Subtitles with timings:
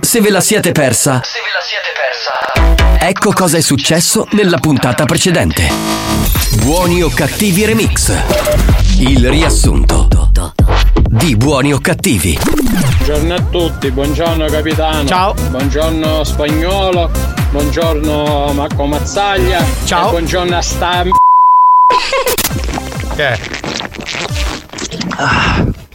[0.00, 3.06] Se ve la siete persa, Se ve la siete persa.
[3.06, 5.70] ecco cosa è successo nella puntata precedente.
[6.62, 8.12] Buoni o cattivi remix.
[8.98, 10.08] Il riassunto
[11.08, 12.36] di Buoni o cattivi.
[12.42, 15.06] Buongiorno a tutti, buongiorno capitano.
[15.06, 15.34] Ciao.
[15.34, 17.10] Buongiorno spagnolo.
[17.50, 19.64] Buongiorno Marco Mazzaglia.
[19.84, 20.08] Ciao.
[20.08, 21.04] E buongiorno a sta.
[23.14, 23.38] Che?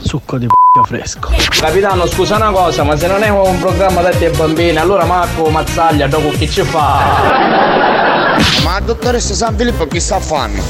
[0.10, 1.30] Succo di p***o fresco.
[1.60, 5.52] Capitano, scusa una cosa, ma se non è un programma da te bambini, allora Marco
[5.52, 8.36] Mazzaglia dopo che ci fa?
[8.64, 10.64] Ma la dottoressa San Filippo che sta a fanno?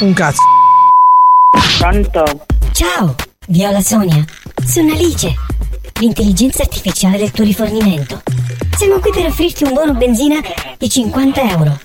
[0.00, 0.40] Un cazzo.
[1.78, 2.24] Pronto?
[2.72, 3.14] Ciao,
[3.46, 4.24] Viola Sonia.
[4.66, 5.32] Sono Alice,
[6.00, 8.22] l'intelligenza artificiale del tuo rifornimento.
[8.76, 10.40] Siamo qui per offrirti un buono benzina
[10.76, 11.78] di 50 euro.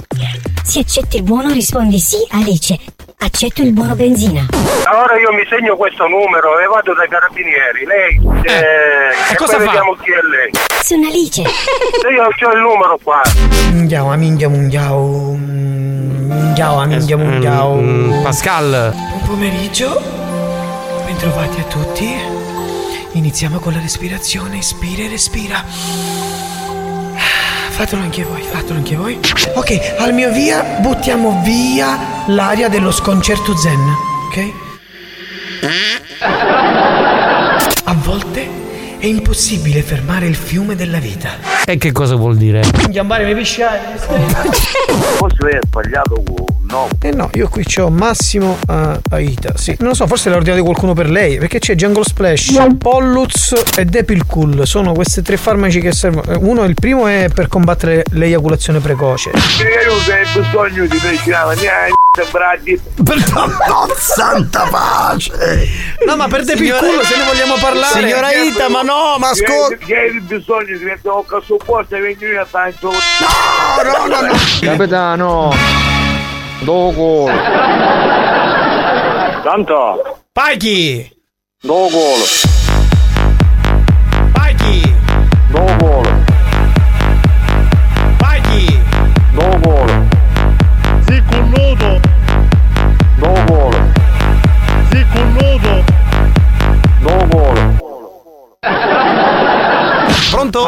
[0.64, 2.80] Se accetti il buono rispondi sì, Alice.
[3.20, 4.46] Accetto il buono benzina.
[4.86, 7.84] Allora io mi segno questo numero e vado dai carabinieri.
[7.84, 9.72] Lei, eh, e e cosa poi fa?
[9.72, 10.52] vediamo chi è lei.
[10.84, 11.42] Sono Alice.
[11.42, 13.22] Io ho il numero qua.
[13.72, 15.34] Mundiao, minchia, mundiao.
[15.36, 17.76] Mundiao, minchia, mundiao.
[17.82, 18.94] Mm, Pascal.
[18.94, 20.00] Buon pomeriggio.
[21.06, 22.16] Bentrovati a tutti.
[23.14, 24.58] Iniziamo con la respirazione.
[24.58, 25.66] Ispira e respira.
[27.78, 29.20] Fatelo anche voi, fatelo anche voi.
[29.54, 33.80] Ok, al mio via buttiamo via l'aria dello sconcerto zen,
[34.26, 34.54] ok?
[37.84, 38.50] A volte
[38.98, 41.30] è impossibile fermare il fiume della vita.
[41.68, 42.64] E che cosa vuol dire?
[42.90, 43.96] Gambare mi pisciare.
[43.96, 46.24] Forse lei ha sbagliato
[46.70, 46.88] no.
[47.02, 49.58] Eh no, io qui c'ho Massimo uh, Aita.
[49.58, 51.38] Sì, non lo so, forse l'ha ordinato qualcuno per lei.
[51.38, 54.66] Perché c'è Jungle Splash, Pollux e Depilcool.
[54.66, 56.32] Sono questi tre farmaci che servono.
[56.32, 59.32] Eh, Uno, il primo è per combattere l'eiaculazione precoce.
[59.32, 62.80] Io se hai bisogno di medicinare, niente, bradi.
[62.98, 65.32] No, santa pace!
[66.06, 68.00] No, ma per Depilcool se ne vogliamo parlare.
[68.00, 69.76] Signora Ita, ma no, ma ascolta!
[69.78, 72.92] Che hai bisogno di mettere un cazzo forte e venire a tanto.
[72.92, 74.34] No, no, no, no!
[74.62, 76.07] Capitano.
[76.64, 77.28] Dogo.
[79.44, 81.12] Tanto, Paghi!
[81.64, 82.16] dogo,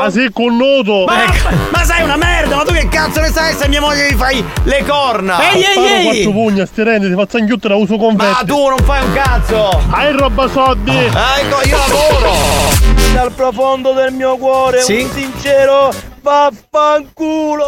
[0.10, 1.06] Ah, sì, con nudo.
[1.06, 1.24] Ma,
[1.72, 4.44] ma sei una merda, ma tu che cazzo ne sai se mia moglie gli fai
[4.64, 5.38] le corna?
[5.52, 6.32] Ehi, Sparo ehi, quattro ehi!
[6.32, 9.70] pugni, sti rendi, ti faccio anche la uso con Ma tu non fai un cazzo!
[9.92, 10.98] Hai roba soldi.
[10.98, 12.34] Ecco, io lavoro!
[13.14, 15.02] Dal profondo del mio cuore Sì?
[15.02, 17.68] un sincero vaffanculo.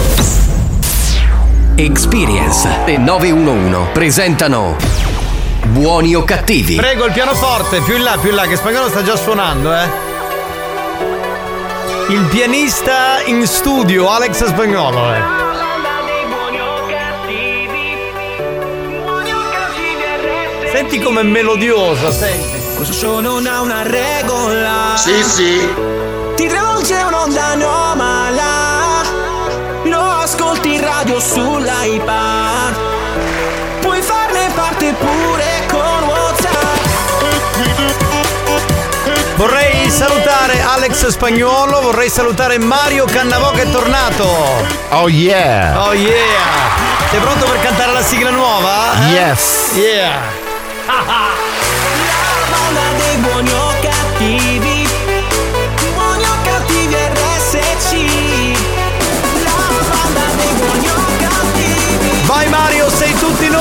[1.75, 4.75] Experience e 911 presentano
[5.67, 6.75] Buoni o cattivi?
[6.75, 9.89] Prego il pianoforte, più in là, più in là, che spagnolo sta già suonando, eh.
[12.09, 15.21] Il pianista in studio, Alex Spagnolo, eh.
[20.73, 22.59] Senti com'è melodiosa, senti.
[22.75, 24.93] Questo show non ha una regola.
[24.95, 25.73] Sì, sì!
[26.35, 28.10] Ti travolge un'onda anomala.
[31.11, 32.79] Radio sull'iPad.
[33.81, 36.85] Puoi farne parte pure con WhatsApp.
[39.35, 44.25] Vorrei salutare Alex Spagnuolo, vorrei salutare Mario Cannavò che è tornato.
[44.89, 45.87] Oh yeah.
[45.87, 47.09] Oh yeah!
[47.09, 48.93] Sei pronto per cantare la sigla nuova?
[48.93, 49.11] eh?
[49.11, 49.71] Yes.
[49.73, 50.19] Yeah!
[50.87, 54.50] La banda dei buoni o cattivi.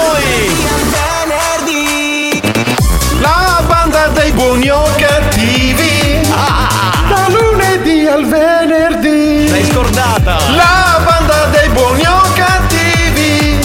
[0.00, 0.60] Noi!
[3.20, 6.20] La banda dei buoni o cattivi.
[7.08, 9.48] Da lunedì al venerdì.
[9.50, 10.38] L'hai scordata!
[10.54, 13.58] La banda dei buoni o cattivi.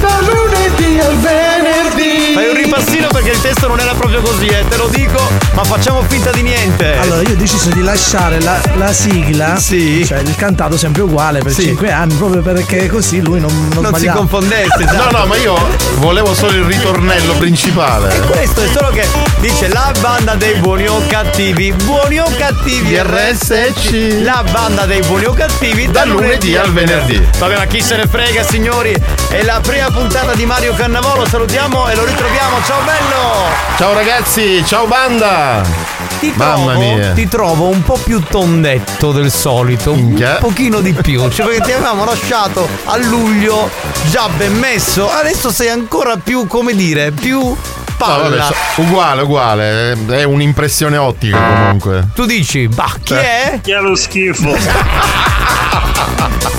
[0.00, 2.32] Da lunedì al venerdì.
[2.34, 5.20] Fai un ripassino perché il testo non era proprio così, eh, te lo dico,
[5.54, 6.96] ma facciamo finta di niente.
[6.98, 10.04] Allora, io ho deciso di lasciare la, la sigla, Sì.
[10.04, 11.62] cioè il cantato sempre uguale per Sì.
[11.64, 15.02] 5 anni, proprio perché così lui non, non, non si confondesse, esatto.
[15.14, 15.56] No, no, ma io
[15.96, 18.18] volevo solo il ritornello principale.
[18.30, 19.06] Questo è solo che
[19.40, 19.68] dice
[20.00, 24.20] banda dei buoni o cattivi, buoni o cattivi RSC.
[24.22, 27.22] La banda dei buoni o cattivi Dal lunedì al venerdì.
[27.38, 28.94] Vabbè, ma chi se ne frega, signori?
[29.28, 31.26] È la prima puntata di Mario Cannavolo.
[31.26, 32.56] Salutiamo e lo ritroviamo.
[32.66, 33.76] Ciao bello!
[33.76, 35.43] Ciao ragazzi, ciao banda!
[36.20, 37.12] Ti Mamma trovo, mia.
[37.12, 41.72] ti trovo un po' più tondetto del solito, un pochino di più, cioè perché ti
[41.72, 43.68] avevamo lasciato a luglio
[44.10, 47.54] già ben messo, adesso sei ancora più, come dire, più
[48.06, 48.28] No, palla.
[48.28, 49.96] vabbè, so- uguale, uguale.
[50.08, 52.08] È un'impressione ottica comunque.
[52.14, 53.58] Tu dici, bah, chi è?
[53.62, 54.54] Chi è lo schifo?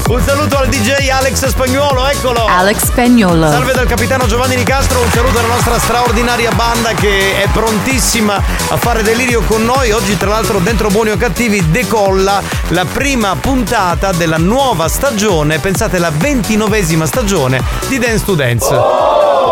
[0.08, 2.46] Un saluto al DJ Alex Spagnuolo, eccolo!
[2.46, 3.50] Alex Spagnolo.
[3.50, 8.78] Salve dal capitano Giovanni Nicastro, un saluto alla nostra straordinaria banda che è prontissima a
[8.78, 9.90] fare delirio con noi.
[9.92, 12.40] Oggi, tra l'altro, dentro Buoni o Cattivi decolla
[12.70, 18.76] la prima puntata della nuova stagione, pensate la ventinovesima stagione di Dance to Dance.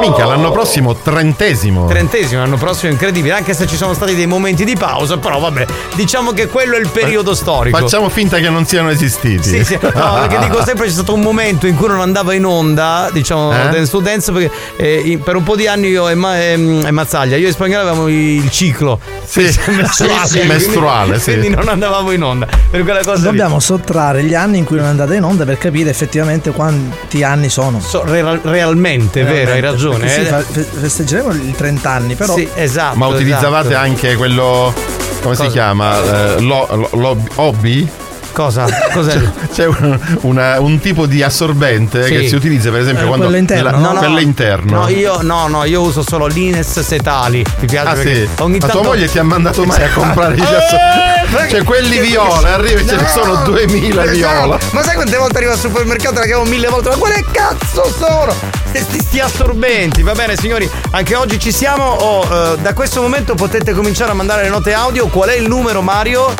[0.02, 1.83] Minchia, l'anno prossimo trentesimo.
[1.88, 5.66] Trentesimo, l'anno prossimo incredibile, anche se ci sono stati dei momenti di pausa, però vabbè,
[5.96, 7.78] diciamo che quello è il periodo storico.
[7.78, 9.50] Facciamo finta che non siano esistiti.
[9.50, 9.90] Sì, sì, no,
[10.28, 13.70] perché dico sempre c'è stato un momento in cui non andava in onda, diciamo, Eh?
[13.70, 16.92] Dance to Dance, perché eh, per un po' di anni io e, Ma- ehm, e
[16.92, 19.42] Mazzaglia, io e Spagnolo avevamo il ciclo Sì,
[19.72, 21.32] mestruale, sì, sì, mestruale, sì.
[21.38, 22.48] quindi non andavamo in onda.
[22.70, 23.24] Per quella cosa lì.
[23.24, 27.24] Dobbiamo sottrarre gli anni in cui non è andata in onda per capire effettivamente quanti
[27.24, 27.80] anni sono.
[27.80, 30.16] So- real- realmente, è vero, hai ragione.
[30.16, 30.26] Eh.
[30.26, 32.34] fa- fe- festeggeremo i 30 anni, però.
[32.36, 32.98] Sì, esatto.
[32.98, 33.86] Ma utilizzavate esatto.
[33.86, 34.74] anche quello.
[35.22, 35.52] Come si Cosa?
[35.54, 35.96] chiama?
[36.36, 37.90] Eh, lo- lo- lo- hobby?
[38.34, 38.66] Cosa?
[38.92, 39.22] Cos'è?
[39.54, 42.12] C'è un, una- un tipo di assorbente Sì.
[42.14, 44.00] che si utilizza per esempio Eh, quando quello interno, nella- no?
[44.00, 44.80] quello interno.
[44.82, 47.46] No, io, no, no, io uso solo l'Ines setali.
[47.60, 50.34] Mi piace Ah sì, ogni ma tanto tua moglie ti ha mandato mai a comprare
[50.36, 51.50] gli Eh, assorbenti?
[51.52, 54.58] Cioè quelli viola, arriva e ce ne sono 2000 viola.
[54.72, 56.90] Ma sai quante volte arrivo al supermercato e la chiamo mille volte?
[56.90, 58.34] Ma quale cazzo sono?
[58.74, 61.84] Sti, sti assorbenti, va bene signori, anche oggi ci siamo.
[61.86, 65.06] Oh, eh, da questo momento potete cominciare a mandare le note audio.
[65.08, 66.34] Qual è il numero, Mario?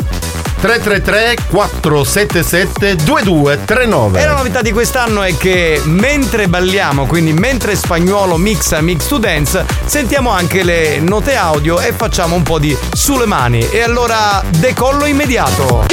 [0.64, 8.38] 333 477 2239 E la novità di quest'anno è che mentre balliamo, quindi mentre spagnolo
[8.38, 13.26] mixa Mix to Dance, sentiamo anche le note audio e facciamo un po' di sulle
[13.26, 13.68] mani.
[13.68, 15.84] E allora decollo immediato.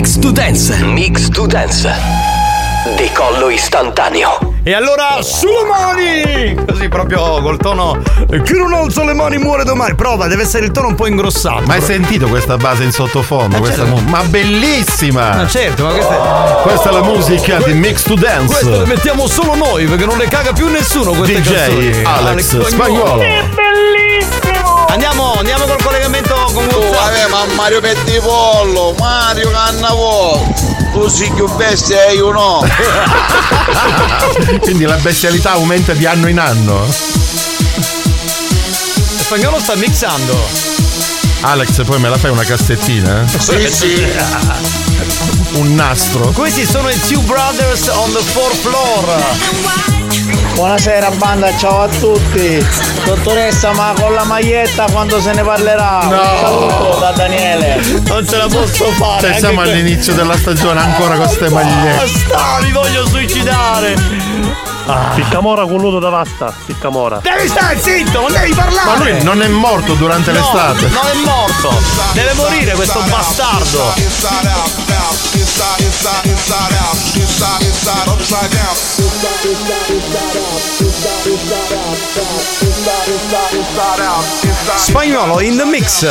[0.00, 0.74] Mix to Dance.
[0.82, 1.86] Mix to Dance.
[2.96, 4.54] Decollo istantaneo.
[4.62, 6.54] E allora sulle mani!
[6.66, 8.00] Così proprio col tono.
[8.42, 9.94] Chi non alza le mani muore domani.
[9.94, 11.64] Prova, deve essere il tono un po' ingrossato.
[11.66, 13.56] Ma hai sentito questa base in sottofondo?
[13.56, 14.00] Ma Questa certo.
[14.00, 15.34] mu- ma bellissima!
[15.34, 16.62] Ma certo, ma questa è.
[16.62, 18.46] Questa è la musica di Mix to Dance.
[18.46, 22.02] Queste le mettiamo solo noi perché non le caga più nessuno queste DJ canzoni.
[22.04, 23.22] Alex Spagnuolo.
[24.90, 26.92] Andiamo, andiamo col collegamento con Oh, WhatsApp.
[26.92, 30.42] vabbè, ma Mario Pettivolo, Mario Cannavò,
[30.92, 32.60] tu sei più bestia e io no.
[34.60, 36.86] Quindi la bestialità aumenta di anno in anno.
[39.20, 40.36] Spagnolo sta mixando.
[41.42, 43.22] Alex, poi me la fai una cassettina?
[43.22, 43.28] eh?
[43.38, 44.08] Sì, sì.
[45.52, 46.30] Un nastro.
[46.32, 49.99] Questi sono i Two Brothers on the fourth floor.
[50.54, 52.64] Buonasera banda, ciao a tutti.
[53.04, 56.00] Dottoressa, ma con la maglietta quando se ne parlerà?
[56.02, 56.10] No.
[56.20, 57.80] Un saluto da Daniele.
[58.06, 59.20] Non ce la posso fare.
[59.20, 61.96] Cioè, siamo que- all'inizio della stagione ancora con ste magliette.
[62.28, 64.28] Basta, mi voglio suicidare.
[65.14, 66.52] Ficcamora con nudo da vasta.
[66.64, 67.20] Ficcamora.
[67.22, 68.88] Devi stare zitto, non devi parlare.
[68.88, 70.88] Ma lui non è morto durante No, l'estate.
[70.88, 71.72] Non è morto.
[72.12, 73.92] Deve morire questo bastardo.
[84.76, 86.04] Spagnolo in the mix.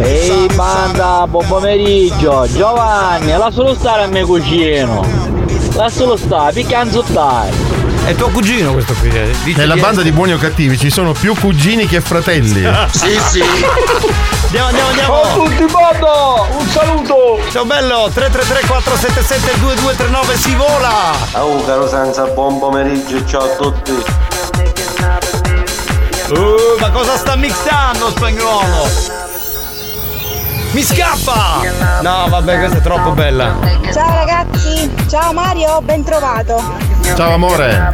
[0.00, 2.46] Ehi banda, buon pomeriggio.
[2.50, 5.04] Giovanni, lascialo stare a mio cugino.
[5.74, 7.50] Lascialo stare, piccanzottare.
[8.06, 9.10] È tuo cugino questo qui.
[9.10, 9.30] eh.
[9.44, 12.62] Dice Nella banda di buoni o cattivi ci sono più cugini che fratelli.
[12.90, 13.42] Sì, sì.
[14.48, 15.14] Andiamo, andiamo, andiamo.
[15.14, 17.38] Ciao a tutti banda, un saluto.
[17.50, 21.12] Ciao bello, 333 477 2239 si vola.
[21.32, 23.92] Oh caro senza buon pomeriggio, ciao a tutti.
[26.30, 28.88] Uh, ma cosa sta mixando spagnolo?
[30.70, 32.00] Mi scappa!
[32.00, 33.54] No, vabbè, questa è troppo bella.
[33.92, 36.87] Ciao ragazzi, ciao Mario, ben trovato.
[37.14, 37.90] Ciao amore.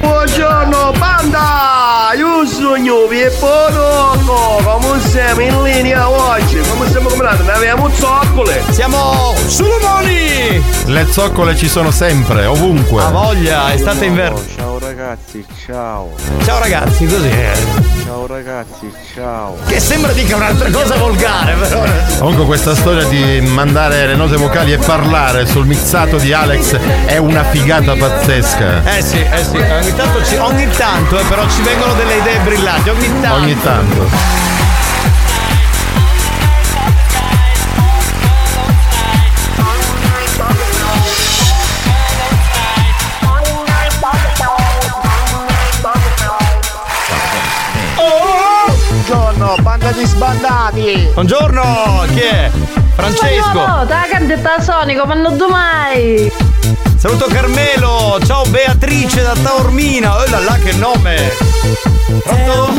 [0.00, 2.12] Buongiorno banda!
[2.16, 4.62] Io sogno Pippo Rocco!
[4.62, 6.60] Come siamo in linea oggi?
[6.68, 7.42] Come stiamo combinando?
[7.44, 8.62] Ne abbiamo zoccole!
[8.70, 10.62] Siamo Solomoni!
[10.86, 13.02] Le zoccole ci sono sempre, ovunque.
[13.02, 14.42] Ha voglia, estate inverno.
[14.56, 16.10] Ciao ragazzi, ciao.
[16.44, 17.30] Ciao ragazzi, così.
[18.04, 19.56] Ciao ragazzi, ciao.
[19.66, 21.82] Che sembra dica un'altra cosa volgare, però.
[22.18, 26.76] Comunque questa storia di mandare le note vocali e parlare sul mixato di Alex
[27.06, 28.39] è una figata pazzesca.
[28.42, 32.38] Eh sì, eh sì, ogni tanto, ci- ogni tanto eh, però ci vengono delle idee
[32.38, 33.34] brillanti, ogni tanto.
[33.36, 34.08] Ogni tanto.
[48.88, 51.10] Buongiorno, banda di sbandati!
[51.14, 52.50] Buongiorno, chi è?
[52.94, 53.52] Francesco.
[53.66, 56.30] No, da cantetta Sonico, ma non domai.
[57.00, 60.18] Saluto Carmelo, ciao Beatrice da Taormina.
[60.18, 61.32] Oh là là che nome.
[62.22, 62.74] Pronto?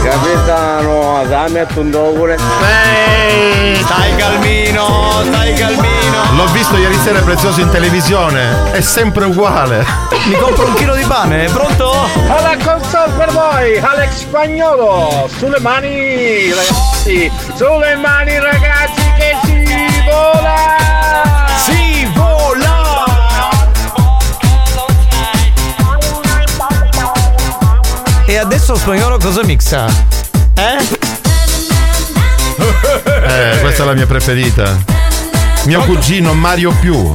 [0.00, 2.36] Capitano, dammi a pure.
[2.36, 6.32] Ehi, stai calmino, stai calmino.
[6.36, 8.70] L'ho visto ieri sera prezioso in televisione.
[8.70, 9.84] È sempre uguale.
[10.26, 11.92] Mi compro un chilo di pane, pronto?
[12.28, 15.28] Alla console per voi, Alex Spagnolo!
[15.36, 17.28] Sulle mani, ragazzi!
[17.56, 19.64] Sulle mani, ragazzi, che si
[20.04, 21.39] vola!
[28.30, 29.86] E adesso spagnolo cosa mixa?
[30.54, 30.76] Eh?
[33.24, 34.78] Eh, questa è la mia preferita.
[35.64, 37.12] Mio cugino Mario più.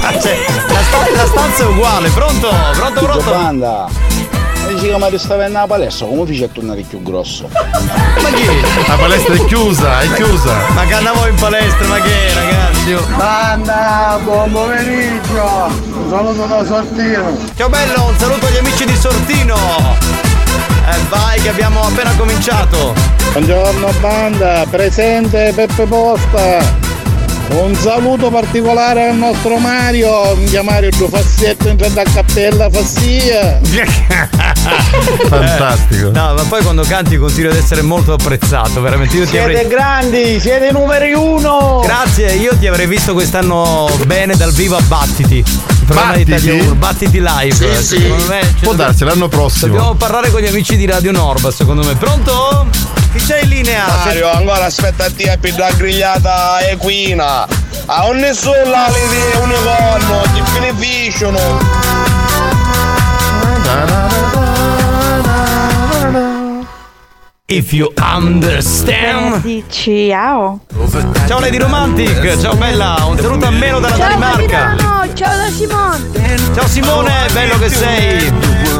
[0.00, 0.38] Ah, cioè,
[0.68, 2.48] la, sta- la stanza è uguale, pronto?
[2.72, 3.30] Pronto, pronto?
[3.30, 3.88] Banda.
[4.68, 7.50] Dici che mi sta venendo alla palestra, come fai a tornare più grosso?
[7.52, 8.46] Ma chi?
[8.86, 10.54] La palestra è chiusa, è chiusa.
[10.72, 12.96] Ma che andavo in palestra, ma che ragazzi?
[13.16, 15.70] Banda, buon pomeriggio!
[15.92, 17.36] Un saluto da Sortino!
[17.54, 20.27] Ciao bello, un saluto agli amici di Sortino!
[20.90, 22.94] Eh vai che abbiamo appena cominciato!
[23.32, 26.86] Buongiorno banda, presente Peppe Posta.
[27.50, 33.58] Un saluto particolare al nostro Mario, minchia Mario due fassetto in frente a cappella fassia.
[35.28, 36.08] Fantastico.
[36.08, 39.16] Eh, no, ma poi quando canti continui ad essere molto apprezzato, veramente.
[39.16, 39.66] Io ti Siete avrei.
[39.68, 41.80] grandi, siete numeri uno!
[41.84, 45.44] Grazie, io ti avrei visto quest'anno bene dal vivo a Battiti.
[45.88, 46.46] Programma di Battiti?
[46.48, 47.76] Italia 1, Battiti live.
[47.76, 48.00] Sì, sì.
[48.02, 49.72] Secondo me, cioè, Può darsi l'anno prossimo.
[49.72, 51.94] Dobbiamo parlare con gli amici di Radio Norba, secondo me.
[51.94, 52.66] Pronto?
[53.12, 53.86] Chi c'è in linea?
[54.04, 57.46] Mario, ancora aspettati a più la grigliata equina!
[57.86, 62.08] A un nessuno là di unicorno, ti beneficiano!
[67.50, 69.42] If you understand.
[69.70, 70.60] Ciao.
[71.26, 74.76] Ciao Lady Romantic, ciao bella, un saluto a Melo dalla Danimarca.
[75.14, 76.36] ciao da Simone.
[76.54, 78.30] Ciao Simone, bello che sei.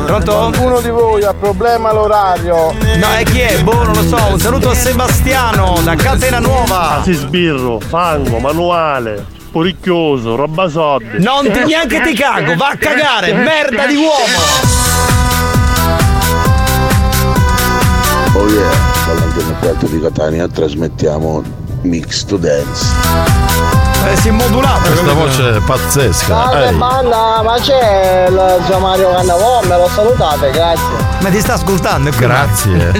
[0.04, 0.32] Pronto?
[0.34, 2.74] Qualcuno di voi ha problema all'orario?
[2.98, 3.62] No, e chi è?
[3.62, 4.22] Boh, non lo so.
[4.32, 7.00] Un saluto a Sebastiano da Catena Nuova.
[7.04, 11.22] Si sbirro, fango, manuale, poricchioso, roba soldi.
[11.22, 14.77] Non ti neanche ti cago, va a cagare, merda di uomo.
[18.38, 18.70] Oh yeah,
[19.04, 21.42] dall'antenna piatto di Catania trasmettiamo
[21.82, 22.86] Mix to Dance.
[24.06, 24.90] Eh, si è modulato.
[24.90, 26.26] Questa voce è pazzesca.
[26.26, 26.76] Salve Ehi.
[26.76, 30.86] banda, ma c'è il zio Mario Cannavò, me lo salutate, grazie.
[31.18, 32.10] Ma ti sta ascoltando?
[32.16, 32.92] Grazie.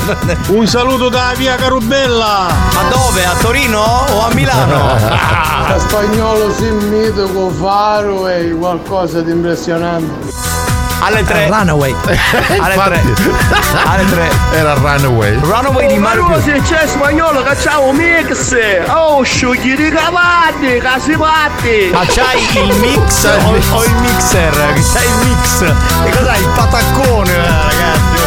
[0.48, 2.46] Un saluto da via Carubella!
[2.72, 3.26] Ma dove?
[3.26, 4.92] A Torino o a Milano?
[4.94, 10.47] A spagnolo si mito con faro e qualcosa di impressionante.
[11.00, 11.46] Alle tre.
[11.48, 11.94] Runaway.
[12.58, 13.02] Alle tre.
[13.84, 14.30] Alle tre.
[14.52, 15.38] Era Runaway.
[15.40, 18.56] Runaway di Mario Ma se c'è spagnolo cacciamo mix!
[18.88, 21.90] Oh, sciogli di cavalli, casi fatti!
[21.92, 24.72] Ma c'hai il mix o, o il mixer?
[24.74, 25.62] Che c'hai il mix?
[25.62, 26.40] E cos'hai?
[26.40, 28.18] Il pataccone, eh, ragazzi.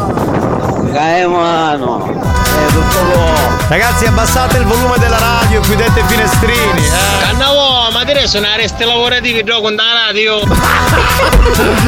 [0.95, 3.57] Cae mano, è tutto buono.
[3.67, 6.85] Ragazzi, abbassate il volume della radio, chiudete i finestrini.
[6.85, 7.19] Eh.
[7.19, 7.64] Cannavò,
[8.05, 10.43] ma adesso ne arresti lavorativi gioco da radio.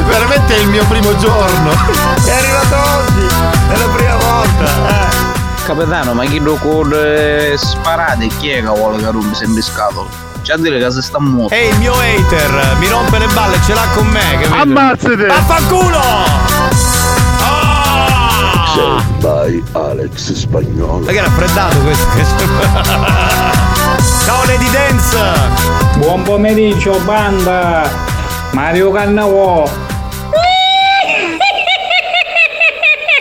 [0.07, 1.69] Veramente è il mio primo giorno.
[1.71, 3.27] È arrivato oggi,
[3.71, 4.65] è la prima volta.
[4.89, 5.63] Eh.
[5.63, 10.09] Capitano, ma chi lo code sparate chi è che vuole che rompi sempre scatole?
[10.41, 11.53] C'è a dire che si sta muovendo.
[11.53, 14.39] Ehi, il mio hater mi rompe le balle, ce l'ha con me.
[14.41, 14.55] Capito?
[14.55, 15.25] Ammazzate!
[15.27, 16.01] Vaffanculo!
[19.19, 21.05] By Alex Spagnolo.
[21.05, 23.56] Ma che raffreddato questo?
[24.27, 25.17] Ciao Lady Dance!
[26.00, 27.89] Buon pomeriggio, banda!
[28.51, 29.63] Mario Cannavò!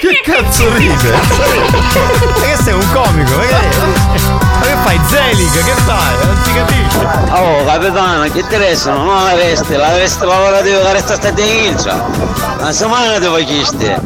[0.00, 1.10] Che cazzo ride?
[1.12, 3.36] Ma che sei un comico?
[3.36, 3.42] Ma
[4.62, 5.00] che- fai?
[5.08, 6.24] Zelig, che fai?
[6.24, 6.98] Non si capisce.
[7.30, 9.04] Oh capitano, che interessano?
[9.04, 12.04] Non la veste, la veste lavorativa che resta stata in Ilcia.
[12.58, 14.00] Una settimana ti faciste.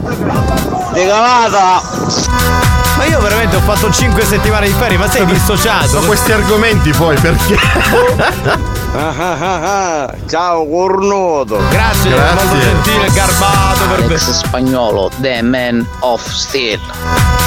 [0.92, 2.79] Di calata.
[3.00, 5.86] Ma io veramente ho fatto 5 settimane di ferie, ma sei dissociato?
[5.88, 7.56] Sono questi argomenti poi perché?
[10.28, 11.62] Ciao cornuto.
[11.70, 16.78] Grazie, molto gentile, garbato per Alex spagnolo, The Man of Steel.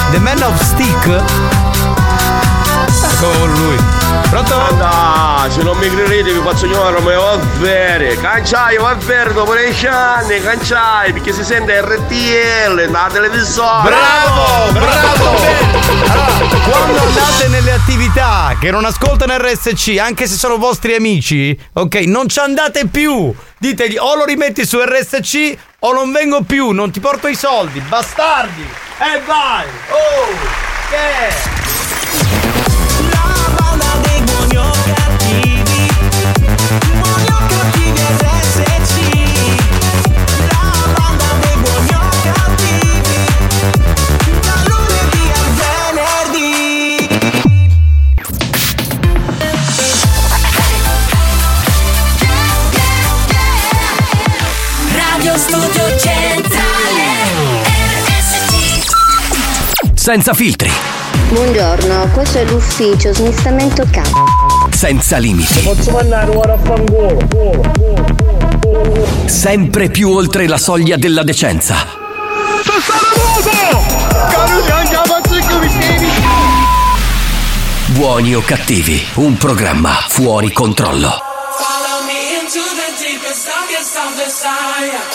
[0.09, 1.21] The Man of Stick?
[3.11, 3.92] Ecco lui.
[4.29, 4.75] Pronto?
[4.75, 8.15] No, se non mi credete vi faccio ignorare, ma va bene.
[8.15, 13.89] Canciai, va bene, dopo 10 anni, canciai, perché si sente RTL, la televisione.
[13.89, 15.29] Bravo, bravo.
[16.11, 21.95] Allora, quando andate nelle attività che non ascoltano RSC, anche se sono vostri amici, ok,
[22.05, 23.33] non ci andate più.
[23.57, 27.79] Ditegli o lo rimetti su RSC o non vengo più, non ti porto i soldi,
[27.81, 28.67] bastardi.
[28.97, 29.65] E vai.
[29.89, 30.27] Oh,
[30.89, 31.62] che?
[56.03, 57.11] Centrale
[59.93, 60.69] Senza filtri,
[61.29, 64.01] Buongiorno, questo è l'ufficio smistamento K.
[64.75, 67.17] senza limiti, Posso mandare ora a fangolo?
[69.25, 72.01] sempre più oltre la soglia della decenza.
[77.87, 81.09] Buoni o cattivi, un programma fuori controllo.
[81.57, 85.12] Follow me into the deepest, darkest of desire.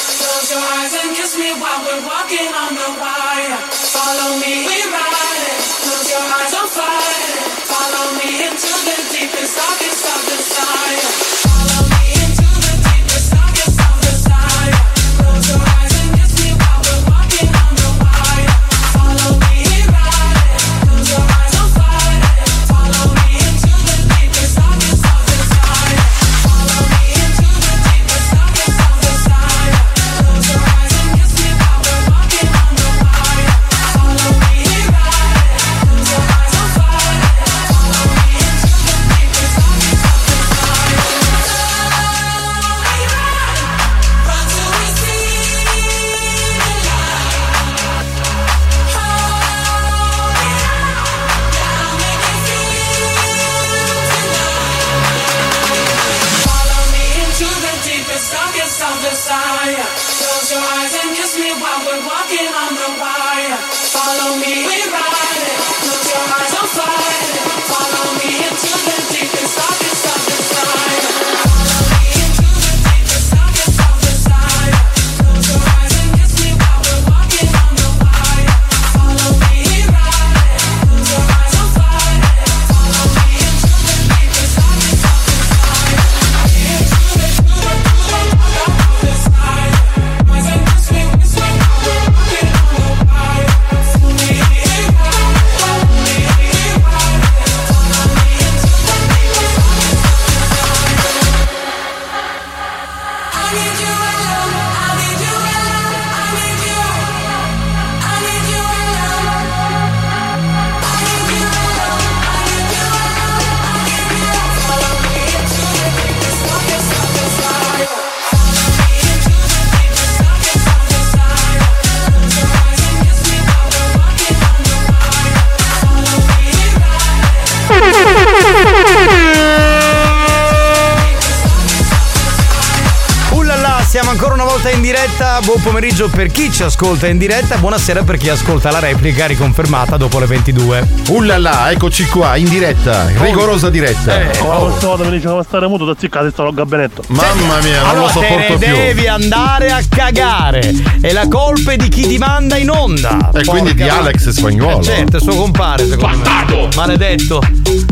[135.59, 137.57] Buon pomeriggio per chi ci ascolta in diretta.
[137.57, 140.87] Buonasera per chi ascolta la replica riconfermata dopo le 22.
[141.09, 144.21] Ullala, eccoci qua, in diretta, rigorosa diretta.
[144.21, 147.03] Eh, Ma questa volta mi dice come stare muto da ziccato sto al gabinetto.
[147.09, 148.73] Mamma mia, non allora lo sopporto più.
[148.73, 150.73] devi andare a cagare.
[151.01, 153.31] E la colpa è di chi ti manda in onda.
[153.35, 154.79] E quindi di Alex Spagnuolo.
[154.79, 156.69] Eh, certo, suo compare, secondo me.
[156.77, 157.43] Maledetto.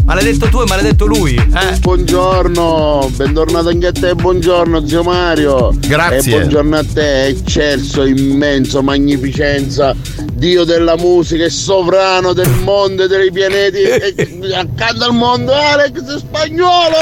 [0.05, 1.35] Maledetto tu e maledetto lui.
[1.35, 1.79] Eh.
[1.81, 5.75] Buongiorno, bentornato anche a te, buongiorno zio Mario.
[5.81, 6.33] Grazie.
[6.33, 9.95] E buongiorno a te, eccelso, immenso, magnificenza,
[10.35, 13.79] Dio della musica e sovrano del mondo e dei pianeti.
[13.81, 14.15] e
[14.55, 16.97] accanto al mondo Alex Spagnuolo.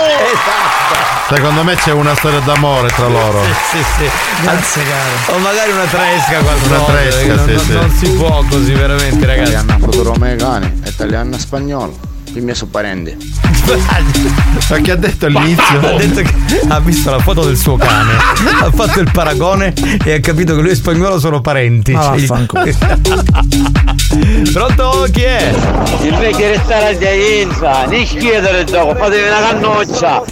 [1.28, 3.42] Secondo me c'è una storia d'amore tra loro.
[3.72, 4.08] Sì, sì.
[4.42, 5.36] Grazie, caro.
[5.36, 6.74] O magari una tresca qualcosa.
[6.74, 7.72] Una tresca, non, sì, non- sì.
[7.72, 9.52] non si può così veramente, ragazzi.
[9.52, 12.13] Italiano futuro americano, italiano spagnolo.
[12.35, 13.16] Per me sono parenti.
[14.68, 15.79] Ma che ha detto all'inizio?
[15.81, 16.35] Ha detto che
[16.68, 18.12] ha visto la foto del suo cane,
[18.61, 19.73] ha fatto il paragone
[20.05, 21.92] e ha capito che lui e spagnolo sono parenti.
[21.92, 22.75] Ma Cioè.
[24.53, 25.07] Pronto?
[25.11, 25.55] Chi è?
[26.03, 30.23] Invece di restare a Diainza, non chiedere gioco, fatevi una cannoccia.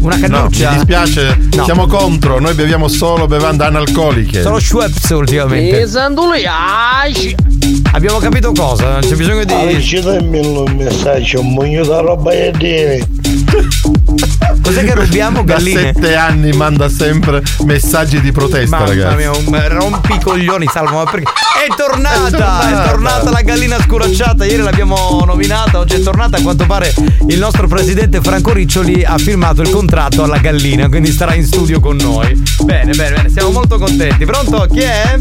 [0.00, 0.70] Una No, cannuccia?
[0.70, 1.64] mi dispiace, No.
[1.64, 4.42] siamo contro, noi beviamo solo bevande analcoliche.
[4.42, 5.70] Sono Schweppes ultimamente.
[7.92, 8.92] Abbiamo capito cosa?
[8.92, 9.82] Non c'è bisogno di.
[9.82, 13.23] Ci dammi un messaggio, un mugno da roba da dire.
[14.62, 15.92] Cos'è che rubiamo Da galline?
[15.92, 19.16] sette anni manda sempre messaggi di protesta, Mamma ragazzi.
[19.16, 21.30] mia, un rompicoglioni, Salvo, ma perché?
[21.66, 22.26] È tornata!
[22.26, 22.84] È tornata!
[22.84, 26.94] È tornata la gallina scuracciata, ieri l'abbiamo nominata, oggi è tornata, a quanto pare
[27.28, 31.80] il nostro presidente Franco Riccioli ha firmato il contratto alla gallina, quindi starà in studio
[31.80, 32.32] con noi.
[32.62, 34.24] Bene, bene, bene, siamo molto contenti.
[34.24, 34.66] Pronto?
[34.70, 35.18] Chi è?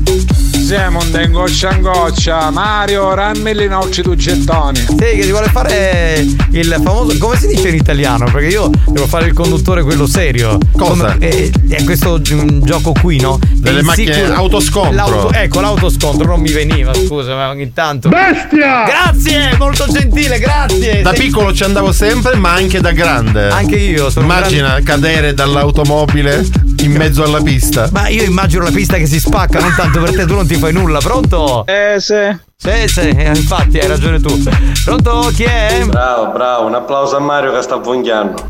[0.65, 4.79] Siamo un dengoccia angoccia, Mario, rammi noci tu gettoni.
[4.79, 7.17] Sì, che ti vuole fare il famoso.
[7.17, 8.12] Come si dice in italiano?
[8.17, 10.57] Perché io devo fare il conduttore quello serio.
[10.77, 11.13] Cosa?
[11.13, 13.39] Come- eh, è questo gi- gioco qui, no?
[13.53, 14.93] Delle Il macchine sicuro- autoscontro.
[14.95, 18.09] l'auto- ecco, l'autoscontro non mi veniva, scusa, ma ogni tanto.
[18.09, 18.83] Bestia!
[18.85, 21.01] Grazie, molto gentile, grazie.
[21.01, 23.49] Da Sei- piccolo ci andavo sempre, ma anche da grande.
[23.49, 26.45] Anche io sono Immagina cadere dall'automobile
[26.79, 27.89] in mezzo alla pista.
[27.91, 30.55] Ma io immagino la pista che si spacca, non tanto per te, tu non ti
[30.55, 31.65] fai nulla, pronto?
[31.65, 32.51] Eh, sì.
[32.63, 34.41] Sì, sì, eh, infatti hai ragione tu.
[34.85, 35.29] Pronto?
[35.35, 35.83] Chi è?
[35.85, 38.45] Bravo, bravo, un applauso a Mario che sta vonghiando.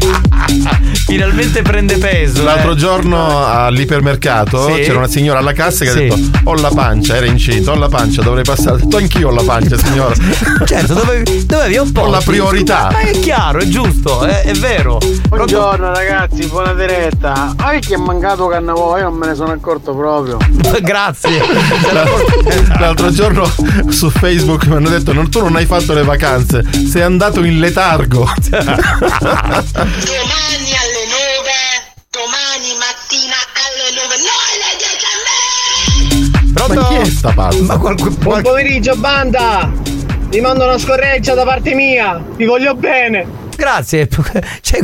[1.10, 2.42] Finalmente prende peso.
[2.44, 2.76] L'altro eh.
[2.76, 4.82] giorno all'ipermercato Sì.
[4.82, 5.96] c'era una signora alla cassa che Sì.
[5.98, 8.72] ha detto ho la pancia, era incinta, ho la pancia, dovrei passare.
[8.72, 10.14] Ho detto anch'io ho la pancia, signora.
[10.64, 12.08] Certo, dovevi, dovevi opporti.
[12.08, 12.88] Ho la priorità.
[12.92, 14.98] Ma è chiaro, è giusto, è, è vero.
[15.28, 17.54] Buongiorno ragazzi, buona diretta.
[17.56, 20.36] Ah, che è mancato Cannavò, io non me ne sono accorto proprio.
[20.80, 21.40] Grazie.
[22.78, 23.50] L'altro giorno
[23.88, 27.58] su Facebook mi hanno detto "Non- tu non hai fatto le vacanze, sei andato in
[27.58, 28.28] letargo.
[29.98, 31.50] Domani alle 9,
[32.10, 36.52] domani mattina alle 9, no alle 10 a me!
[36.52, 36.80] Pronto?
[36.80, 37.62] Ma chi è sta pazza?
[37.62, 39.70] Ma qualche, Buon pomeriggio banda!
[40.28, 43.40] Vi mando una scorreggia da parte mia, vi voglio bene!
[43.60, 44.08] Grazie.
[44.62, 44.80] Cioè,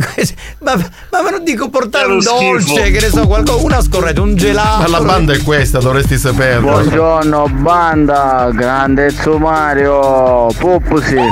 [0.59, 2.81] ma, ma me lo dico portare un dolce, schifo.
[2.83, 4.81] che ne so, qualcosa, una scorretta, un gelato.
[4.81, 6.71] Ma la banda è questa, dovresti saperlo.
[6.71, 11.15] Buongiorno banda, grande Mario, Puppusi.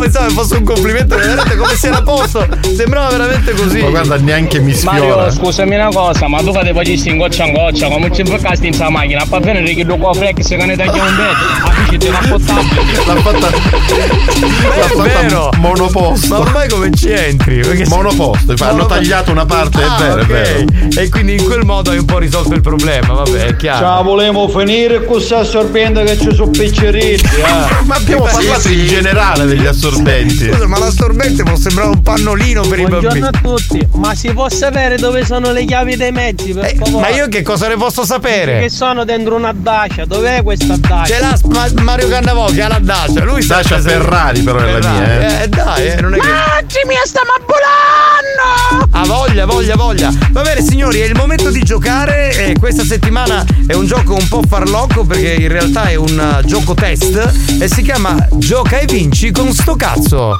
[0.00, 2.46] Pensavo che fosse un complimento, veramente come se era posto.
[2.74, 3.80] Sembrava veramente così.
[3.82, 4.98] Ma guarda, neanche mi sfiora.
[5.16, 8.66] Mario, scusami una cosa, ma tu ti facessi in goccia in goccia, come ci infocasti
[8.66, 11.98] in sa macchina, poi venire che lo qua flex che ne taglia un vetro, amici
[11.98, 12.92] ti rapportabili.
[13.06, 15.50] L'ha fatta, l'ha è fatta vero.
[15.58, 16.28] monoposto.
[16.28, 17.60] Ma ormai come ci entri?
[17.60, 18.86] Perché se- Monoposto, hanno Monoposto.
[18.94, 20.26] tagliato una parte, Ah, è vero, ok.
[20.28, 21.00] è vero.
[21.00, 23.78] E quindi in quel modo hai un po' risolto il problema, vabbè, è chiaro.
[23.84, 27.84] Ciao, volevo finire con questo assorbente che ci sono picceriti, eh!
[27.84, 29.88] Ma abbiamo parlato in generale degli assorbenti.
[29.94, 33.20] Scusa, ma l'assorbente può sembrare un pannolino per i bambini.
[33.26, 37.08] a tutti, ma si può sapere dove sono le chiavi dei mezzi, per Eh, ma
[37.08, 38.68] io che cosa ne posso sapere?
[38.68, 41.14] sono dentro una dacia, dov'è questa dacia?
[41.14, 44.78] Ce l'ha Ma- Mario Cannavò che ha la Dacia, lui sa Dacia Ferrari però è
[44.78, 45.42] la mia, eh.
[45.42, 46.28] Eh, dai, eh, non è che.
[46.28, 48.88] Oggi mi stiamo volando!
[48.92, 50.10] Ha voglia, voglia, voglia.
[50.30, 52.30] Va bene, signori, è il momento di giocare.
[52.36, 56.44] E questa settimana è un gioco un po' farlocco perché in realtà è un uh,
[56.46, 60.38] gioco test e si chiama Gioca e vinci con sto cazzo.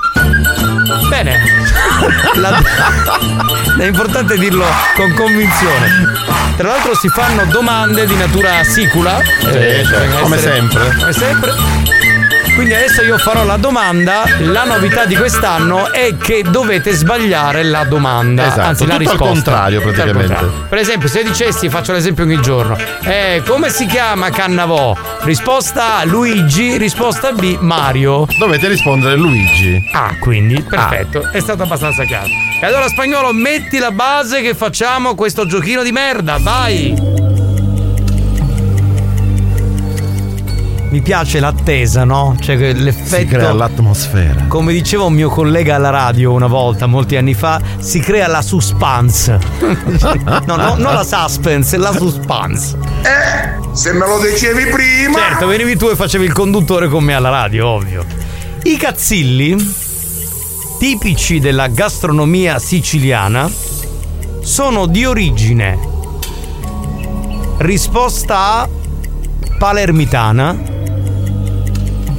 [1.08, 1.38] Bene.
[2.34, 2.60] La-
[3.78, 6.12] è importante dirlo con convinzione.
[6.56, 9.18] Tra l'altro si fanno domande di natura sicula.
[9.20, 10.94] eh, Sì, certo, come sempre.
[10.98, 11.52] Come sempre.
[12.54, 14.24] Quindi adesso io farò la domanda.
[14.40, 18.46] La novità di quest'anno è che dovete sbagliare la domanda.
[18.46, 19.32] Esatto, anzi la tutto al risposta.
[19.32, 20.34] contrario, Tutto al praticamente.
[20.34, 20.66] contrario.
[20.68, 22.76] Per esempio, se dicessi, faccio l'esempio ogni giorno.
[23.02, 24.94] Eh, come si chiama Cannavò?
[25.22, 28.26] Risposta A Luigi, risposta B Mario.
[28.38, 29.82] Dovete rispondere Luigi.
[29.92, 32.28] Ah, quindi perfetto, è stato abbastanza chiaro.
[32.60, 37.29] E allora spagnolo, metti la base che facciamo questo giochino di merda, vai!
[40.90, 42.36] Mi piace l'attesa, no?
[42.40, 43.16] Cioè che l'effetto.
[43.16, 44.46] Si crea l'atmosfera.
[44.48, 48.42] Come diceva un mio collega alla radio una volta, molti anni fa, si crea la
[48.42, 49.38] suspense.
[49.60, 52.76] no, no, non la suspense, la suspense.
[53.72, 55.18] Se me lo dicevi prima.
[55.18, 58.04] Certo, venivi tu e facevi il conduttore con me alla radio, ovvio.
[58.64, 59.74] I cazzilli,
[60.80, 63.48] tipici della gastronomia siciliana,
[64.42, 65.78] sono di origine.
[67.58, 68.68] Risposta A,
[69.56, 70.69] palermitana.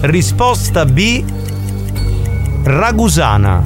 [0.01, 1.23] Risposta B,
[2.63, 3.61] ragusana.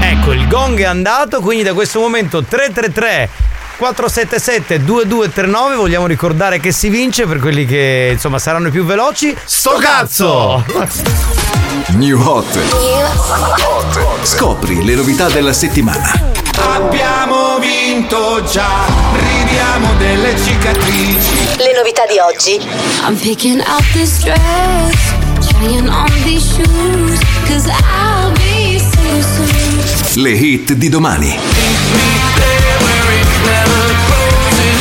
[0.00, 3.28] Ecco, il gong è andato, quindi da questo momento 333
[3.78, 9.34] 3477 2239 vogliamo ricordare che si vince per quelli che insomma saranno i più veloci.
[9.44, 10.62] Sto cazzo!
[11.90, 12.46] New Hot.
[14.22, 16.10] Scopri le novità della settimana.
[16.74, 21.56] Abbiamo vinto già, ridiamo delle cicatrici.
[21.56, 22.60] Le novità di oggi.
[23.04, 24.94] I'm picking up this dress,
[25.48, 30.22] trying on these shoes, cause I'll be so soon.
[30.22, 31.38] Le hit di domani.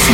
[0.06, 0.14] Si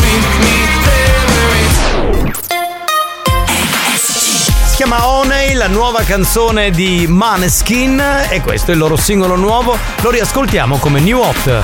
[4.78, 9.76] chiama Honey, la nuova canzone di Maneskin e questo è il loro singolo nuovo.
[10.02, 11.64] Lo riascoltiamo come New Hot.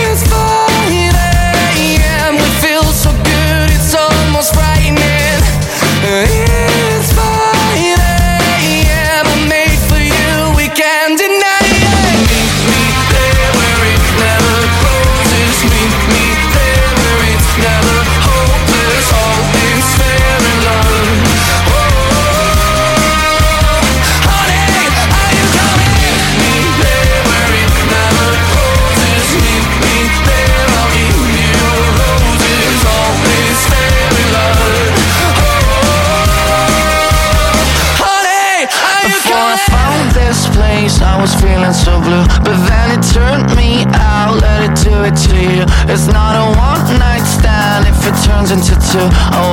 [48.91, 49.09] to.
[49.31, 49.50] Oh,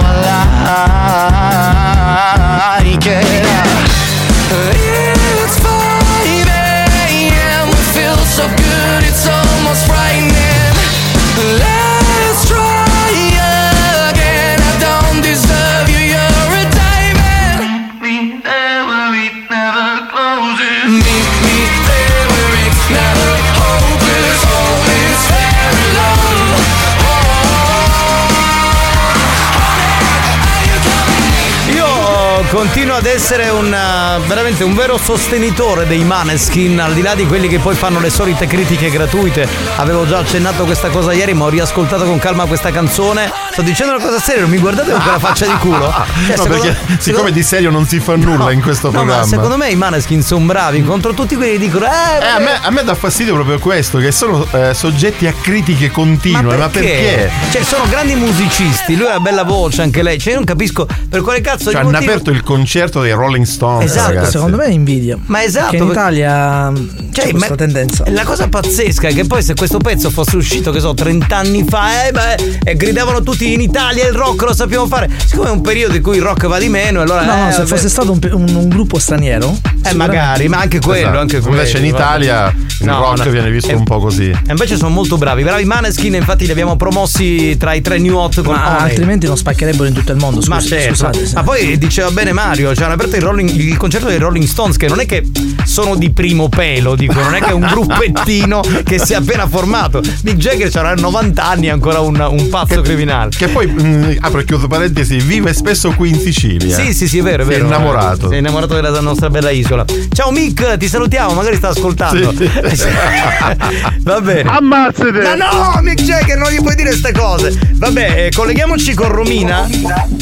[32.79, 37.27] continuo ad essere un uh, veramente un vero sostenitore dei Maneskin, al di là di
[37.27, 39.49] quelli che poi fanno le solite critiche gratuite.
[39.79, 43.33] Avevo già accennato questa cosa ieri, ma ho riascoltato con calma questa canzone.
[43.51, 45.93] Sto dicendo una cosa seria, non mi guardate con quella faccia di culo.
[46.29, 49.23] Cioè, no, secondo- perché siccome di serio non si fa nulla in questo No, programma.
[49.23, 51.89] ma secondo me i Maneskin sono bravi contro tutti quelli che dicono eh,
[52.23, 55.91] Eh, a, me, a me dà fastidio proprio questo, che sono eh, soggetti a critiche
[55.91, 56.57] continue.
[56.57, 57.29] Ma perché?
[57.51, 60.19] Cioè, sono grandi musicisti, lui ha una bella voce, anche lei.
[60.19, 63.47] Cioè, io non capisco per quale cazzo Cioè, hanno motivo- aperto il concerto dei Rolling
[63.47, 63.91] Stones.
[63.91, 64.33] Esatto, ragazzi.
[64.33, 65.17] Secondo me è invidia.
[65.27, 66.75] Ma esatto, Che in perché- Italia mh,
[67.13, 68.05] c'è Cioè, questa ma- tendenza.
[68.09, 71.65] La cosa pazzesca è che poi se questo pezzo fosse uscito, che so, 30 anni
[71.67, 75.09] fa, eh, beh, e gridavano tutti in Italia il rock lo sappiamo fare.
[75.25, 77.25] Siccome è un periodo in cui il rock va di meno, allora.
[77.25, 79.57] No, no, eh, se fosse stato un, un- un gruppo straniero.
[79.85, 81.19] Eh, magari, ma anche quello, Esatto.
[81.21, 81.57] anche quello.
[81.57, 82.49] Invece in Italia
[82.81, 83.31] il No, rock no.
[83.31, 84.29] viene visto Eh, un po' così.
[84.29, 88.15] E invece sono molto bravi, bravi Maneskin, infatti li abbiamo promossi tra i tre new
[88.15, 88.91] hot con Ma Honey.
[88.91, 90.41] altrimenti non spaccherebbero in tutto il mondo.
[90.43, 91.31] Scusi, Ma certo, scusate.
[91.33, 94.77] ma poi diceva bene Mario, cioè hanno aperto il, Rolling- il concerto dei Rolling Stones,
[94.77, 95.25] che non è che
[95.65, 99.47] sono di primo pelo, dico, non è che è un gruppettino che si è appena
[99.49, 100.01] formato.
[100.23, 103.31] Mick Jagger c'era 90 anni, è ancora un, un pazzo criminale.
[103.37, 106.75] Che poi, mh, apro e chiudo parentesi, vive spesso qui in Sicilia.
[106.77, 107.67] Sì, sì, sì, è vero, è Si vero.
[107.67, 108.29] innamorato.
[108.29, 109.85] Sei innamorato della nostra bella isola.
[110.13, 112.33] Ciao Mick, ti salutiamo, magari sta ascoltando.
[112.37, 112.49] Sì.
[114.03, 114.49] Va bene.
[114.51, 115.11] Ammazzate!
[115.23, 117.57] Ma no, Mick Jagger, non gli puoi dire queste cose.
[117.75, 119.67] Vabbè, eh, colleghiamoci con Romina.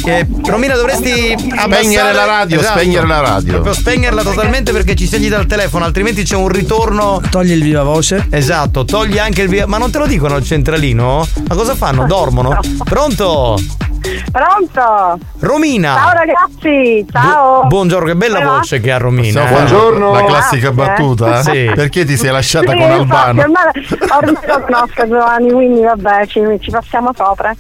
[0.05, 2.79] Eh, Romina, dovresti abbassare la radio, Esatto.
[2.79, 3.53] spegnere la radio.
[3.53, 7.21] Proprio spegnerla totalmente perché ci segni dal telefono, altrimenti c'è un ritorno.
[7.31, 8.27] Togli il viva voce.
[8.31, 9.67] Esatto, togli anche il via.
[9.67, 11.27] Ma non te lo dicono al centralino?
[11.49, 12.07] Ma cosa fanno?
[12.07, 12.59] Dormono?
[12.85, 13.59] Pronto?
[14.31, 15.19] Pronto?
[15.41, 15.95] Romina.
[15.95, 17.63] Ciao ragazzi, ciao.
[17.63, 18.57] Bu- buongiorno, che bella Come va?
[18.57, 19.41] voce che ha Romina.
[19.43, 19.69] Possiamo eh.
[19.69, 20.95] fare La classica Grazie.
[20.95, 21.43] battuta?
[21.43, 21.73] Sì.
[21.75, 23.41] Perché ti sei lasciata Sì, con infatti, Albano?
[23.43, 23.65] Ormai,
[24.11, 27.55] ormai lo conosco Giovanni, quindi vabbè, ci, ci passiamo sopra.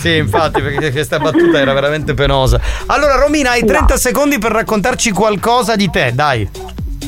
[0.00, 2.60] Sì, infatti, perché questa battuta era veramente penosa.
[2.86, 6.48] Allora, Romina, hai 30 secondi per raccontarci qualcosa di te, dai.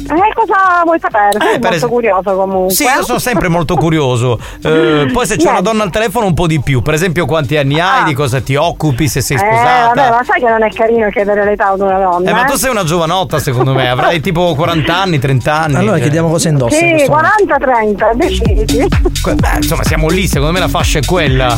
[0.08, 1.38] Eh, cosa vuoi sapere?
[1.40, 2.74] Sei per molto es- curioso comunque.
[2.74, 4.38] Sì, io sono sempre molto curioso.
[4.66, 6.82] Eh, poi se c'è una donna al telefono un po' di più.
[6.82, 9.92] Per esempio quanti anni hai, di cosa ti occupi, se sei Eh, sposata.
[9.94, 12.28] vabbè, ma sai che non è carino chiedere l'età ad una donna?
[12.30, 12.50] Eh, ma eh?
[12.50, 13.88] tu sei una giovanotta, secondo me.
[13.88, 15.74] Avrai tipo 40 anni, 30 anni.
[15.76, 16.76] Allora chiediamo cosa indossa.
[16.76, 18.04] in Sì, questo momento.
[18.04, 18.86] 40-30, decidi.
[19.34, 21.56] Beh, insomma, siamo lì, secondo me la fascia è quella.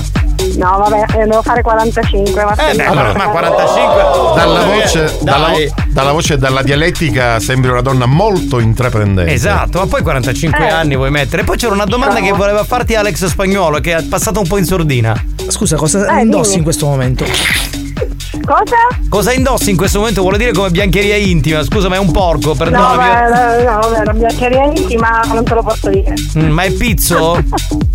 [0.56, 2.44] No, vabbè, eh, devo fare 45.
[2.44, 4.34] Ma Eh, beh, allora, ma 45.
[4.36, 4.80] Dalla Dai.
[4.80, 5.48] voce, dalla,
[5.88, 9.32] dalla voce e dalla dialettica sembri una donna molto intraprendente.
[9.32, 10.68] Esatto, ma poi 45 Eh.
[10.70, 11.44] anni vuoi mettere.
[11.44, 14.64] Poi c'era una domanda che voleva farti Alex Spagnolo, che è passata un po' in
[14.64, 15.14] sordina.
[15.48, 16.58] Scusa, cosa Eh, indossi dimmi.
[16.58, 17.24] in questo momento?
[18.44, 18.76] Cosa?
[19.08, 20.22] Cosa indossi in questo momento?
[20.22, 21.62] Vuole dire come biancheria intima.
[21.62, 22.96] Scusa, ma è un porco, No, perdonami.
[22.96, 26.14] beh, no, vabbè, la biancheria intima non te lo posso dire.
[26.38, 27.42] Mm, ma è pizzo?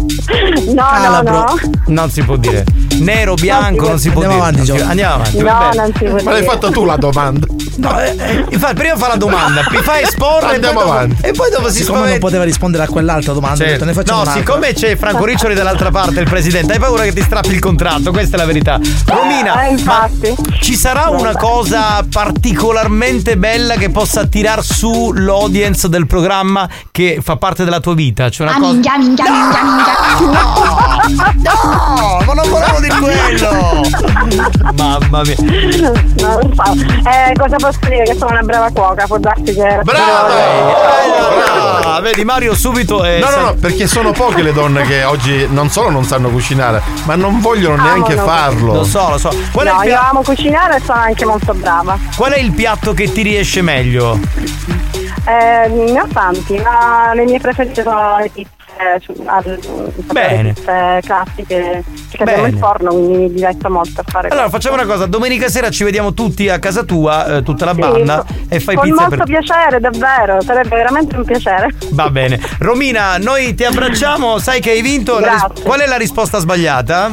[0.73, 1.45] No, no, no.
[1.87, 2.63] Non si può dire.
[2.99, 4.61] Nero, bianco, non si può Andiamo dire.
[4.61, 4.89] avanti, Non.
[4.89, 5.37] Andiamo avanti.
[5.37, 5.75] No, va bene.
[5.75, 6.51] non si può Ma l'hai dire.
[6.51, 7.47] fatta tu la domanda?
[7.77, 10.91] No, eh, eh, infatti, prima fa la domanda, mi fa esporre Andiamo e poi dopo-
[10.91, 11.15] avanti.
[11.25, 12.25] E poi dopo si Siccome non spaventa.
[12.25, 13.71] poteva rispondere a quell'altra domanda, Certo.
[13.73, 14.43] detto, ne facciamo No, un'altra.
[14.45, 18.11] siccome c'è Franco Riccioli dall'altra parte, il presidente, hai paura che ti strappi il contratto,
[18.11, 18.79] questa è la verità.
[19.05, 20.32] Romina, Eh, infatti.
[20.59, 27.35] Ci sarà una cosa particolarmente bella che possa attirar su l'audience del programma che fa
[27.37, 28.29] parte della tua vita?
[28.29, 28.71] Cioè una Ah, cosa.
[28.71, 31.33] minchia, minchia, minchia, minchia.
[31.35, 33.72] No, ma non volevo dire quello!
[34.75, 35.35] Mamma mia.
[35.39, 36.73] No, non so.
[37.09, 38.03] Eh, cosa posso dire?
[38.03, 39.81] Che sono una brava cuoca, può darsi che.
[41.85, 45.47] Ah, vedi Mario subito è No, no, no, perché sono poche le donne che oggi
[45.49, 48.23] non solo non sanno cucinare, ma non vogliono neanche no.
[48.23, 48.73] farlo.
[48.73, 49.29] Lo so, lo so.
[49.51, 51.97] Qual, no, è il io amo cucinare e sono anche molto brava.
[52.15, 54.19] qual è il piatto che ti riesce meglio?
[55.25, 58.49] Eh, ne ho tanti, ma le mie preferite sono le pizze,
[59.01, 59.59] su- al-
[60.11, 60.53] Bene.
[60.65, 64.69] le classiche che abbiamo in forno, quindi mi diverto molto a fare Allora questo.
[64.69, 67.79] facciamo una cosa, domenica sera ci vediamo tutti a casa tua, eh, tutta la Sì,
[67.79, 69.25] banda, e fai con pizza molto per...
[69.25, 71.67] piacere, davvero, sarebbe veramente un piacere.
[71.91, 72.39] Va bene.
[72.59, 75.17] Romina, noi ti abbracciamo, sai che hai vinto.
[75.19, 75.63] Ris-.
[75.63, 77.11] Qual è la risposta sbagliata?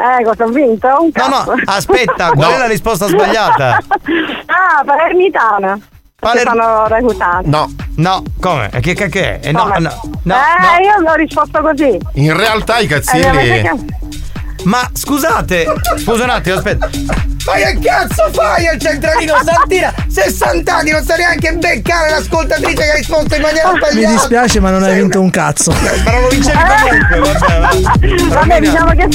[0.00, 0.86] Eh, cosa ho vinto?
[1.00, 3.78] Un No, no, aspetta, qual è la risposta sbagliata?
[4.46, 5.78] ah, palermitana.
[6.20, 7.42] Paler- sono reclutata.
[7.44, 8.68] No, No, come?
[8.72, 9.38] Eh, Che cacchè?
[9.40, 9.48] è?
[9.48, 9.78] Eh, no, Come?
[9.78, 10.38] no, no, eh,
[10.82, 11.02] no.
[11.04, 11.96] io ho risposto così.
[12.14, 13.24] in realtà i Eh, cazzilli.
[13.24, 13.76] avete ca-
[14.64, 15.64] Ma scusate,
[15.98, 16.88] scusa un attimo, aspetta.
[17.48, 19.92] Ma che cazzo fai al centralino Santina?
[20.08, 24.12] 60 anni, non sa neanche beccare l'ascoltatrice che ha risposto in maniera Mi sbagliata.
[24.12, 25.70] dispiace, ma non hai vinto un cazzo.
[25.72, 27.68] Ma non lo vincevi comunque, vabbè, va.
[27.68, 29.08] Vabbè, Romina, diciamo che.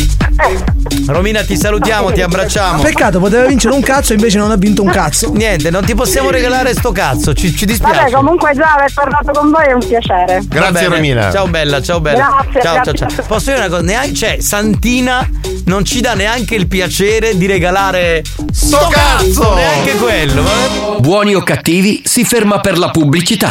[0.43, 2.81] Eh, Romina, ti salutiamo, ti abbracciamo.
[2.81, 5.31] Peccato, poteva vincere un cazzo, invece non ha vinto un cazzo.
[5.31, 7.95] Niente, non ti possiamo regalare sto cazzo, ci, ci dispiace.
[7.99, 10.41] vabbè, comunque già aver parlato con voi è un piacere.
[10.47, 10.87] Grazie.
[10.87, 11.31] Romina.
[11.31, 12.41] Ciao bella, ciao bella.
[12.41, 12.93] Grazie, ciao, grazie.
[12.93, 13.25] ciao, ciao.
[13.27, 13.81] Posso dire una cosa?
[13.83, 15.29] Neanche, cioè, Santina
[15.65, 19.53] non ci dà neanche il piacere di regalare sto cazzo!
[19.53, 20.43] Neanche quello.
[20.43, 20.99] vabbè.
[20.99, 23.49] Buoni o cattivi si ferma per la pubblicità.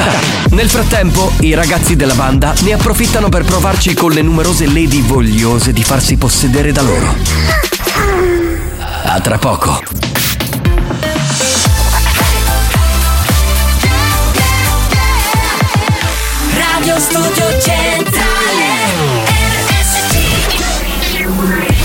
[0.50, 5.72] Nel frattempo, i ragazzi della banda ne approfittano per provarci con le numerose lady vogliose
[5.72, 7.14] di farsi possedere da loro.
[9.04, 10.12] A tra poco.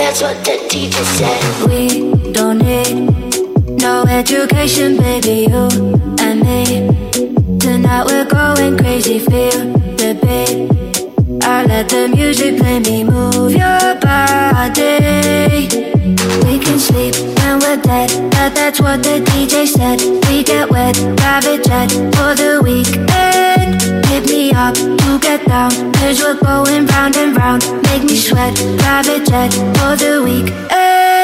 [0.00, 1.68] That's what the teacher said.
[1.68, 5.46] We don't need no education, baby.
[5.50, 5.68] You
[6.24, 7.58] and me.
[7.58, 9.18] Tonight we're going crazy.
[9.18, 9.60] Feel
[10.00, 10.79] the beat.
[11.42, 13.04] I let the music play me.
[13.04, 15.68] Move your body.
[16.44, 18.10] We can sleep when we're dead.
[18.32, 20.00] That, that's what the DJ said.
[20.28, 24.06] We get wet, private jet for the weekend.
[24.06, 25.70] Hit me up to get down.
[25.94, 27.62] Cause we're going round and round.
[27.84, 31.19] Make me sweat, private jet for the weekend.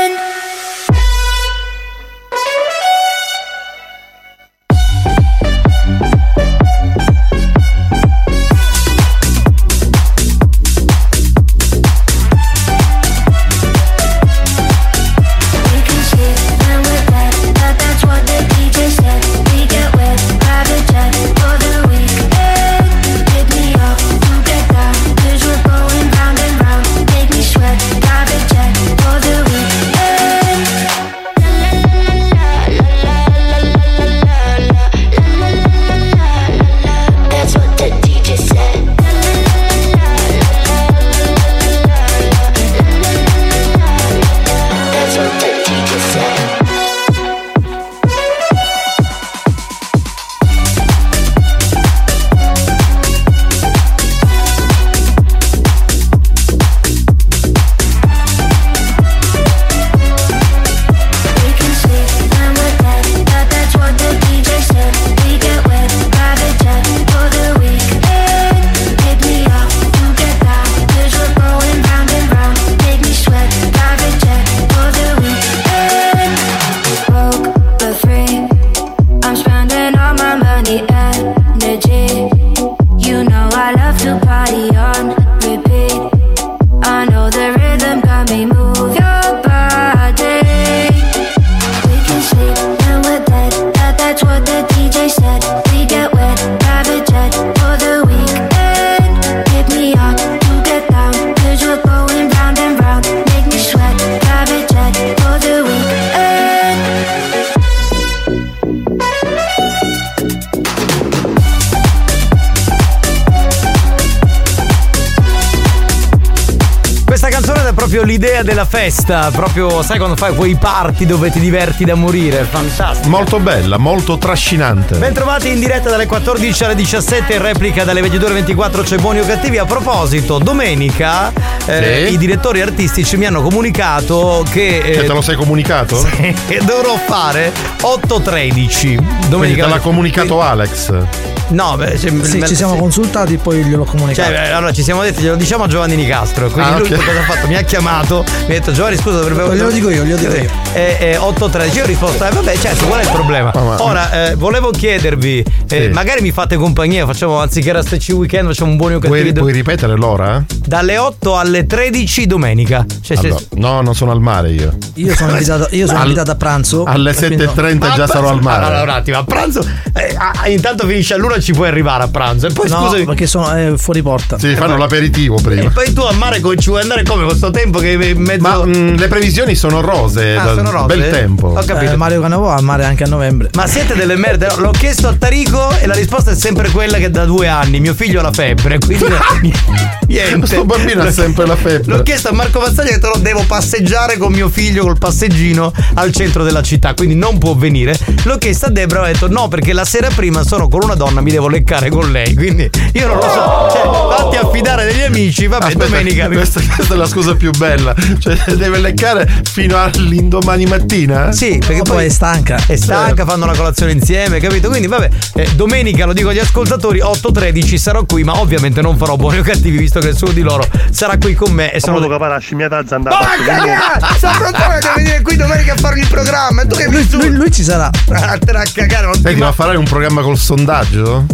[118.17, 123.11] L'idea della festa, proprio sai quando fai quei party dove ti diverti da morire, fantastico.
[123.11, 124.97] Molto bella, molto trascinante.
[124.97, 129.59] Bentrovati in diretta dalle 14 alle 17 in replica dalle 22.24 c'è buoni o cattivi.
[129.59, 131.31] A proposito, domenica
[131.67, 132.15] eh, Sì.
[132.15, 134.81] i direttori artistici mi hanno comunicato che...
[134.83, 135.97] Che te lo sei comunicato?
[136.17, 137.53] Sì, che dovrò fare
[137.83, 138.81] 8.13.
[138.81, 141.36] Quindi Domenica te l'ha comunicato Alex.
[141.49, 142.79] No, beh, cioè, Sì, me- ci siamo sì.
[142.81, 144.29] consultati poi gliel'ho comunicato.
[144.31, 146.51] Cioè, eh, allora ci siamo detti, glielo diciamo a Giovanni Nicastro.
[146.51, 147.05] Quindi Ah, lui ok.
[147.05, 147.47] cosa ha fatto?
[147.47, 150.51] Mi ha chiamato, mi ha detto Giovanni scusa dovrebbe Glielo dico io, glielo dico io.
[150.73, 153.53] E, e 8.13 io ho risposto, eh vabbè certo, qual è il problema?
[153.83, 158.77] Ora, eh, volevo chiedervi, eh, magari mi fate compagnia, facciamo anziché Rasteggi Weekend, facciamo un
[158.77, 159.39] buoni o Puoi, cattivi.
[159.39, 160.45] puoi ripetere l'ora?
[160.67, 162.85] Dalle 8 alle 13 domenica.
[163.03, 164.77] Cioè, se- Allora, no, non sono al mare io.
[164.95, 166.85] Io sono invitato, io sono Al- invitato a pranzo.
[166.85, 168.65] Alle quindi- 7.30 già sarò al mare.
[168.67, 169.65] Allora, un attimo, a pranzo.
[169.95, 172.47] eh, ah, intanto finisce all'una ci puoi arrivare a pranzo.
[172.49, 173.05] E poi no, scusami.
[173.05, 174.39] perché sono eh, fuori porta.
[174.39, 175.71] Sì, fanno l'aperitivo E prima.
[175.71, 178.41] poi tu a mare come ci vuoi andare come con sto tempo che in mezzo.
[178.43, 180.97] Ma mm, le previsioni sono rose, Ah, da- sono rose?
[180.97, 181.47] bel tempo.
[181.49, 181.93] Ho capito.
[181.93, 183.51] Eh, Mario Cannavò al mare anche a novembre.
[183.55, 184.49] Ma siete delle merde?
[184.57, 187.95] L'ho chiesto a Tarico e la risposta è sempre quella che da due anni mio
[187.95, 189.05] figlio ha la febbre, quindi
[190.09, 190.56] niente.
[190.57, 191.97] Questo bambino ha sempre la febbre.
[191.97, 196.13] L'ho chiesto a Marco Mazzaglia che lo devo passeggiare con mio figlio col passeggino al
[196.13, 197.95] centro della città, quindi non può venire.
[198.25, 200.95] L'ho chiesto a Debra e ho detto no, perché la sera prima sono con una
[200.95, 203.69] donna, mi devo leccare con lei, quindi io non lo so.
[203.71, 206.29] Cioè, fatti affidare degli amici, vabbè, Aspetta, domenica.
[206.37, 207.95] Questa, questa è la scusa più bella.
[208.19, 211.33] Cioè, deve leccare fino all'indomani mattina?
[211.33, 212.59] Sì, perché poi è stanca.
[212.67, 214.69] È stanca, fanno la colazione insieme, capito?
[214.69, 219.17] Quindi vabbè, eh, domenica lo dico agli ascoltatori, 8.13 sarò qui, ma ovviamente non farò
[219.17, 221.97] buoni o cattivi, visto che nessuno di loro sarà qui con me e sono...
[221.97, 223.19] Sono caparasci, mia tazza andava.
[223.19, 224.19] Ma cagare!
[224.19, 227.53] Saprotone deve venire qui domenica a farmi il programma e tu che mi Lui, lui
[227.53, 227.91] ci sarà.
[228.07, 231.27] Vattene a cagare, non ti Senti, ma farai un programma col sondaggio?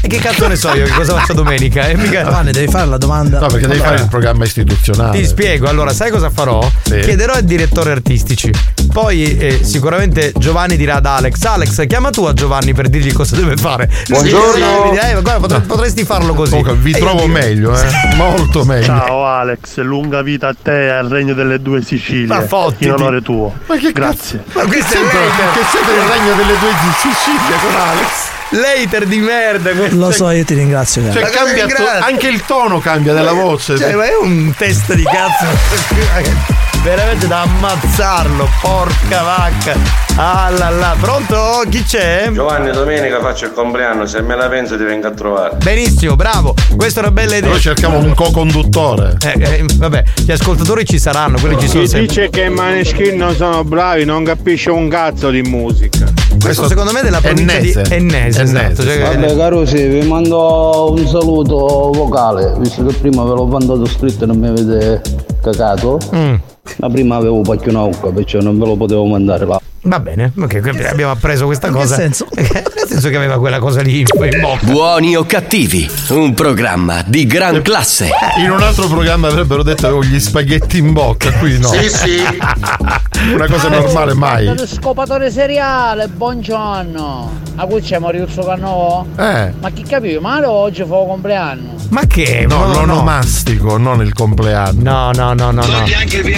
[0.00, 1.88] E che cazzo ne so io che cosa faccio domenica?
[1.88, 2.22] E mica...
[2.22, 3.40] Giovanni, devi fare la domanda.
[3.40, 3.88] No, perché devi Allora.
[3.90, 5.18] fare il programma istituzionale.
[5.18, 6.60] Ti spiego, allora, sai cosa farò?
[6.84, 7.00] Sì.
[7.00, 8.50] Chiederò ai direttori artistici.
[8.92, 13.34] Poi eh, sicuramente Giovanni dirà ad Alex: Alex, chiama tu a Giovanni per dirgli cosa
[13.36, 13.90] deve fare.
[14.08, 14.90] Buongiorno.
[14.92, 16.50] Dirà, "Eh, guarda, potre- potresti farlo così.
[16.50, 17.86] Comunque, vi E io trovo dico- meglio, eh.
[18.16, 18.84] Molto meglio.
[18.86, 22.26] Ciao Alex, lunga vita a te e al regno delle due Sicilie.
[22.26, 22.84] Ma fottiti.
[22.84, 23.52] In onore tuo.
[23.66, 24.42] Ma che Grazie.
[24.54, 25.50] Ma Sempre, l'hater.
[25.52, 28.36] che siete il regno delle due Sicilie con Alex.
[28.50, 29.72] L'hater di merda.
[29.72, 29.96] questo.
[29.96, 31.10] Lo so, io ti ringrazio.
[31.12, 33.76] Cioè, Ma cambia to- anche il tono cambia della voce.
[33.76, 36.66] Cioè, ma è un testa di cazzo.
[36.88, 39.76] Veramente da ammazzarlo, porca vacca.
[40.16, 40.96] Ah là là.
[40.98, 41.62] Pronto?
[41.68, 42.30] Chi c'è?
[42.32, 45.56] Giovanni, domenica faccio il compleanno, se me la penso ti vengo a trovare.
[45.62, 46.54] Benissimo, bravo.
[46.78, 47.50] Questa è una bella idea.
[47.50, 49.18] Noi cerchiamo un co-conduttore.
[49.22, 52.06] Eh, eh, vabbè, gli ascoltatori ci saranno, quelli ci sono Chi sempre.
[52.06, 56.06] dice che i Maneskin non sono bravi non capisce un cazzo di musica.
[56.40, 57.82] Questo secondo me è della provincia Ennese.
[57.82, 58.58] di Ennese, esatto.
[58.60, 63.84] Ennese, Cioè, Vabbè Carusi, vi mando un saluto vocale, visto che prima ve l'ho mandato
[63.84, 65.02] scritto e non mi avete
[65.42, 65.98] cacato.
[66.16, 66.34] Mm.
[66.76, 69.60] Ma prima avevo pacchio un'auca, perciò non ve lo potevo mandare là.
[69.88, 71.94] Va bene, ok, qui abbiamo appreso questa In che cosa.
[71.94, 72.26] senso?
[72.36, 74.66] Nel senso che aveva quella cosa lì in bocca.
[74.66, 78.10] Buoni o cattivi, un programma di gran classe.
[78.38, 81.68] In un altro programma avrebbero detto avevo gli spaghetti in bocca, qui no.
[81.68, 82.20] Sì, sì.
[83.32, 84.54] Una cosa normale mai.
[84.66, 87.40] Scopatore seriale, buongiorno.
[87.56, 89.06] A cui c'è Maurizio Cannò?
[89.16, 89.52] Eh.
[89.58, 90.20] Ma chi capivo?
[90.20, 91.76] Ma oggi fa il compleanno.
[91.88, 92.44] Ma che?
[92.46, 94.82] No, no, l'onomastico, non il compleanno.
[94.82, 95.84] No, no, no, no, no.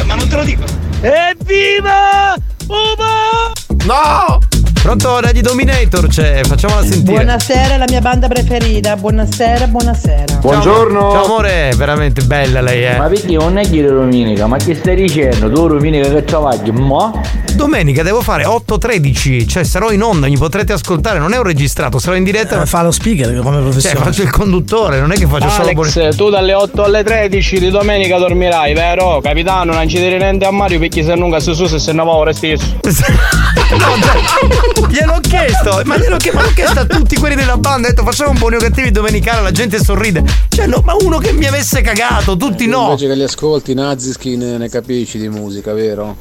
[0.07, 0.90] Ma non te lo dico.
[1.03, 2.37] É viva
[2.69, 3.55] uma!
[3.87, 4.60] Não!
[4.83, 7.17] Pronto, Radio Dominator c'è, facciamola sentire.
[7.17, 8.97] Buonasera, la mia banda preferita.
[8.97, 10.37] Buonasera, buonasera.
[10.37, 11.11] Buongiorno.
[11.13, 12.97] Ciao amore, è veramente bella lei, eh.
[12.97, 14.47] Ma perché non è che domenica?
[14.47, 15.51] Ma che stai dicendo?
[15.51, 16.71] Tu domenica che travagli?
[16.71, 17.13] Ma?
[17.55, 21.99] Domenica devo fare 8.13, cioè sarò in onda, mi potrete ascoltare, non è un registrato,
[21.99, 22.63] sarò in diretta.
[22.63, 23.97] Eh, fa lo speaker come Cioè, professione.
[23.97, 27.69] faccio il conduttore, non è che faccio solo Alex, tu dalle 8 alle 13 di
[27.69, 29.21] domenica dormirai, vero?
[29.23, 32.13] Capitano, non ci dire niente a Mario perché se non su se se ne va
[32.13, 32.79] ora stesso.
[33.71, 37.91] No, gliel'ho chiesto, ma gliel'ho chiesto, ma l'ho chiesto a tutti quelli della banda, ho
[37.91, 40.25] detto facciamo un buoni o cattivi domenicale, la gente sorride.
[40.49, 42.85] Cioè, no, ma uno che mi avesse cagato, tutti no.
[42.85, 46.17] Invece che li ascolti, Naziskin ne capisci di musica, vero?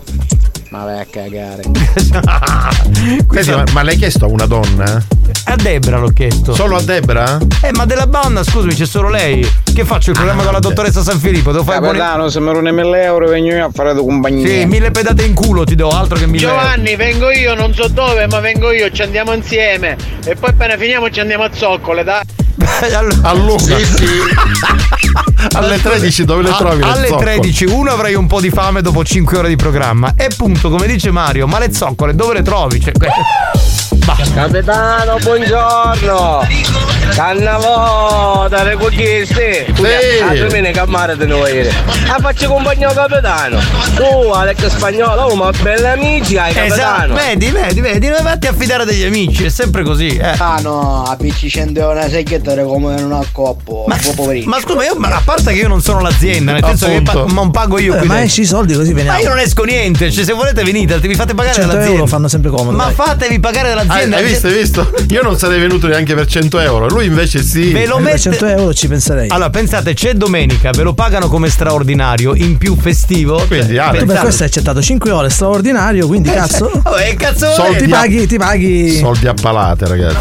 [0.69, 1.63] Ma vai a cagare.
[3.31, 5.03] Senti, ma, ma l'hai chiesto a una donna?
[5.45, 6.53] A Debra l'ho chiesto.
[6.53, 7.39] Solo a Debra?
[7.61, 9.47] Eh, ma della banda, scusami, c'è solo lei.
[9.63, 11.51] Che faccio il programma con la dottoressa San Filippo?
[11.51, 11.97] Devo fare buoni...
[11.97, 14.47] Capitano, se mi ruone 1000 euro vengo io a fare da compagnia.
[14.47, 16.59] Sì, mille pedate in culo ti do, altro che mille euro.
[16.59, 19.97] Giovanni, vengo io, non so dove, ma vengo io, ci andiamo insieme.
[20.23, 22.21] E poi appena finiamo ci andiamo a zoccole, dai.
[23.23, 23.77] A Luca.
[23.77, 24.05] Sì, sì.
[25.53, 26.83] Alle 13 dove le A- trovi?
[26.83, 27.35] le alle zoccole?
[27.39, 30.87] 13 uno avrai un po' di fame dopo 5 ore di programma e punto come
[30.87, 32.81] dice Mario ma le zoccole dove le trovi?
[32.81, 32.91] Cioè,
[34.15, 36.47] basta Capitano, buongiorno!
[37.13, 39.65] Cannavò, dalle conquiste!
[39.75, 40.23] Sì.
[40.23, 41.67] A domenica a mare di noi!
[42.07, 43.59] Ah, faccio compagnia al capitano!
[43.95, 47.13] Tu, Alex Spagnolo, oh, ma belli amici hai, esatto capitano!
[47.15, 50.33] vedi vedi vedi non vatti a fidare degli amici è sempre così eh.
[50.37, 53.71] Ah no, a PC 100 euro una secchietta come in una coppa.
[53.71, 54.49] Un po' poverino.
[54.49, 57.11] ma scusa io ma a parte che io non sono l'azienda nel senso che pa-
[57.11, 57.33] Appunto.
[57.33, 59.17] non pago io Eh, qui ma esci i soldi così veniamo.
[59.17, 62.07] ma io non esco niente cioè se volete venite vi fate pagare 100 dall'azienda euro
[62.09, 62.75] fanno sempre comodo.
[62.77, 62.93] ma dai.
[62.93, 64.93] fatevi pagare Hai, dall'azienda hai visto, hai visto?
[65.09, 66.87] Io non sarei venuto neanche per 100 euro.
[66.87, 67.71] Lui invece sì.
[67.71, 69.29] Ve lo Per mette- 100 euro ci penserei.
[69.29, 73.43] Allora, pensate, c'è domenica, ve lo pagano come straordinario, in più festivo.
[73.47, 76.69] Quindi, Cioè, ah, tu per questo hai accettato 5 ore straordinario, quindi cazzo.
[76.83, 77.85] Vabbè, cazzo Soldi volete?
[77.85, 78.97] Ti a- paghi, ti paghi.
[78.97, 80.17] Soldi a palate, ragazzi.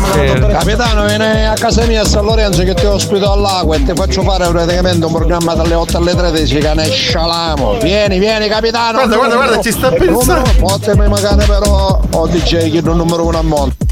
[0.51, 4.23] Capitano, vieni a casa mia a San Lorenzo che ti ospito all'acqua e ti faccio
[4.23, 7.79] fare praticamente un programma dalle 8 alle 13 che ne scialamo.
[7.81, 8.93] Vieni, vieni capitano.
[8.99, 10.51] Guarda, guarda, guarda, ci sta pensando.
[10.59, 13.43] Potemi magari però o DJ che il numero uno a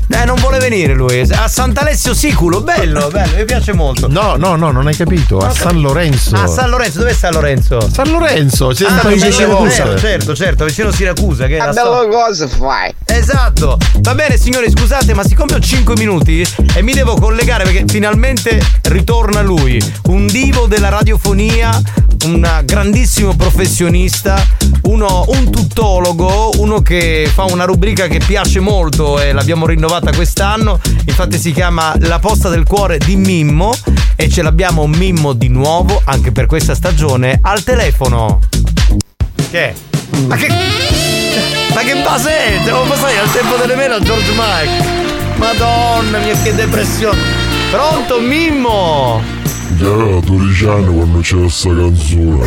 [0.08, 1.20] Eh, non vuole venire lui.
[1.32, 4.06] A Sant'Alessio Siculo, bello, bello, mi piace molto.
[4.08, 5.38] No, no, no, non hai capito.
[5.38, 6.36] A San Lorenzo.
[6.36, 7.88] A San Lorenzo, dov'è San Lorenzo?
[7.92, 9.84] San Lorenzo, c'è Ah, vicino Siracusa.
[9.84, 10.00] volte.
[10.00, 11.46] certo, certo, vicino Siracusa.
[11.46, 12.94] Che è la sto- cosa fai?
[13.04, 13.76] Esatto.
[14.00, 18.60] Va bene, signori, scusate, ma siccome ho 5 minuti e mi devo collegare perché finalmente
[18.82, 21.80] ritorna lui, un divo della radiofonia,
[22.24, 24.44] un grandissimo professionista,
[24.82, 30.78] uno, un tuttologo, uno che fa una rubrica che piace molto e l'abbiamo rinnovata quest'anno.
[31.06, 33.72] Infatti si chiama La posta del cuore di Mimmo
[34.14, 38.40] e ce l'abbiamo Mimmo di nuovo anche per questa stagione al telefono.
[39.50, 39.74] Che?
[40.26, 40.48] Ma che.
[41.72, 42.60] Ma che base è?
[42.64, 45.36] Devo passare al tempo delle mele a George Mike.
[45.36, 47.20] Madonna mia che depressione.
[47.70, 49.35] Pronto Mimmo?
[49.76, 52.44] Che aveva 12 anni quando c'era sta canzone.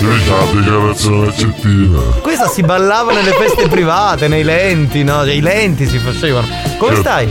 [0.00, 1.98] Io c'era la dichiarazione accettina.
[2.20, 5.24] Questa si ballava nelle feste private, nei lenti, no?
[5.24, 6.46] I lenti si facevano.
[6.78, 7.00] Come Certo.
[7.00, 7.28] stai?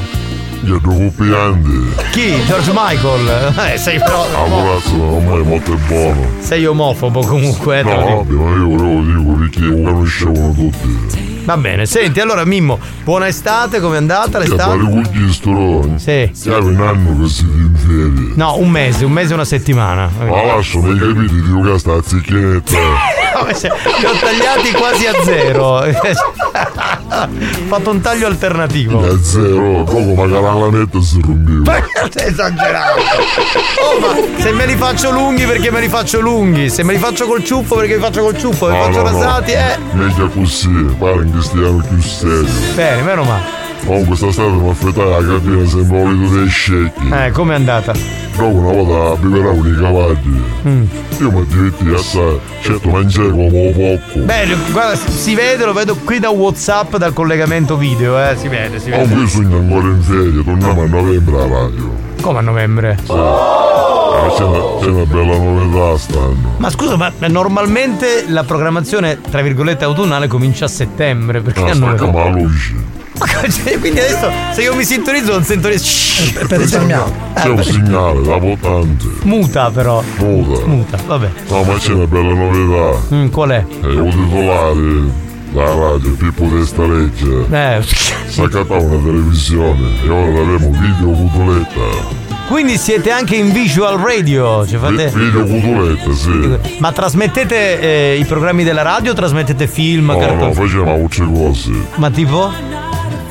[0.61, 1.93] Gli accoppianti.
[2.11, 2.41] Chi?
[2.45, 3.53] George Michael?
[3.73, 4.25] Eh, sei però.
[4.31, 6.27] La corazza ormai è molto buono.
[6.39, 7.89] Sei omofobo comunque, eh, No,
[8.23, 11.32] vabbè, ma io volevo dire perché lo conoscevano tutti.
[11.43, 14.63] Va bene, senti, allora Mimmo, buona estate, com'è andata Che l'estate?
[14.77, 15.99] pare con gli stroni.
[15.99, 16.29] Sì.
[16.33, 18.31] Siamo in anno che siete in ferie.
[18.35, 20.09] No, un mese, un mese e una settimana.
[20.19, 22.77] Ma lascio, mi hai capito, dico che sta zicchinetta.
[23.39, 25.63] Come se- Li ho tagliati quasi a zero.
[25.79, 25.91] Ho
[27.67, 28.99] fatto un taglio alternativo.
[29.05, 31.75] A zero, dopo magari la netta si rompiva.
[32.09, 32.99] Sei esagerato.
[33.81, 36.69] Oh, ma se me li faccio lunghi perché me li faccio lunghi.
[36.69, 38.67] Se me li faccio col ciuffo perché li faccio col ciuffo.
[38.67, 39.19] Me li faccio no, no.
[39.19, 39.77] rasati, eh.
[39.91, 42.47] Meglio così, pare che stiamo più serio.
[42.75, 43.61] Bene, meno male.
[43.85, 47.09] Comunque quest'estate mi affrettare la cabina sembra volito dei scecchi.
[47.11, 47.91] Eh, com'è andata?
[48.35, 50.43] Dopo una volta beveravano i cavalli.
[50.67, 50.83] Mm.
[51.19, 52.39] Io mi divertì assai.
[52.61, 54.19] Certo mangiai come poco.
[54.19, 58.35] Bene, guarda, si- vede, lo vedo qui da Whatsapp, dal collegamento video, eh.
[58.37, 59.21] Si vede, si Comunque vede.
[59.21, 61.91] io sogno ancora in ferie, torniamo a novembre alla radio.
[62.23, 62.97] Come a novembre?
[63.07, 66.53] Ah, c'è, una, c'è una bella novità stanno.
[66.55, 71.41] Ma scusa, ma normalmente la programmazione, tra virgolette, autunnale comincia a settembre.
[71.41, 72.51] Perché Ah, a novembre?
[73.19, 76.45] la cioè, quindi adesso se io mi sintonizzo non sento niente.
[76.47, 77.11] Per risparmiare.
[77.35, 79.05] C'è un segnale da votante.
[79.23, 80.01] Muta però.
[80.19, 80.65] Muta.
[80.65, 81.29] Muta, vabbè.
[81.49, 82.99] No, ma c'è una bella novità.
[83.15, 83.65] Mm, qual è?
[83.81, 87.81] E il titolare della radio, Pippo Testa Legge, Eh.
[88.27, 92.21] si accattava una televisione e ora avremo video cutoletta.
[92.47, 95.07] Quindi siete anche in visual radio, cioè fate...
[95.13, 96.57] Video cutoletta, sì.
[96.79, 100.41] Ma trasmettete eh, i programmi della radio o trasmettete film, No, cartoni?
[100.41, 101.71] no, facciamo altre cose.
[101.95, 102.51] Ma tipo?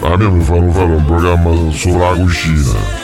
[0.04, 3.01] A me mi fanno fare un programma sulla cucina.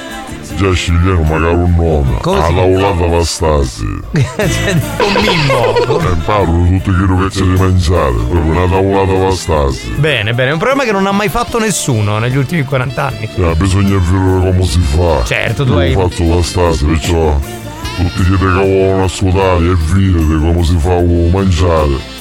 [0.59, 2.19] Già scegliamo magari un nome.
[2.21, 3.87] Come si- Alla volata vastasi.
[4.13, 6.01] cioè, un mimmo.
[6.01, 8.13] E imparo tutto quello che c'è di mangiare.
[8.13, 9.91] Proprio una tavolata vastasi.
[9.99, 13.29] Bene, bene, è un programma che non ha mai fatto nessuno negli ultimi 40 anni.
[13.33, 15.23] Cioè, bisogna vedere come si fa.
[15.25, 17.39] Certo, tu Io hai- fatto vastasi, perciò
[17.97, 22.17] tutti che te che vogliono ascoltare e vedere come si fa a mangiare.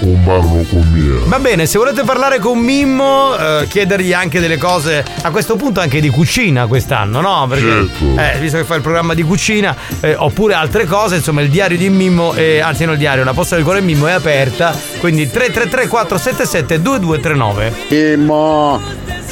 [0.00, 1.24] Un parlo con me.
[1.26, 5.80] Va bene, se volete parlare con Mimmo, eh, chiedergli anche delle cose, a questo punto
[5.80, 7.46] anche di cucina quest'anno, no?
[7.48, 8.20] Perché, Certo.
[8.20, 11.76] eh, visto che fa il programma di cucina, eh, oppure altre cose, insomma il diario
[11.78, 15.28] di Mimmo, è, anzi non il diario, la posta del cuore Mimmo è aperta, quindi
[15.30, 17.72] 333 477 2239.
[17.90, 18.80] Mimmo,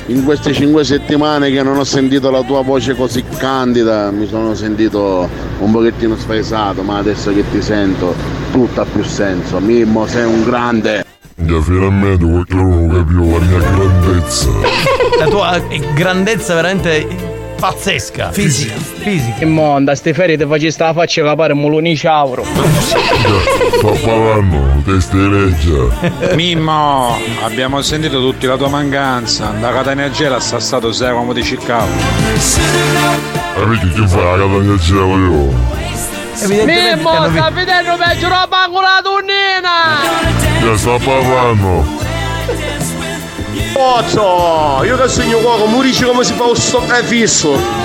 [0.06, 4.54] in queste cinque settimane che non ho sentito la tua voce così candida, mi sono
[4.54, 8.14] sentito un pochettino spaesato, ma adesso che ti sento
[8.54, 9.58] tutto ha più senso.
[9.58, 11.04] Mimmo, sei un grande.
[11.34, 14.48] Già finalmente qualcuno capiva la mia grandezza.
[15.18, 17.04] La tua eh, grandezza veramente
[17.58, 18.30] pazzesca.
[18.30, 18.74] Fisica.
[18.76, 19.38] Fisica.
[19.40, 22.44] E mo, da ste ferie ti faccio sta faccia capare moloni ciauro.
[22.44, 25.88] Sta parlando, testa di legge.
[26.36, 29.52] Mimmo, abbiamo sentito tutti la tua mancanza.
[29.58, 31.90] Da Catania Gela sta stato sei come ti cercavo.
[33.56, 35.83] Amici, chi fa la catania gelo io?
[36.40, 38.48] Evidentemente Mimmo, hanno sta vedendo peggio la
[39.02, 40.00] tonnina!
[40.60, 41.84] Che sta parlando?
[43.72, 47.83] Pozzo, io che segno qua, mi dici come si fa un stop è fisso.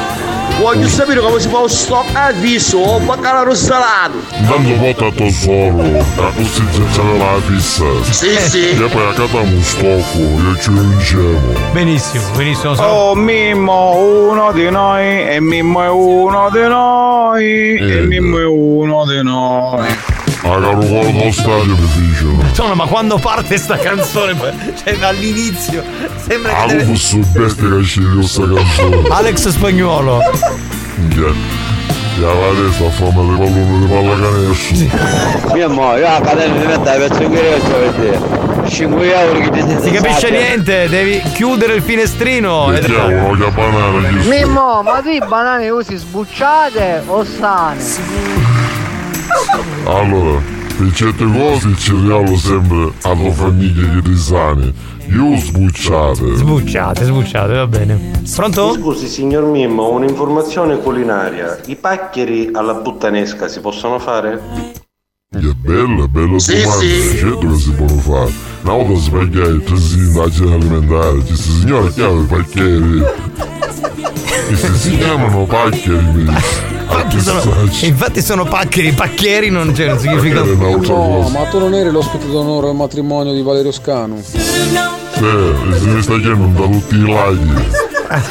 [0.59, 4.17] Voglio sapere come si fa un stop è fisso o baccalà salato.
[4.37, 7.85] Intanto porta tesoro, a così c'è la fissa.
[8.11, 8.69] Sì, sì.
[8.71, 11.71] E poi a casa un stocco, io ci riusciamo.
[11.71, 12.73] Benissimo, benissimo.
[12.73, 13.95] Oh Mimmo,
[14.31, 19.87] uno di noi, e Mimmo è uno di noi, e Mimmo è uno di noi.
[20.41, 22.23] A caro cuore dello stadio mi dice.
[22.47, 24.35] Insomma, ma quando parte sta canzone,
[24.83, 25.83] cioè all'inizio,
[26.27, 26.95] sembra che Ah, deve...
[26.95, 29.07] su bestia che sceglie questa canzone.
[29.09, 30.19] Alex Spagnuolo.
[30.95, 31.67] Minchia.
[32.19, 35.53] Ya la testa a fame di pallone di pallacanestro.
[35.55, 38.47] Mio mo, io a cadere di metà per seguire ciò vedere.
[38.67, 42.73] 5 euro che ti sei Si capisce niente, devi chiudere il finestrino.
[42.73, 44.29] E uno che banana sta?
[44.29, 48.57] Mimmo, ma tu i banane usi sbucciate o sane?
[49.85, 50.39] Allora,
[50.77, 54.73] per certe cose ci regalo sempre alla famiglia che ti sani.
[55.11, 56.35] Io sbucciate.
[56.35, 58.21] Sbucciate, sbucciate, va bene.
[58.35, 58.73] Pronto?
[58.73, 61.59] Scusi signor Mimmo, un'informazione culinaria.
[61.65, 64.39] I paccheri alla puttanesca si possono fare?
[65.31, 66.79] Che bella, bella Sì, domanda.
[66.83, 67.17] sì.
[67.17, 68.31] Certo che si può fare.
[68.61, 73.03] Una volta spaghetti, indagini alimentari, questi signori chiamano i pacchieri.
[74.49, 76.78] Questi si chiamano pacchieri, mi dice.
[76.89, 77.41] Infatti sono,
[77.81, 80.43] infatti sono paccheri, pacchieri non, cioè, non significa.
[80.43, 84.21] No, ma tu non eri l'ospite d'onore al matrimonio di Valerio Scanu?
[84.21, 87.53] Sì, e se ne sta chiamando da tutti i laghi.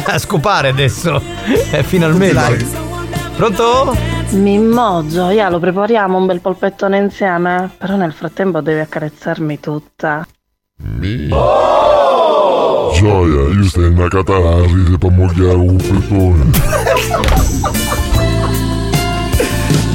[0.07, 1.23] A scopare adesso.
[1.71, 2.67] Eh, finalmente.
[3.37, 3.97] Pronto?
[4.31, 7.71] Mimmo, Gioia, lo prepariamo un bel polpettone insieme?
[7.79, 10.27] Però nel frattempo devi accarezzarmi tutta.
[12.95, 15.79] Gioia, io sto in una katana a ridere per mogliare un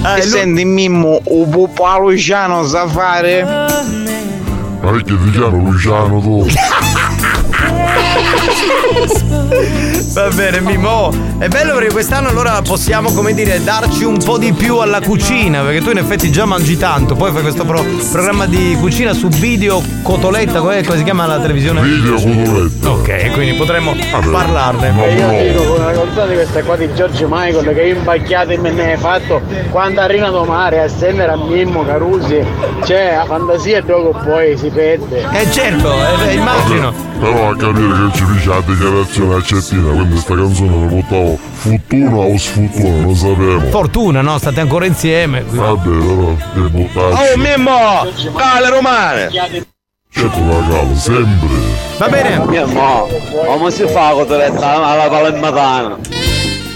[0.04, 0.18] pettone.
[0.18, 3.44] e senti Mimmo, un pupo Luciano sa fare?
[3.44, 6.46] Ma perché ti chiamo Luciano tu?
[10.14, 11.12] Va bene, Mimo.
[11.40, 15.62] È bello perché quest'anno allora possiamo, come dire, darci un po' di più alla cucina.
[15.62, 17.16] Perché tu in effetti già mangi tanto.
[17.16, 20.60] Poi fai questo pro- programma di cucina su video cotoletta.
[20.60, 21.82] Come, si chiama la televisione?
[21.82, 22.92] Video cotoletta.
[22.92, 23.96] Ok, quindi potremmo
[24.32, 24.94] parlarne.
[25.04, 28.58] E io dico con una canzone di questa qua di George Michael che io imbacchiate
[28.58, 29.42] me ne hai fatto
[29.72, 32.44] quando arriva a mare a stendere a Mimmo Carusi
[32.86, 35.94] cioè la fantasia dopo poi si perde eh certo
[36.28, 40.82] eh, immagino Però a capire che ci dice la dichiarazione a Cettina, quindi sta canzone
[40.82, 43.60] la portavo fortuna o sfortuna, non sapevo.
[43.70, 44.38] Fortuna, no?
[44.38, 45.44] State ancora insieme.
[45.48, 47.22] Vabbè, però, devi buttarci.
[47.22, 48.38] Oh Mimmo!
[48.38, 49.30] Cale romane!
[50.10, 51.48] Certo la calo, sempre.
[51.98, 52.46] Va bene.
[52.46, 53.08] Mio mo,
[53.46, 55.98] come si fa con toretta alla palemmatana?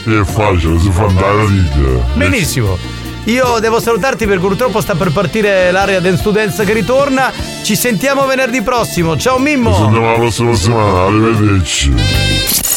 [0.03, 2.03] Che è facile, si fa andare a righe.
[2.15, 2.77] Benissimo.
[3.25, 7.31] Io devo salutarti perché purtroppo sta per partire l'area Dance to Dance che ritorna.
[7.61, 9.17] Ci sentiamo venerdì prossimo.
[9.17, 9.73] Ciao Mimmo!
[9.73, 12.76] Ci sentiamo la prossima settimana, arrivederci.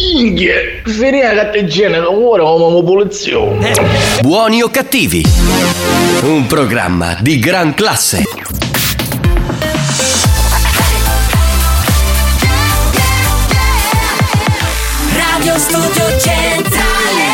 [0.00, 3.72] Inghie, finire la catteggina ora come popolazione.
[4.22, 5.22] Buoni o cattivi?
[6.22, 8.22] Un programma di gran classe.
[15.12, 17.24] Radio Studio Centrale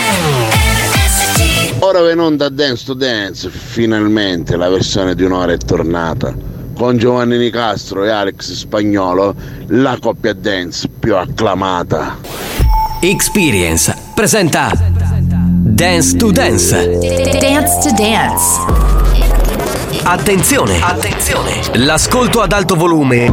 [0.91, 6.56] RSC Ora va in onda Dance to Dance, finalmente la versione di un'ora è tornata.
[6.77, 9.35] Con Giovanni Nicastro e Alex Spagnolo,
[9.69, 12.19] la coppia dance più acclamata.
[13.01, 16.99] Experience presenta Dance to Dance.
[17.41, 18.87] Dance to Dance
[20.09, 20.79] Attenzione!
[20.81, 21.61] Attenzione!
[21.75, 23.33] L'ascolto ad alto volume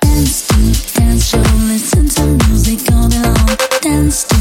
[0.00, 0.48] Dance,
[0.94, 3.56] dance show, listen to music all day long.
[3.82, 4.37] Dance.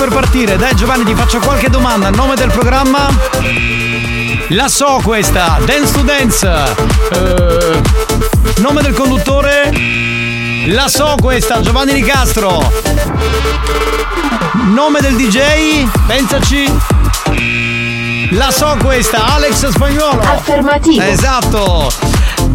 [0.00, 0.56] Per partire?
[0.56, 2.08] Dai Giovanni ti faccio qualche domanda.
[2.08, 3.10] Nome del programma?
[4.48, 6.48] La so questa, Dance to Dance.
[7.12, 7.80] Eh,
[8.62, 9.70] nome del conduttore?
[10.68, 12.72] La so questa, Giovanni Nicastro.
[14.72, 15.86] Nome del DJ?
[16.06, 16.64] Pensaci.
[18.30, 20.22] La so questa, Alex Spagnolo.
[20.22, 21.02] Affermativo.
[21.02, 22.09] Esatto.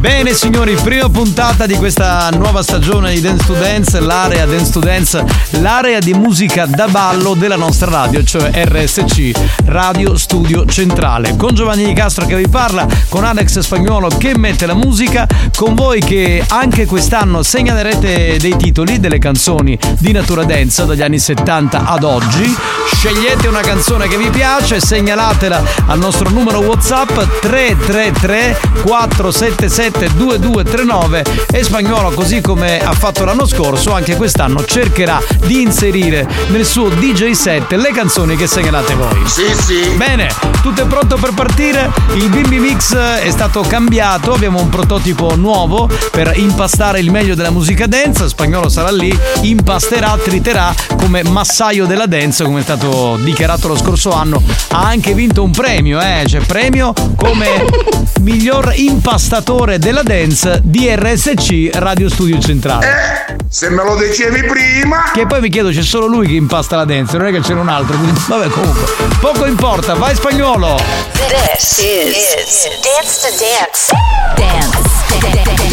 [0.06, 4.80] Bene signori, prima puntata di questa nuova stagione di Dance to Dance, l'area Dance to
[4.80, 5.26] Dance,
[5.62, 9.32] l'area di musica da ballo della nostra radio, cioè RSC,
[9.66, 11.36] Radio Studio Centrale.
[11.36, 15.74] Con Giovanni Di Castro che vi parla, con Alex Spagnolo che mette la musica, con
[15.74, 21.84] voi che anche quest'anno segnalerete dei titoli, delle canzoni di natura dance dagli anni 70
[21.84, 22.56] ad oggi.
[22.93, 31.64] Scegliete una canzone che vi piace, segnalatela al nostro numero WhatsApp 333 477 2239 e
[31.64, 37.32] Spagnolo, così come ha fatto l'anno scorso, anche quest'anno cercherà di inserire nel suo DJ
[37.32, 39.28] set le canzoni che segnalate voi.
[39.28, 39.89] Sì, sì.
[39.96, 40.30] Bene,
[40.62, 41.91] tutto è pronto per partire.
[42.16, 47.52] Il Bimbi Mix è stato cambiato, abbiamo un prototipo nuovo per impastare il meglio della
[47.52, 48.28] musica dance.
[48.28, 54.12] Spagnolo sarà lì, impasterà, triterà come massaio della dance, come è stato dichiarato lo scorso
[54.12, 54.41] anno.
[54.70, 57.66] Ha anche vinto un premio, eh, cioè premio come
[58.22, 63.38] miglior impastatore della dance di RSC Radio Studio Centrale.
[63.47, 65.11] Se me lo dicevi prima.
[65.13, 67.53] Che poi mi chiedo, c'è solo lui che impasta la dance, non è che c'è
[67.53, 67.95] un altro.
[67.95, 68.83] quindi- Vabbè, comunque,
[69.19, 70.79] poco importa, vai spagnolo.
[71.27, 73.93] This is, Dance to Dance.
[74.33, 74.79] Dance.
[75.19, 75.69] Dance.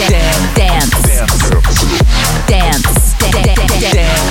[0.52, 1.00] Dance.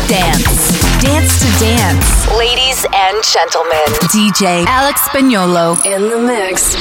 [0.05, 0.59] Dance.
[0.99, 2.29] Dance to Dance.
[2.37, 6.75] Ladies and gentlemen, DJ Alex Spagnolo in the mix.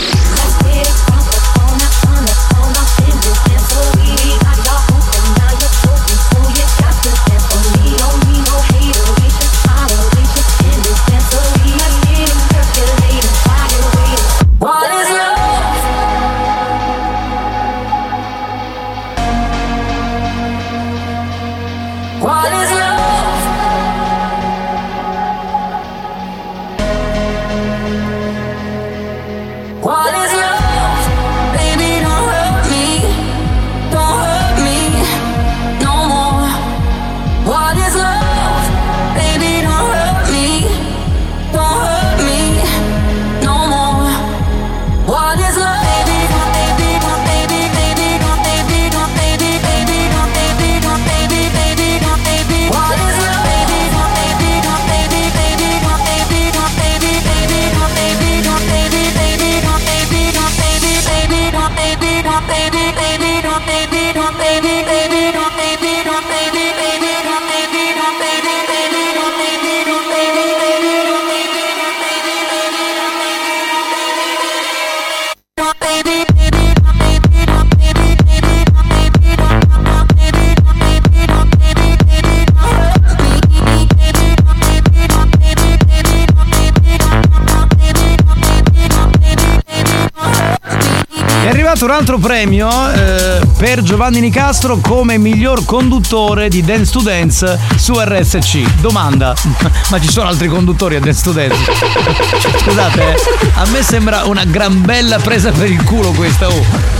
[92.11, 98.81] Altro premio eh, per Giovanni Nicastro come miglior conduttore di Dance to Dance su RSC.
[98.81, 99.33] Domanda,
[99.91, 101.71] ma ci sono altri conduttori a Dance to Dance?
[102.65, 103.17] Scusate, eh,
[103.55, 106.49] a me sembra una gran bella presa per il culo questa.
[106.49, 107.00] Oh.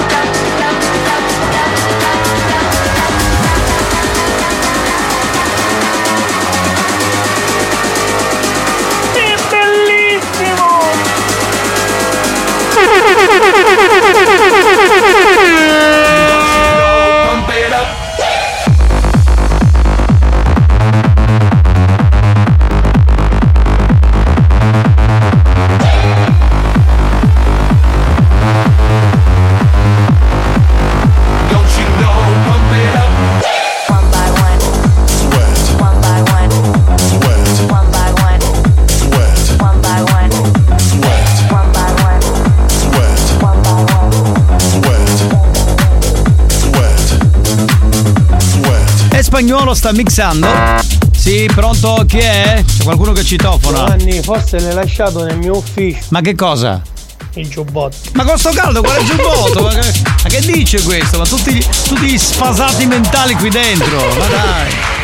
[49.41, 50.47] Spagnolo sta mixando.
[51.17, 52.03] Sì, pronto?
[52.07, 52.63] Chi è?
[52.63, 53.77] C'è qualcuno che citofona?
[53.79, 55.97] Giovanni, forse l'hai lasciato nel mio ufficio.
[56.09, 56.79] Ma che cosa?
[57.33, 57.97] Il giubbotto.
[58.13, 59.63] Ma con sto caldo quale giubbotto?
[59.63, 61.17] ma, che, ma che dice questo?
[61.17, 63.97] Ma tutti, tutti gli sfasati mentali qui dentro.
[63.97, 65.00] Ma dai.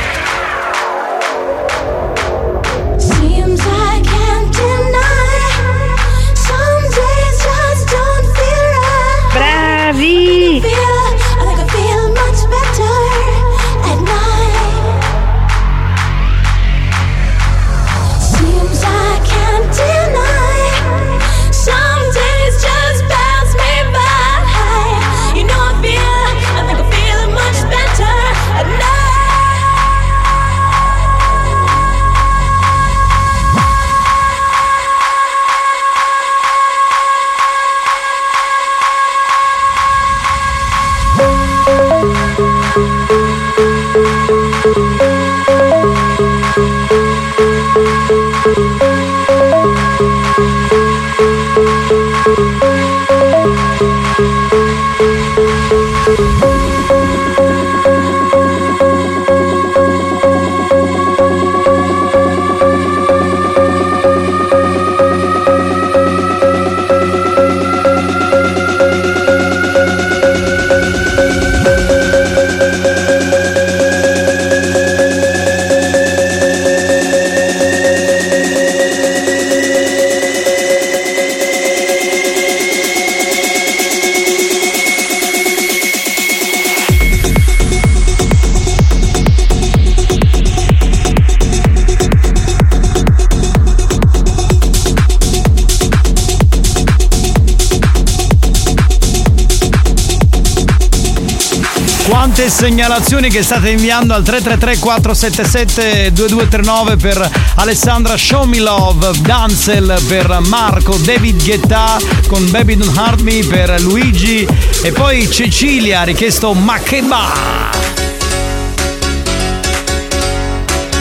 [102.57, 110.39] Segnalazioni che state inviando al 333 477 2239 per Alessandra Show Me Love, Danzel per
[110.47, 114.47] Marco, David Guetta con Baby Don't Hurt Me per Luigi
[114.81, 117.69] e poi Cecilia ha richiesto Ma che va!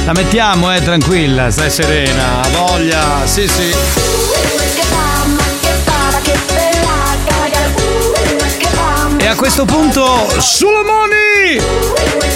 [0.05, 3.75] La mettiamo, eh, tranquilla, stai serena, voglia, sì sì.
[9.17, 11.06] E a questo punto, Solomoni!
[11.47, 12.36] Dani!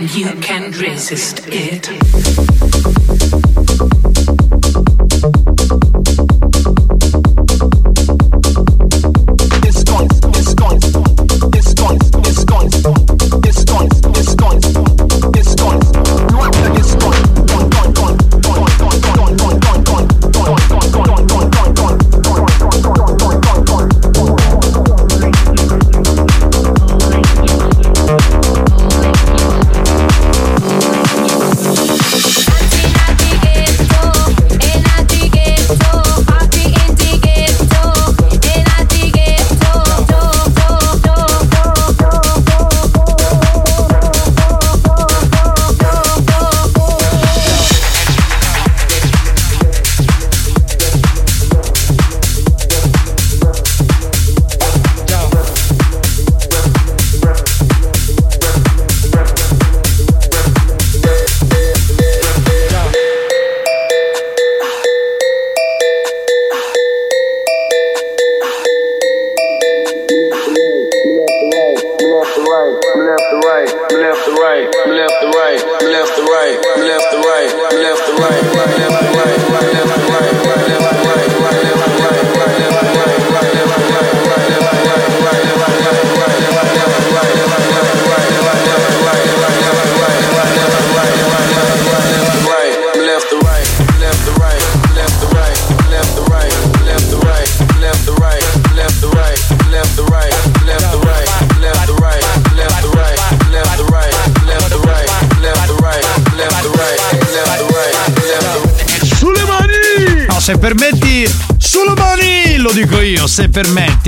[0.00, 2.39] and you can resist it.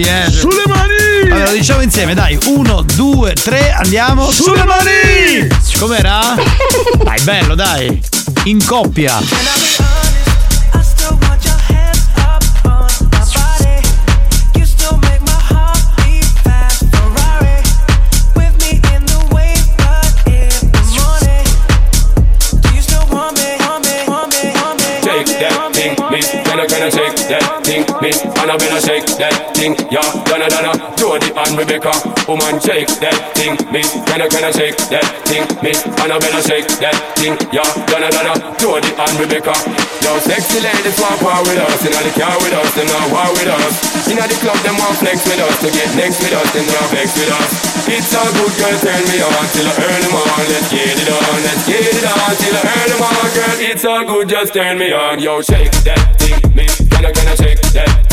[0.02, 0.30] pronti, eh?
[0.30, 1.30] Sulle mani!
[1.30, 2.38] Allora, diciamo insieme, dai.
[2.46, 4.30] Uno, due, tre, andiamo.
[4.30, 5.48] Sulle, Sulle mani!
[5.48, 5.78] mani!
[5.78, 6.34] Com'era?
[7.02, 8.00] dai, bello, dai.
[8.44, 9.81] In coppia.
[32.42, 35.78] woman shake that thing, me Can I, can I shake that thing, miss?
[35.86, 37.66] better shake that thing, yeah.
[37.86, 39.54] Donna, Donna, Jody and Rebecca.
[40.02, 41.78] Yo, sexy ladies want power with us.
[41.86, 43.74] Inna the car with us, them not war with us.
[44.10, 45.54] Inna the club, them want flex with us.
[45.62, 47.50] To get next with us, them not flex with us.
[47.86, 50.42] It's a good girl, turn me on till I earn them all.
[50.50, 53.56] Let's get it on, let's get it on till I earn them all, girl.
[53.62, 55.22] It's all good, just turn me on.
[55.22, 58.11] Yo, shake that thing, me Can I, can I shake that?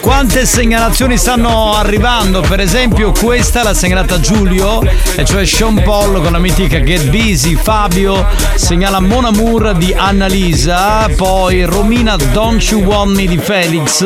[0.00, 2.40] Quante segnalazioni stanno arrivando?
[2.40, 4.80] Per esempio, questa l'ha segnalata Giulio,
[5.16, 7.56] e cioè Sean Paul con la mitica Get Busy.
[7.56, 14.02] Fabio segnala Mon Amour di Annalisa, poi Romina Don't You Want Me di Felix,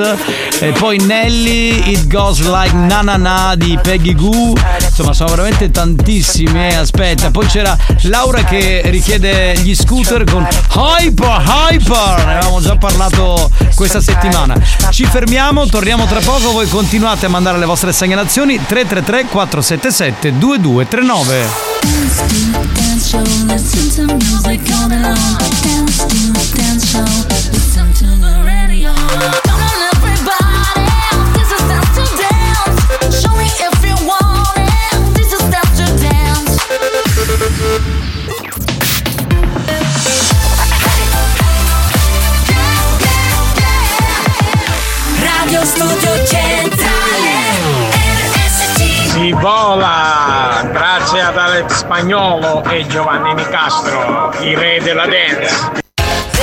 [0.58, 4.54] e poi Nelly It Goes Like Na Na Na di Peggy Goo.
[5.00, 6.76] Insomma, sono veramente tantissime.
[6.76, 10.46] Aspetta, poi c'era Laura che richiede gli scooter con
[10.76, 12.26] Hyper Hyper.
[12.26, 14.60] Ne avevamo già parlato questa settimana.
[14.90, 16.52] Ci fermiamo, torniamo tra poco.
[16.52, 21.48] Voi continuate a mandare le vostre segnalazioni 333 477 2239.
[21.80, 25.00] Dance to dance show, listen to music all day.
[25.00, 27.04] Dance to dance show,
[51.10, 55.82] Grazie ad Alex Spagnolo e Giovanni Nicastro, i re della dance.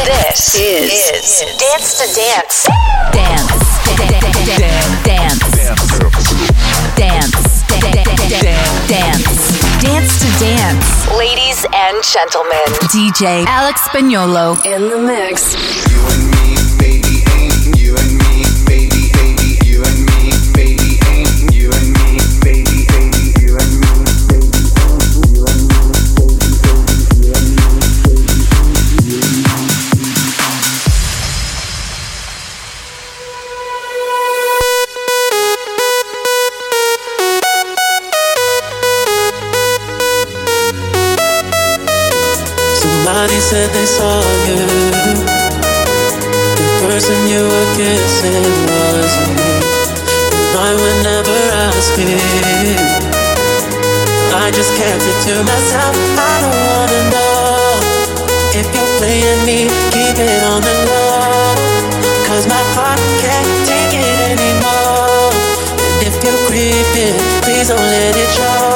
[0.04, 2.68] This is, Dance to Dance.
[3.14, 3.56] Dance.
[3.96, 4.44] Dance.
[5.04, 5.46] Dance.
[8.88, 9.58] Dance.
[9.80, 11.16] Dance to Dance.
[11.16, 15.56] Ladies and gentlemen, DJ Alex Spagnolo in the mix.
[43.18, 44.62] Somebody said they saw you.
[46.54, 49.58] The person you were kissing wasn't me.
[50.38, 52.14] And I would never ask you.
[54.38, 55.98] I just kept it to myself.
[56.14, 57.82] I don't wanna know
[58.54, 59.66] if you're playing me.
[59.90, 61.58] Keep it on the low.
[62.30, 65.34] Cause my heart can't take it anymore.
[65.74, 68.67] And if you're creeping, please don't let it show.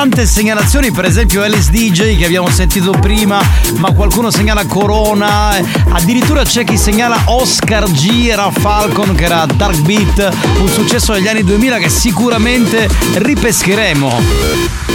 [0.00, 3.38] Tante segnalazioni, per esempio Alice DJ che abbiamo sentito prima,
[3.76, 9.44] ma qualcuno segnala Corona, eh, addirittura c'è chi segnala Oscar G, era Falcon che era
[9.44, 14.89] Dark Beat, un successo degli anni 2000 che sicuramente ripescheremo.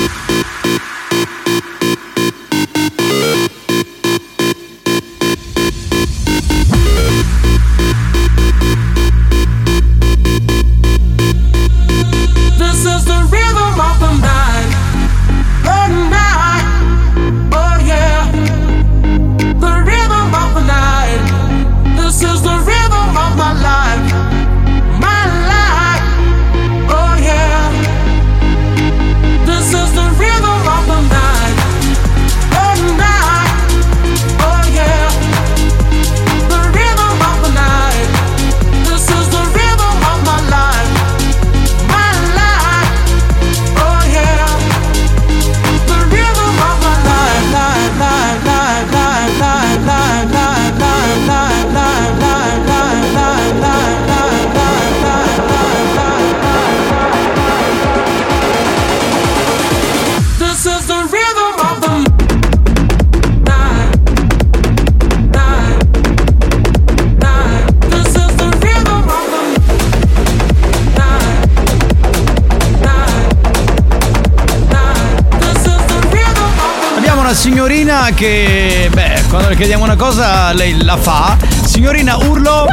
[80.05, 81.35] cosa lei la fa?
[81.65, 82.67] Signorina Urlo.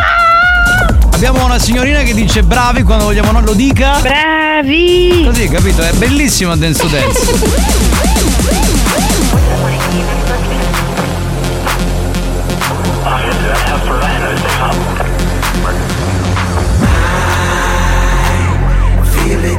[1.14, 4.00] Abbiamo una signorina che dice bravi quando vogliamo non lo dica.
[4.00, 5.22] Bravi!
[5.24, 5.80] Così, capito?
[5.80, 7.80] È bellissima Dance to Dance.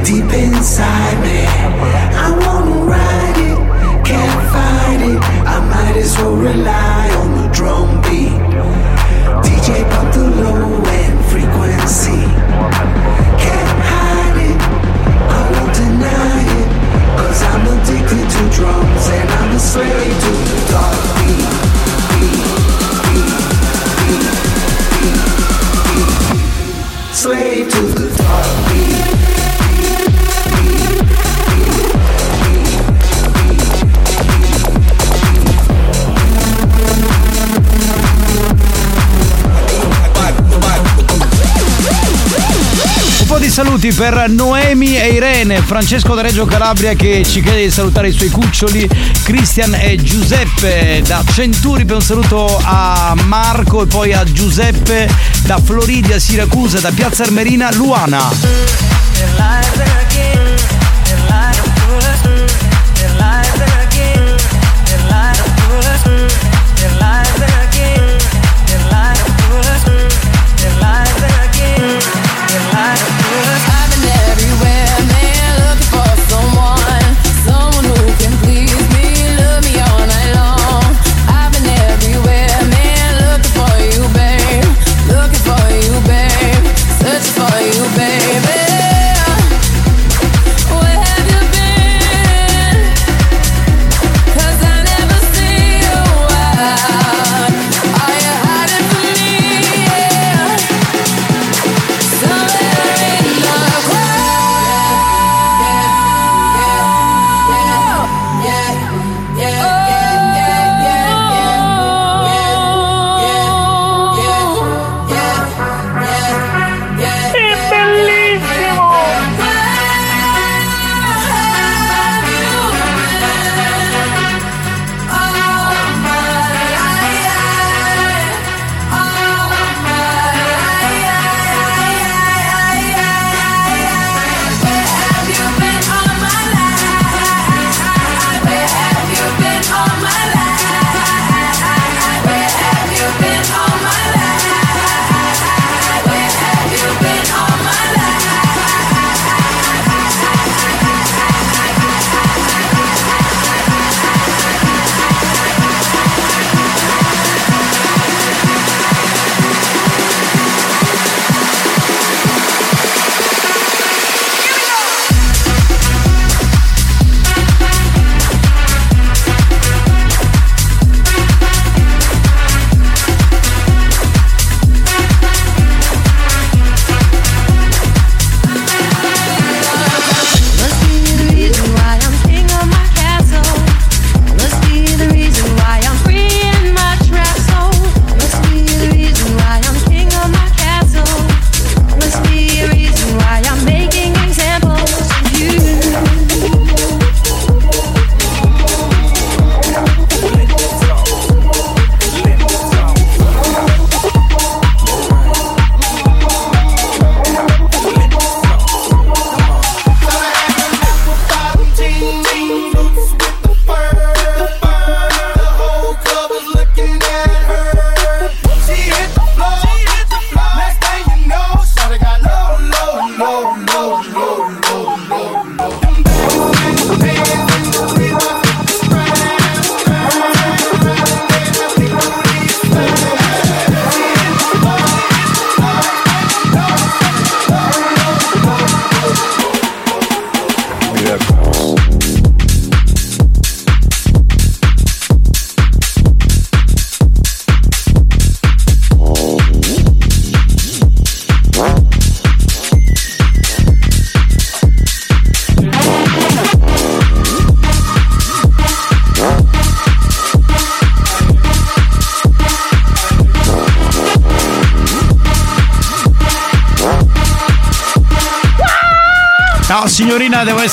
[0.04, 1.46] deep inside me.
[1.46, 5.18] I wanna ride it, can't fight it.
[5.46, 7.23] I might as well rely on.
[7.54, 8.33] drone beat.
[43.54, 48.12] Saluti per Noemi e Irene, Francesco da Reggio Calabria che ci chiede di salutare i
[48.12, 48.90] suoi cuccioli,
[49.22, 55.08] Cristian e Giuseppe da Centuri per un saluto a Marco e poi a Giuseppe
[55.42, 58.28] da Floridia, Siracusa, da Piazza Armerina, Luana.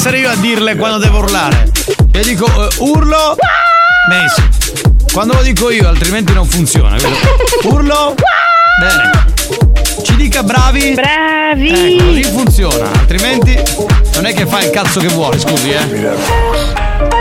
[0.01, 1.69] Essere io a dirle quando devo urlare.
[2.13, 3.35] Io dico eh, urlo.
[4.09, 4.41] Messi.
[5.13, 6.95] Quando lo dico io, altrimenti non funziona.
[6.95, 7.09] vedo?
[7.65, 8.15] Urlo.
[8.79, 9.25] Bene.
[10.01, 10.95] Ci dica bravi.
[10.95, 11.97] Bravi.
[11.97, 12.91] Ecco, così funziona.
[12.93, 13.55] Altrimenti
[14.15, 17.20] non è che fa il cazzo che vuole, scusi, eh.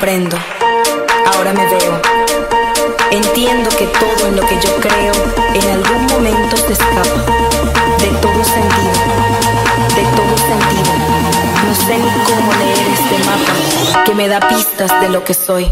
[0.00, 0.38] Comprendo,
[1.26, 2.00] ahora me veo.
[3.10, 5.12] Entiendo que todo en lo que yo creo
[5.52, 7.20] en algún momento se escapa
[7.98, 8.96] de todo sentido,
[9.96, 10.92] de todo sentido.
[11.66, 15.70] No sé ni cómo leer este mapa que me da pistas de lo que soy,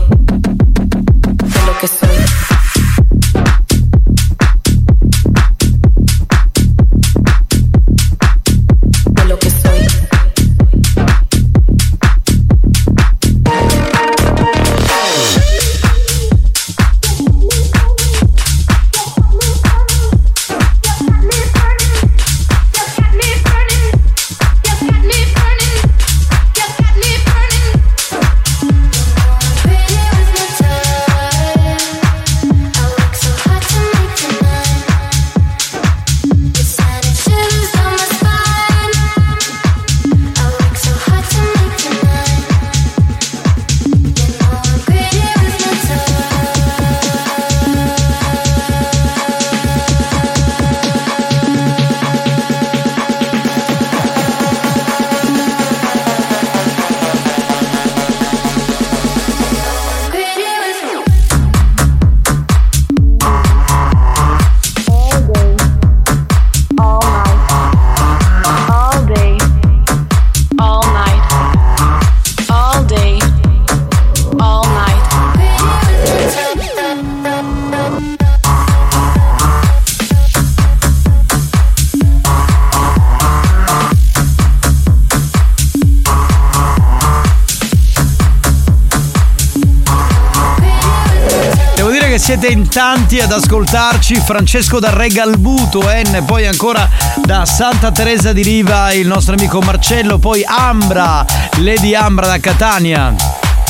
[92.48, 94.16] siete in tanti ad ascoltarci.
[94.16, 96.88] Francesco da Regalbuto, N, poi ancora
[97.24, 101.24] da Santa Teresa di Riva il nostro amico Marcello, poi Ambra,
[101.58, 103.14] Lady Ambra da Catania.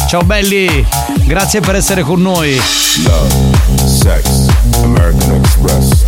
[0.09, 0.87] Ciao belli,
[1.25, 2.61] grazie per essere con noi.
[3.05, 4.47] Love, sex,
[4.83, 6.05] American Express.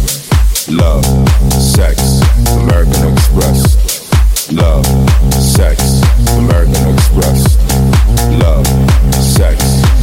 [0.67, 1.07] Love,
[1.59, 2.21] sex,
[2.53, 3.77] American Express.
[4.49, 4.89] Love,
[5.39, 7.57] sex, American Express.
[8.31, 8.69] Love,
[9.19, 9.63] sex,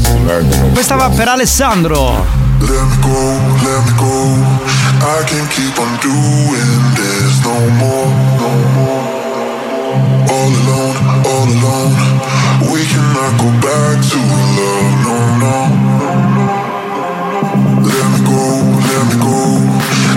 [0.09, 0.73] American Express.
[0.73, 2.36] Questa va per Alessandro.
[2.59, 3.19] Let me go,
[3.65, 4.13] let me go.
[5.05, 8.09] I can't keep on doing this no more.
[8.41, 9.03] No more.
[10.33, 10.97] All alone,
[11.29, 11.93] all alone.
[12.73, 14.19] We cannot go back to
[14.57, 15.57] love, no.
[17.85, 18.41] Let me go,
[18.89, 19.37] let me go.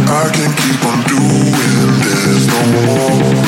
[0.09, 3.40] I can't keep on doing this no more.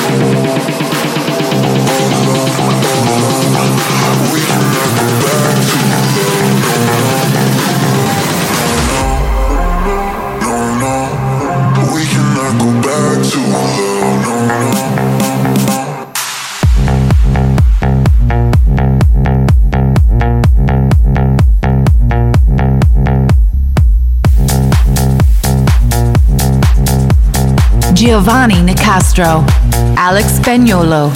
[28.05, 29.45] Giovanni Nicastro,
[29.93, 31.09] Alex Spagnolo.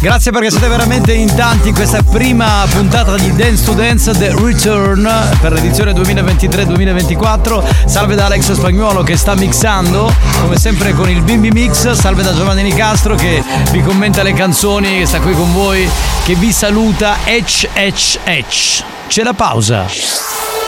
[0.00, 4.34] Grazie perché siete veramente in tanti in questa prima puntata di Dance to Dance The
[4.34, 5.08] Return
[5.40, 7.86] per l'edizione 2023-2024.
[7.86, 11.92] Salve da Alex Spagnuolo che sta mixando, come sempre con il Bimbi Mix.
[11.92, 13.40] Salve da Giovanni Nicastro che
[13.70, 15.88] vi commenta le canzoni, che sta qui con voi,
[16.24, 17.18] che vi saluta.
[17.22, 18.82] Ech, ech, ech.
[19.06, 19.86] C'è la pausa.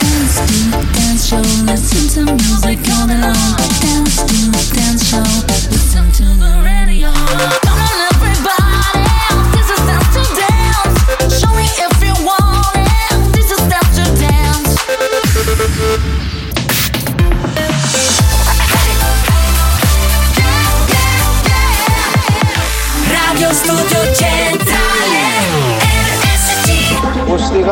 [0.00, 3.34] Dance to dance show, listen to music all day long.
[3.80, 5.47] Dance to dance show,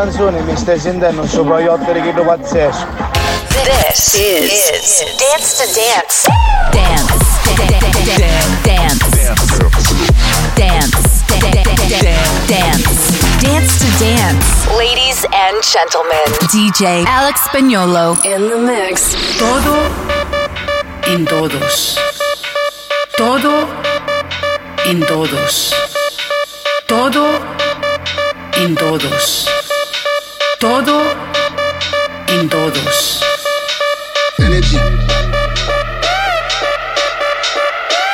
[0.07, 2.87] Queste canzoni mi stai sentendo sopra gli otto che pazzesco.
[3.65, 6.29] This is, Dance to Dance.
[6.71, 7.13] Dance.
[7.57, 8.05] Dance.
[8.05, 9.03] Dance.
[12.47, 13.17] Dance.
[13.41, 14.47] Dance to Dance.
[14.77, 16.23] Ladies and gentlemen,
[16.53, 19.17] DJ Alex Spagnolo in the mix.
[19.39, 19.91] Todo
[21.09, 21.99] en todos.
[23.17, 23.67] Todo
[24.85, 25.75] en todos.
[26.87, 27.41] Todo
[28.53, 29.66] en todos.
[30.59, 31.03] Todo
[32.29, 33.23] en todos.
[34.39, 34.79] Energy.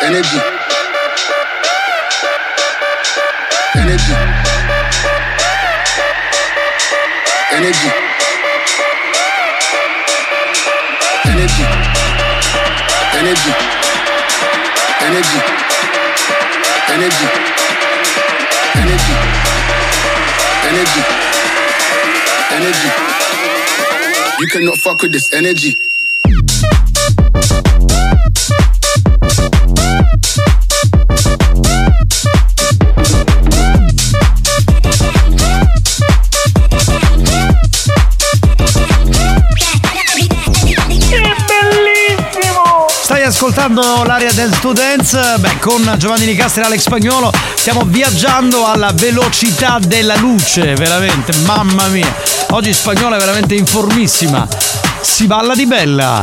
[0.00, 0.40] Energy.
[3.74, 4.12] Energy.
[7.52, 7.92] Energy.
[11.24, 11.64] Energy.
[13.14, 13.52] Energy.
[15.00, 15.40] Energy.
[16.88, 17.26] Energy.
[18.74, 19.14] Energy.
[20.68, 21.31] Energy.
[22.52, 22.88] Energy.
[24.38, 25.74] You cannot fuck with this energy.
[43.24, 45.18] Ascoltando l'area Dance to Dance?
[45.38, 51.88] Beh, con Giovanni Nicastri e Alex Spagnolo stiamo viaggiando alla velocità della luce, veramente, mamma
[51.88, 52.21] mia.
[52.54, 54.46] Oggi Spagnolo è veramente in formissima.
[55.00, 56.20] Si balla di bella.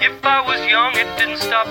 [0.00, 1.65] If I was young, it didn't stop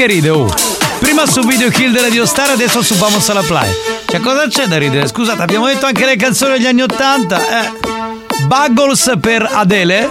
[0.00, 0.50] che ride, oh?
[0.98, 3.70] Prima su Video Kill delle Dio Star, adesso su Vamos alla Playa.
[4.06, 5.06] Cioè, cosa c'è da ridere?
[5.06, 7.64] Scusate, abbiamo detto anche le canzoni degli anni Ottanta.
[7.64, 7.70] Eh.
[8.44, 10.08] Buggles per Adele.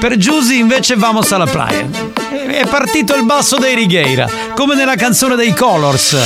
[0.00, 1.86] Per Giusy invece Vamos alla Playa.
[2.46, 6.16] È partito il basso dei Righeira, come nella canzone dei Colors.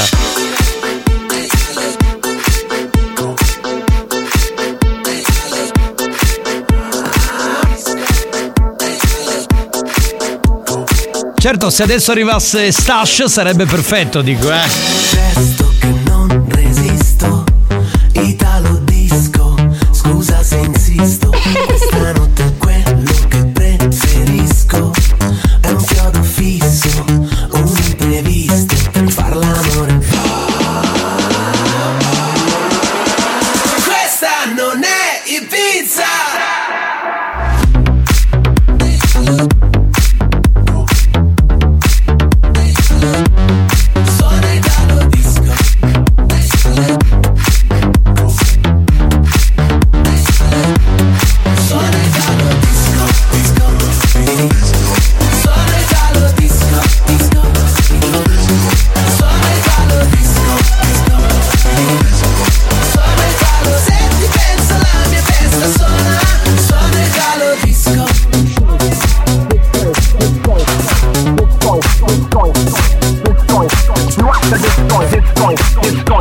[11.49, 15.68] Certo, se adesso arrivasse Stash sarebbe perfetto, dico, eh.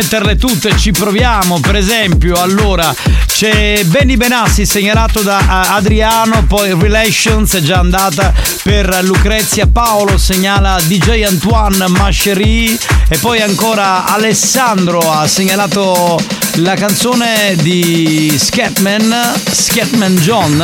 [0.00, 1.60] metterle tutte, ci proviamo.
[1.60, 2.94] Per esempio, allora
[3.26, 8.32] c'è Benny Benassi segnalato da eh, Adriano, poi Relations è già andata
[8.62, 12.78] per Lucrezia Paolo, segnala DJ Antoine Maschery
[13.10, 16.18] e poi ancora Alessandro ha segnalato
[16.56, 20.56] la canzone di Scatman, Scatman John.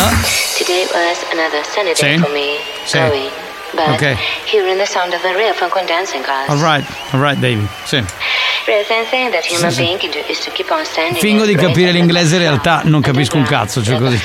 [0.56, 2.18] Today was another sunny day Sì.
[2.22, 2.96] for me, Sì.
[2.96, 3.44] Chloe.
[3.72, 4.16] But Ok.
[4.46, 7.68] hearing the sound of the real funk dancing class, David, express and saying that human
[7.84, 8.02] Sì,
[11.18, 14.20] Fingo di capire l'inglese, in realtà non capisco un cazzo, cioè così.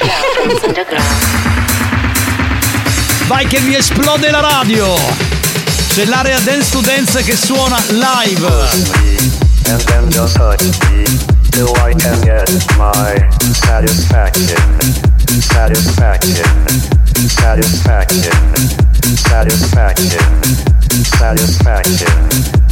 [3.28, 4.96] Vai che mi esplode la radio!
[5.94, 9.50] C'è l'area dance to dance che suona live!
[9.72, 10.62] and then just touch
[10.92, 11.06] me
[11.52, 13.16] till I can get my
[13.54, 14.58] satisfaction,
[15.40, 16.46] satisfaction,
[17.30, 18.36] satisfaction,
[19.16, 20.20] satisfaction,
[21.04, 22.61] satisfaction.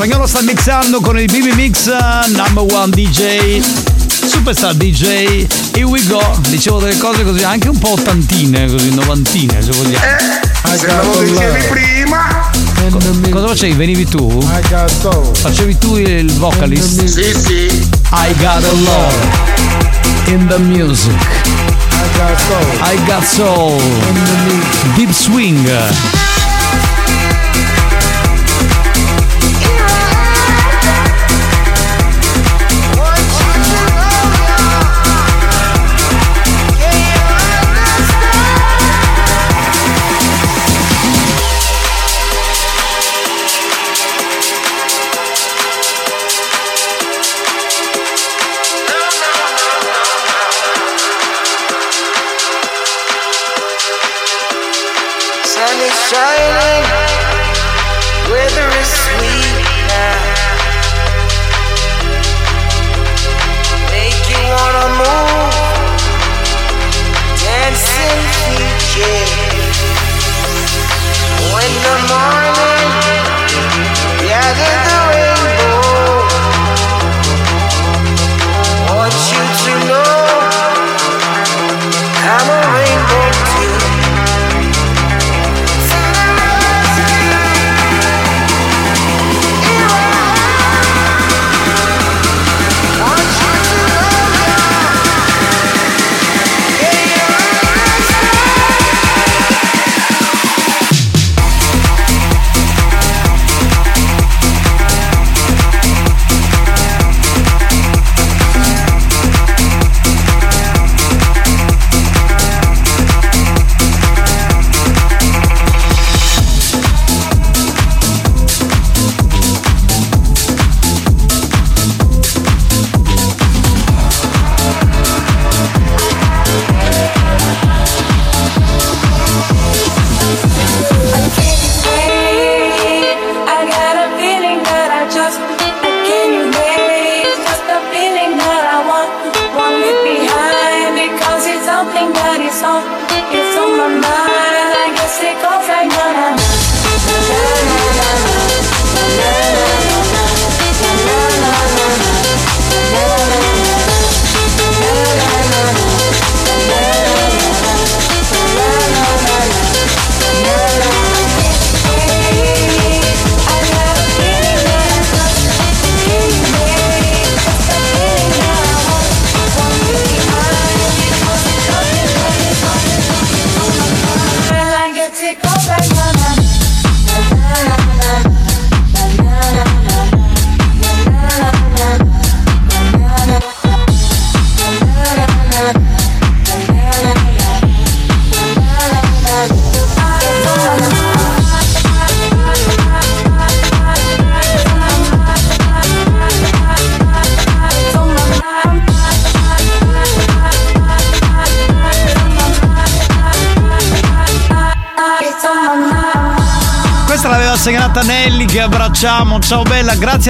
[0.00, 3.60] Spagnolo sta mixando con il BB Mix uh, Number One DJ
[4.26, 9.60] Superstar DJ Here we go Dicevo delle cose così anche un po' ottantine Così novantine
[9.60, 12.50] se vogliamo Eh, se non lo dicevi prima.
[12.88, 13.74] Co- cosa facevi?
[13.74, 14.40] Venivi tu?
[15.32, 17.04] Facevi tu il vocalist?
[17.04, 17.88] Sì, sì.
[18.12, 19.14] I got a love
[20.28, 21.12] in the music.
[22.80, 23.78] I got soul.
[24.96, 25.68] Deep swing.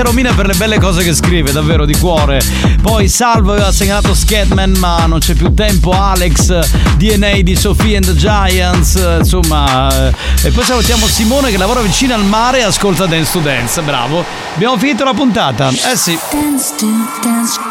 [0.00, 2.40] Bella, grazie a Romina per le belle cose che scrive, davvero di cuore.
[2.82, 5.90] Poi Salvo aveva segnalato Scatman, ma non c'è più tempo.
[5.92, 10.08] Alex, DNA di Sophie and the Giants, insomma.
[10.08, 10.12] eh,
[10.42, 13.80] E poi salutiamo Simone che lavora vicino al mare e ascolta Dance to Dance.
[13.82, 14.24] Bravo.
[14.54, 15.68] Abbiamo finito la puntata.
[15.68, 16.18] Eh sì.
[16.30, 16.86] Dance to
[17.22, 17.69] dance.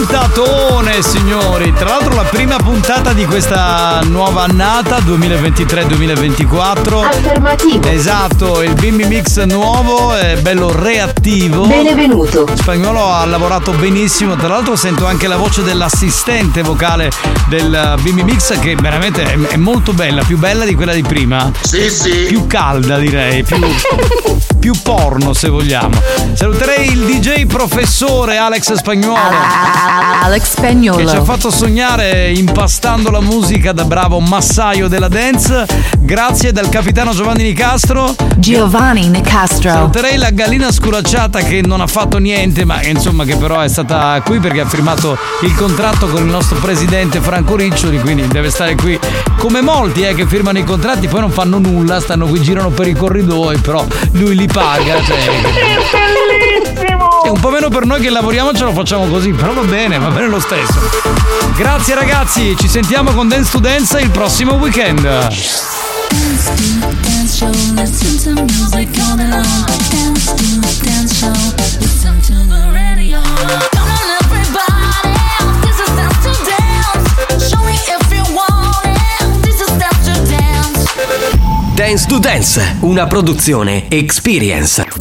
[0.00, 1.74] Puntatone, signori.
[1.74, 7.04] Tra l'altro la prima puntata di questa nuova annata 2023-2024.
[7.04, 7.86] Affermativo.
[7.86, 11.66] Esatto, il Bimbi Mix nuovo è bello reattivo.
[11.66, 12.48] Benvenuto.
[12.54, 17.10] Spagnolo ha lavorato benissimo, tra l'altro sento anche la voce dell'assistente vocale
[17.48, 21.52] del Bimbi Mix che veramente è, è molto bella, più bella di quella di prima.
[21.60, 22.24] Sì, sì.
[22.26, 23.58] Più calda direi, più,
[24.60, 26.00] più porno se vogliamo.
[26.34, 30.09] Saluterei il DJ professore Alex Spagnuolo.
[30.22, 30.98] Alex Spagnolo.
[30.98, 35.66] Che ci ha fatto sognare impastando la musica da bravo massaio della dance.
[35.98, 38.14] Grazie dal capitano Giovanni Nicastro.
[38.36, 39.70] Giovanni Nicastro.
[39.70, 44.20] Saluterei la gallina sculacciata che non ha fatto niente, ma insomma che però è stata
[44.22, 48.74] qui perché ha firmato il contratto con il nostro presidente Franco Riccioli, quindi deve stare
[48.74, 48.98] qui
[49.38, 52.86] come molti eh, che firmano i contratti, poi non fanno nulla, stanno qui, girano per
[52.86, 55.02] i corridoi, però lui li paga.
[55.02, 55.16] Cioè,
[57.24, 59.98] è un po' meno per noi che lavoriamo ce lo facciamo così, però va bene,
[59.98, 60.78] va bene lo stesso.
[61.56, 65.28] Grazie ragazzi, ci sentiamo con Dance to Dance il prossimo weekend.
[81.74, 84.99] Dance to Dance, una produzione Experience.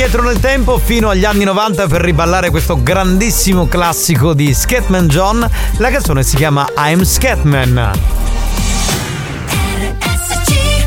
[0.00, 5.46] Indietro nel tempo fino agli anni 90 per riballare questo grandissimo classico di Scatman John.
[5.76, 7.92] La canzone si chiama I'm Scatman.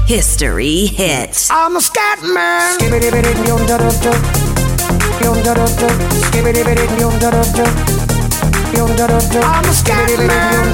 [0.07, 1.49] History hits.
[1.49, 2.75] I'm a scat man
[9.37, 10.73] I'm a scat man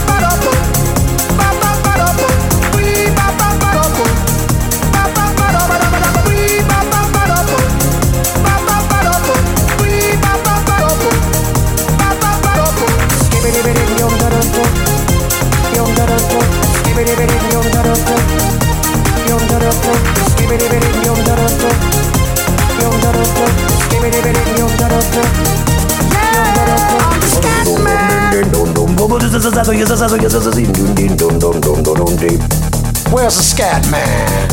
[33.09, 34.49] Where's the scat man?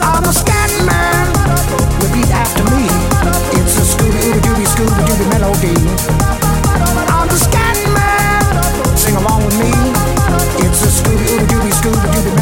[0.00, 1.28] I'm the scat man.
[2.00, 3.51] Repeat after me.
[4.02, 6.41] Scooby Dooby Scooby Dooby melody.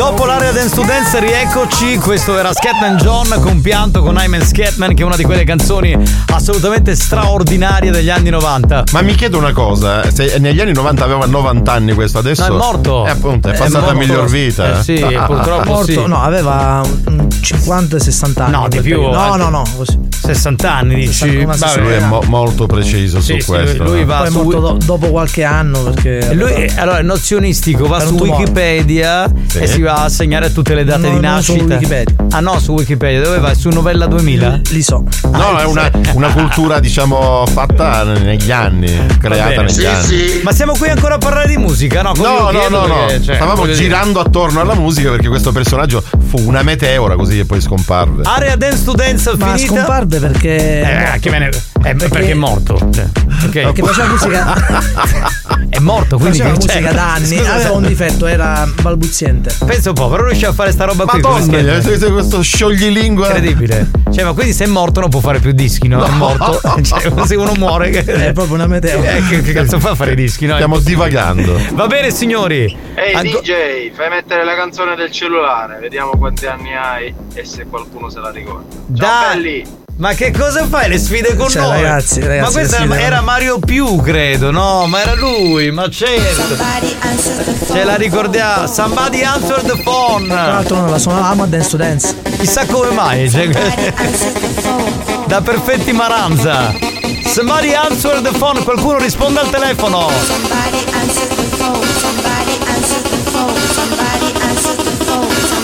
[0.01, 1.99] Dopo l'area Dance to Dance, rieccoci.
[1.99, 5.95] Questo era Scatman John, compianto con I'm Scatman, che è una di quelle canzoni
[6.33, 8.85] assolutamente straordinarie degli anni 90.
[8.93, 12.49] Ma mi chiedo una cosa, se negli anni 90 aveva 90 anni questo adesso.
[12.49, 13.07] No, è morto.
[13.07, 13.99] Eh, appunto, è È passata a morto.
[13.99, 14.79] miglior vita.
[14.79, 14.95] Eh sì,
[15.27, 16.07] purtroppo Morto, sì.
[16.07, 18.51] no, aveva mm, 50-60 anni.
[18.53, 19.17] No, di più, periodo.
[19.19, 19.37] No, eh.
[19.39, 19.99] no, no, così.
[20.23, 21.29] 60 anni dici.
[21.29, 21.81] 60, Vabbè.
[21.83, 23.85] Lui è mo- molto preciso Sì, su sì, questo.
[23.85, 26.19] lui- va Poi è su- morto do- dopo qualche anno perché.
[26.31, 28.15] E Lui è, allora, è nozionistico, va su.
[28.15, 29.59] Wikipedia Sì.
[29.59, 31.75] e si va a segnare tutte le date No, di non su nascita.
[31.75, 32.15] Wikipedia.
[32.31, 33.21] Ah no, su Wikipedia.
[33.23, 33.55] Dove vai?
[33.55, 34.61] Su Novella 2000?
[34.71, 35.05] Li so.
[35.31, 40.41] No, è una, una cultura, diciamo, fatta negli anni, creata negli anni.
[40.43, 42.13] Ma siamo qui ancora a parlare di musica, no?
[42.17, 43.07] No, no, no, no.
[43.23, 47.39] cioè, Stavamo voglio dire- girando attorno alla musica perché questo personaggio fu una meteora così
[47.41, 48.23] e poi scomparve.
[48.25, 49.75] Area Dance to Dance Ma finita?
[49.75, 51.15] scomparve perché.
[51.15, 51.51] Eh, che me ne-
[51.83, 52.31] eh, perché...
[52.31, 52.79] è morto.
[52.93, 53.05] Cioè,
[53.45, 53.51] ok.
[53.51, 54.55] Perché faceva musica.
[55.71, 57.27] È morto, quindi faceva che- musica cioè, da anni.
[57.37, 59.55] scusa, aveva un difetto, era balbuziente.
[59.65, 61.21] Pensa un po', però riusciva a fare sta roba qui.
[61.21, 61.81] Madonna, chiama?
[61.81, 63.27] sei- sei questo scioglilingua.
[63.27, 63.89] Incredibile.
[64.13, 66.03] Cioè, ma quindi se è morto non può fare più dischi, no?
[66.05, 66.17] È No.
[66.17, 66.61] morto.
[66.83, 67.91] Cioè, se uno muore.
[67.91, 68.03] Che...
[68.05, 69.11] È proprio una meteora.
[69.13, 70.55] Eh, che, che cazzo fa a fare i dischi, no?
[70.55, 71.59] Stiamo divagando.
[71.73, 72.77] Va bene, signori.
[72.95, 77.65] Ehi Anco- DJ, fai mettere la canzone del cellulare, vediamo quanti anni hai e se
[77.67, 78.67] qualcuno se la ricorda.
[78.95, 79.35] Ciao Dai.
[79.35, 79.80] belli!
[80.01, 80.89] Ma che cosa fai?
[80.89, 81.83] Le sfide con Cioè, noi?
[81.83, 84.87] ragazzi, ragazzi, ma questo era con- Mario Più, credo, no?
[84.87, 86.57] Ma era lui, ma certo.
[87.71, 88.67] Ce la ricordiamo.
[88.67, 90.27] Somebody answer the phone.
[90.27, 92.15] Tra l'altro noi la suonavamo a Dance to Dance.
[92.39, 93.29] Chissà come mai.
[93.31, 93.47] cioè,
[95.27, 96.73] da perfetti Maranza.
[97.27, 98.63] Somebody answer the phone.
[98.65, 100.09] Qualcuno risponda al telefono.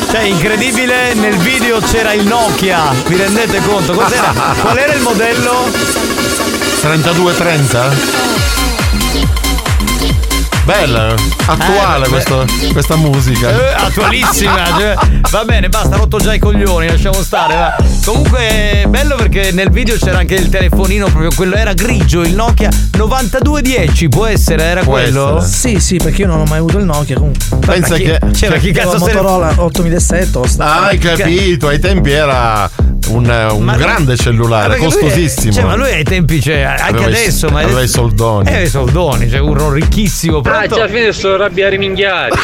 [0.09, 2.93] Cioè, incredibile, nel video c'era il Nokia.
[3.07, 3.93] Vi rendete conto?
[3.93, 4.33] Cos'era?
[4.61, 5.69] Qual era il modello?
[6.81, 8.26] 32-30?
[10.67, 11.15] Bella,
[11.47, 13.51] attuale Eh, questo- questa musica.
[13.51, 14.67] Eh, attualissima.
[14.77, 14.95] cioè,
[15.31, 17.55] va bene, basta, ha rotto già i coglioni, lasciamo stare.
[17.55, 17.77] va.
[18.05, 18.39] Comunque
[18.83, 22.69] è bello perché nel video c'era anche il telefonino, proprio quello era grigio, il Nokia
[22.97, 25.41] 9210, può essere, era Può quello?
[25.41, 27.45] Sì, sì, perché io non ho mai avuto il Nokia comunque.
[27.65, 28.49] Pensa chi- che.
[28.49, 32.69] ma chi cazzo se Motorola 8007 o sta- Ah, hai capito, ai tempi era
[33.09, 35.53] un, un grande cellulare, Perché lui è- costosissimo.
[35.53, 38.51] cioè, ma lui ai tempi, cioè, anche Aveva i- adesso, ma aveva i soldoni.
[38.51, 40.39] Eh, i soldoni, cioè uno ricchissimo.
[40.39, 40.75] Ah, Pronto?
[40.77, 42.39] già fine sto arrabbiare minchiati.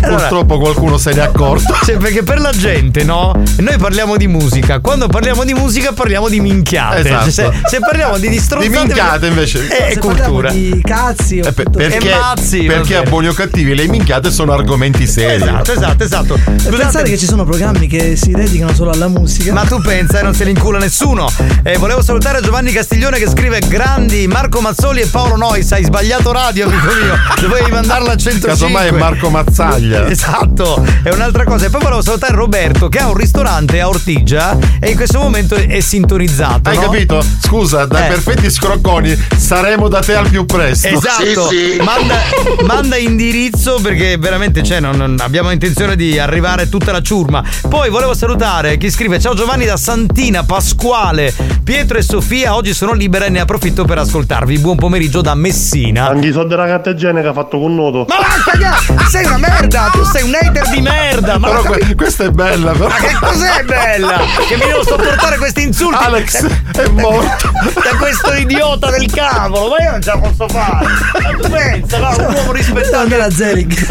[0.00, 1.74] Purtroppo qualcuno se ne è accorto.
[1.86, 3.32] Cioè, perché per la gente, no?
[3.58, 4.80] Noi parliamo di musica.
[4.80, 7.00] Quando parliamo di musica parliamo di minchiate.
[7.00, 7.30] Esatto.
[7.30, 8.68] Cioè, se, se parliamo di distrozzate.
[8.70, 9.68] Di minchiate invece.
[9.68, 10.48] È Se cultura.
[10.48, 13.86] parliamo di cazzi o Eh, per- perché, E mazzi, perché a buoni o cattivi le
[13.86, 15.42] minchiate sono argomenti seri.
[15.42, 16.34] Esatto, esatto, esatto.
[16.34, 19.52] E pensare che ci sono programmi che si dedicano solo alla musica.
[19.52, 21.28] Ma tu pensa e non se li incula nessuno.
[21.62, 25.70] E volevo salutare Giovanni Castiglione che scrive grandi Marco Mazzoli e Paolo Nois.
[25.72, 27.14] Hai sbagliato radio, amico mio.
[27.40, 28.48] Dovevi mandarla a 105.
[28.48, 30.04] Casomai è Marco Mazzaglia.
[30.16, 31.66] Esatto, è un'altra cosa.
[31.66, 35.54] E poi volevo salutare Roberto che ha un ristorante a Ortigia e in questo momento
[35.54, 36.70] è, sintonizzato.
[36.70, 36.82] Hai no?
[36.82, 37.22] capito?
[37.42, 38.08] Scusa, dai Eh.
[38.08, 40.88] perfetti scrocconi saremo da te al più presto.
[40.88, 41.50] Esatto,
[41.82, 42.16] Manda,
[42.64, 47.25] manda indirizzo perché veramente cioè, non, non abbiamo intenzione di arrivare tutta la ciurma.
[47.68, 51.34] Poi volevo salutare chi scrive: Ciao Giovanni da Santina, Pasquale,
[51.64, 52.54] Pietro e Sofia.
[52.54, 54.58] Oggi sono libera e ne approfitto per ascoltarvi.
[54.58, 56.06] Buon pomeriggio da Messina.
[56.08, 58.06] Anche i soldi della carta igienica fatto con noto.
[58.08, 59.88] Ma vacca, sei una merda!
[59.92, 61.38] Tu sei un hater di merda!
[61.38, 62.88] Ma, Però que- questa è bella, però.
[62.88, 64.20] ma che cos'è bella?
[64.46, 66.04] Che mi devo sopportare questi insulti?
[66.04, 67.50] Alex da, è morto.
[67.82, 70.86] da questo idiota del cavolo, ma io non ce la posso fare.
[71.22, 72.26] Ma tu pensa, no?
[72.28, 73.16] Un uomo rispettato.
[73.16, 73.86] la Zelig.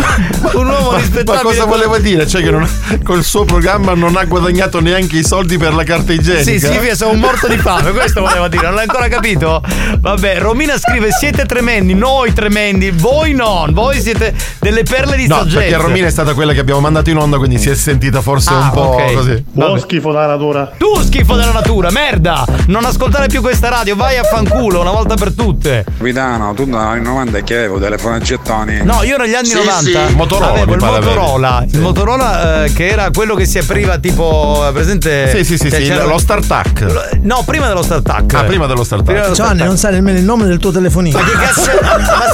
[0.53, 1.36] Un uomo Ma, rispettabile.
[1.36, 2.28] ma cosa voleva dire?
[2.28, 2.70] Cioè che non-
[3.03, 6.43] col suo programma non ha guadagnato neanche i soldi per la carta igienica?
[6.43, 9.61] Sì, sì, sono morto di fame, questo voleva dire, non l'hai ancora capito?
[9.99, 15.38] Vabbè, Romina scrive: siete tremendi, noi tremendi, voi non, voi siete delle perle di No,
[15.38, 15.57] saggezza.
[15.60, 18.53] perché Romina è stata quella che abbiamo mandato in onda, quindi si è sentita forse
[18.53, 19.14] Ah, un po' ok.
[19.14, 19.43] così.
[19.52, 20.72] Buon schifo della natura.
[20.77, 22.45] Tu schifo della natura, merda!
[22.68, 25.84] Non ascoltare più questa radio, vai a fanculo una volta per tutte.
[25.97, 28.84] Guidano, tu negli anni 90 che avevo telefono gettoni.
[28.84, 30.14] No, io negli anni Sì, 90 sì.
[30.15, 34.72] Motorola, avevo il Motorola, il Motorola eh, che era quello che si apriva tipo, eh,
[34.74, 35.30] presente?
[35.30, 37.18] Sì, sì, sì, Cioè, sì, c'era- lo StarTac.
[37.22, 38.34] No, prima dello StarTac.
[38.36, 39.32] Ah, prima dello StarTac.
[39.32, 41.18] Giovanni, non sai nemmeno il nome del tuo telefonino.
[41.18, 41.72] Ma che cazzo?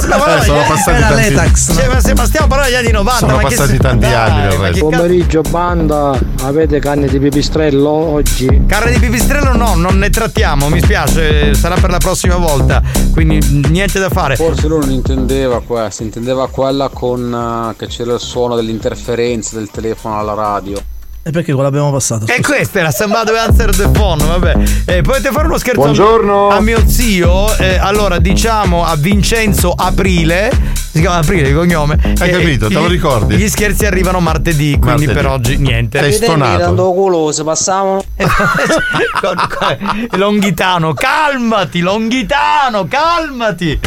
[0.08, 1.74] ma, ma, Eh, sono passati Era tanti- l'Etax.
[1.74, 3.18] Cioè, ma, se- ma stiamo parlando degli anni 90.
[3.18, 4.62] Sono ma che passati se- tanti Dai, anni che resto.
[4.62, 8.62] cazzo- Pomeriggio banda, avete canne di pipistrello oggi?
[8.66, 12.82] Carne di pipistrello no, non ne trattiamo, mi spiace, sarà per la prossima volta,
[13.12, 13.38] quindi
[13.70, 14.34] niente da fare.
[14.36, 19.70] Forse lui non intendeva questa, intendeva quella con eh, che c'era il suono dell'interferenza del
[19.70, 20.71] telefono alla radio.
[21.24, 22.26] E perché quello l'abbiamo passato?
[22.26, 24.54] E questa è la Somebody Answer the Phone, vabbè.
[24.86, 26.48] Eh, potete fare uno scherzo Buongiorno.
[26.48, 27.56] a mio zio.
[27.58, 30.50] Eh, allora, diciamo a Vincenzo Aprile.
[30.90, 31.96] Si chiama Aprile di cognome.
[32.18, 33.36] Hai Eh, capito, te lo ricordi?
[33.36, 35.12] Gli scherzi arrivano martedì, quindi Martedì.
[35.12, 36.00] per oggi niente.
[36.00, 36.92] Sei stonato.
[36.92, 38.02] culo, se passiamo.
[40.16, 43.78] Longhitano, calmati, Longhitano, calmati.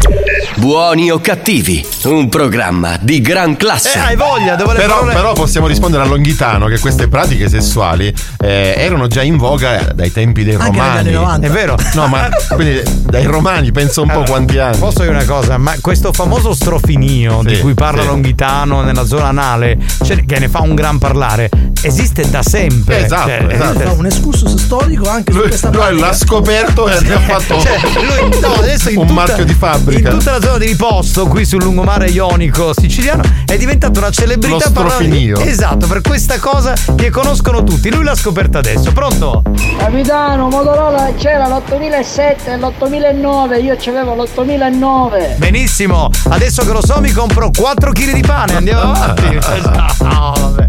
[0.58, 3.94] Buoni o cattivi, un programma di gran classe.
[3.96, 7.50] Eh, hai voglia, devo le Però, parole- però possiamo rispondere a Longhitano che queste pratiche
[7.50, 10.98] sessuali eh, erano già in voga dai tempi dei Anche negli romani.
[11.00, 11.48] anni 90.
[11.48, 11.76] È vero.
[11.94, 14.78] No, ma quindi dai romani penso un po' Allora, quanti anni.
[14.78, 18.08] Posso dire una cosa, ma questo famoso strofinio di Sì, cui parla sì.
[18.08, 21.50] Longhitano nella zona anale, cioè, che ne fa un gran parlare,
[21.82, 23.04] esiste da sempre.
[23.06, 23.80] Esatto, Cioè, esatto.
[23.80, 23.92] Fa
[24.26, 26.06] excursus storico anche su questa Lui pratica.
[26.06, 30.10] l'ha scoperto e ha fatto Cioè, lui, no, adesso in un tutta- marchio di fabbrica.
[30.10, 34.68] In tutta la zona di riposto qui sul lungomare ionico siciliano è diventato una celebrità
[34.70, 35.38] strofinio.
[35.40, 37.92] Esatto, per questa cosa che conoscono tutti.
[37.92, 38.92] Lui l'ha scoperta adesso.
[38.92, 39.44] Pronto?
[39.78, 45.38] Capitano, Motorola c'era l'8007 e l'8009, io c'avevo l'8009.
[45.38, 49.24] Benissimo, adesso che lo so mi compro 4 kg di pane, andiamo avanti.
[50.06, 50.68] No, vabbè.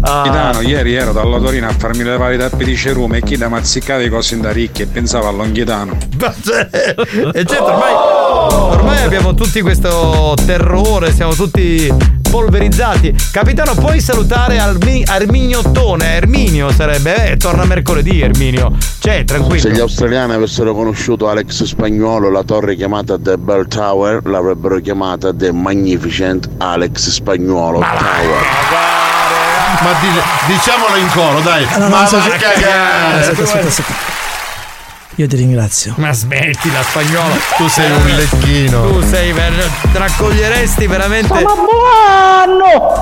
[0.00, 0.22] Ah.
[0.22, 3.48] Capitano, ieri ero dalla Torino a farmi levare i tappi di cerume e chi da
[3.48, 5.96] mazzicare cose da ricchi e pensava a Longhitano.
[7.32, 7.92] E certo, ormai,
[8.74, 11.94] ormai abbiamo tutti questo terrore, siamo tutti
[12.28, 13.14] polverizzati.
[13.30, 16.16] Capitano, puoi salutare Armi- Armignottone?
[16.16, 18.76] Erminio sarebbe, eh, torna mercoledì Erminio.
[18.98, 19.60] Cioè, tranquillo.
[19.60, 25.32] Se gli australiani avessero conosciuto Alex Spagnuolo, la torre chiamata The Bell Tower l'avrebbero chiamata
[25.32, 29.01] The Magnificent Alex Spagnuolo Tower.
[29.80, 31.66] Ma di- diciamolo in coro, dai.
[31.72, 33.20] No, no, Ma aspetta, va a cagare.
[33.20, 33.92] aspetta, aspetta, aspetta.
[35.16, 35.94] Io ti ringrazio.
[35.98, 37.34] Ma smettila, spagnolo.
[37.56, 38.82] Tu sei un lecchino.
[38.90, 41.42] Tu sei ver- raccoglieresti veramente.
[41.42, 43.00] buono!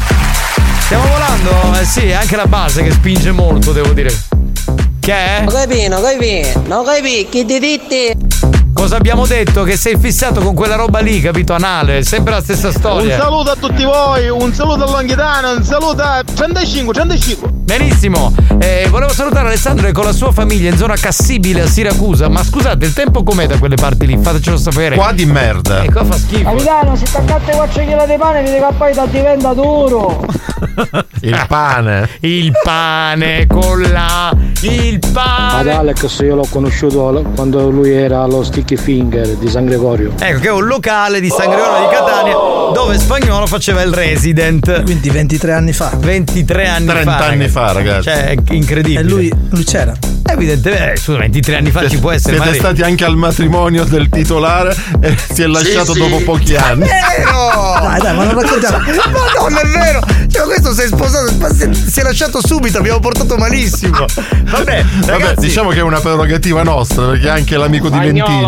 [0.84, 1.78] Stiamo volando?
[1.78, 4.12] Eh sì, anche la base che spinge molto, devo dire.
[4.98, 5.40] Che è?
[5.42, 8.16] Non capi, non capi, non capi, che ti dite?
[8.72, 9.62] Cosa abbiamo detto?
[9.62, 11.52] Che sei fissato con quella roba lì, capito?
[11.52, 13.16] Anale, è sempre la stessa storia.
[13.16, 17.48] Un saluto a tutti voi, un saluto a Longhitano, un saluto a 35, 35.
[17.52, 22.28] Benissimo, eh, volevo salutare Alessandro che con la sua famiglia in zona Cassibile a Siracusa.
[22.28, 24.18] Ma scusate, il tempo com'è da quelle parti lì?
[24.20, 24.96] Fatecelo sapere.
[24.96, 25.82] Qua di merda.
[25.82, 26.50] E qua fa schifo.
[26.50, 30.24] Capitano, se attaccate 4 kg di pane, vedi che poi ti diventa duro.
[31.22, 32.08] Il pane.
[32.20, 34.34] Il pane con la.
[34.62, 35.70] Il Ad pane.
[35.72, 40.12] Alex io l'ho conosciuto quando lui era allo Sticky Finger di San Gregorio.
[40.18, 42.34] Ecco che è un locale di San Gregorio di Catania
[42.72, 44.82] dove Spagnolo faceva il resident.
[44.82, 45.92] Quindi 23 anni fa.
[45.96, 47.16] 23 anni 30 fa.
[47.16, 47.50] anni ragazzi.
[47.50, 48.02] fa, ragazzi.
[48.02, 49.00] Cioè, è incredibile.
[49.00, 49.96] E lui, lui c'era.
[50.26, 52.36] Evidentemente, eh, scusa, 23 anni fa ci può essere.
[52.36, 55.98] Siete magari- stati anche al matrimonio del titolare e si è lasciato sì.
[55.98, 56.86] dopo pochi anni.
[56.86, 57.80] vero!
[57.80, 58.78] Dai, dai, ma non raccontiamo.
[58.78, 60.00] Madonna, è vero!
[60.30, 64.04] Cioè, questo si è sposato, ma si è, si è lasciato subito, abbiamo portato malissimo.
[64.44, 67.98] Vabbè, Vabbè, ragazzi, diciamo che è una prerogativa nostra, perché è anche l'amico di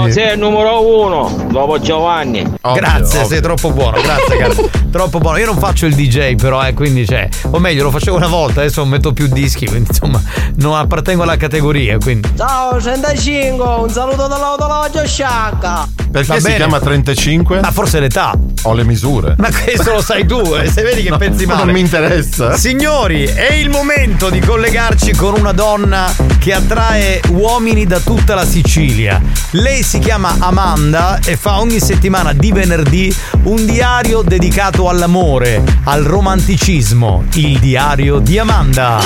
[0.05, 0.25] Ventini.
[0.27, 2.41] sei il numero uno, dopo Giovanni.
[2.41, 3.29] Ovvio, grazie, ovvio.
[3.31, 4.71] sei troppo buono, grazie caro.
[4.91, 5.39] troppo buono.
[5.39, 8.61] Io non faccio il DJ, però, eh, quindi cioè, o meglio, lo facevo una volta,
[8.61, 10.21] adesso non metto più dischi, quindi insomma,
[10.57, 12.29] non appartengo alla categoria, quindi.
[12.37, 15.89] Ciao 35, un saluto dall'autologio sciacca.
[16.13, 16.57] Perché Va si bene.
[16.57, 17.61] chiama 35?
[17.61, 18.35] Ma forse l'età.
[18.65, 19.35] Ho le misure.
[19.39, 21.65] Ma questo lo sai tu, eh, se vedi che No, pensi ma male.
[21.65, 22.55] non mi interessa.
[22.57, 28.45] Signori, è il momento di collegarci con una donna che attrae uomini da tutta la
[28.45, 29.21] Sicilia.
[29.53, 33.15] Lei si chiama Amanda e fa ogni settimana di venerdì
[33.45, 37.25] un diario dedicato all'amore, al romanticismo.
[37.35, 39.01] Il diario di Amanda.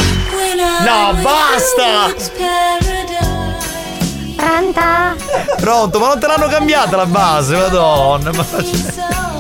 [0.84, 2.14] No, basta!
[4.36, 4.80] Pronto?
[5.60, 8.30] Pronto, ma non te l'hanno cambiata la base, madonna.
[8.32, 9.35] Ma...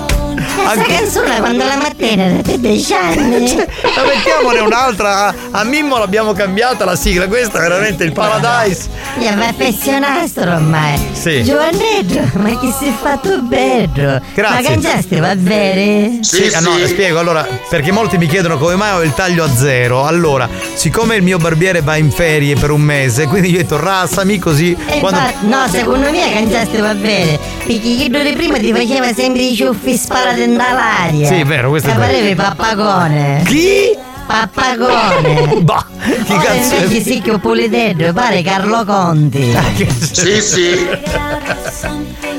[0.56, 3.48] Questa canzone quando la mattina avete 10 anni.
[3.56, 3.66] Cioè,
[3.96, 5.34] ma mettiamone un'altra.
[5.50, 8.88] A, Mimmo l'abbiamo cambiata la sigla, questa è veramente il Paradise.
[9.16, 10.98] Mi appassionastro ormai.
[11.12, 11.44] Sì.
[11.44, 14.20] Giovannetto, ma chi si è fatto bello?
[14.34, 14.62] Grazie.
[14.62, 16.18] Ma cangiasti va bene?
[16.22, 19.54] Sì, ah, no, spiego allora, perché molti mi chiedono come mai ho il taglio a
[19.54, 20.04] zero.
[20.04, 23.78] Allora, siccome il mio barbiere va in ferie per un mese, quindi io ho detto
[23.78, 24.76] rassami così.
[24.86, 27.38] E quando- no, secondo me cangiasti va bene.
[27.58, 31.26] Perché chi di prima ti faceva sempre i ciuffi sparati nell'aria.
[31.26, 32.06] Sì, è vero, questo è E vero.
[32.06, 33.42] parevi pappagone.
[33.46, 33.96] Chi?
[34.26, 35.60] Pappagone.
[35.62, 35.86] Bah,
[36.24, 36.82] chi Ora cazzo è?
[36.82, 39.54] invece sì che ho pulidetto, pare Carlo Conti.
[40.12, 40.88] Sì, sì.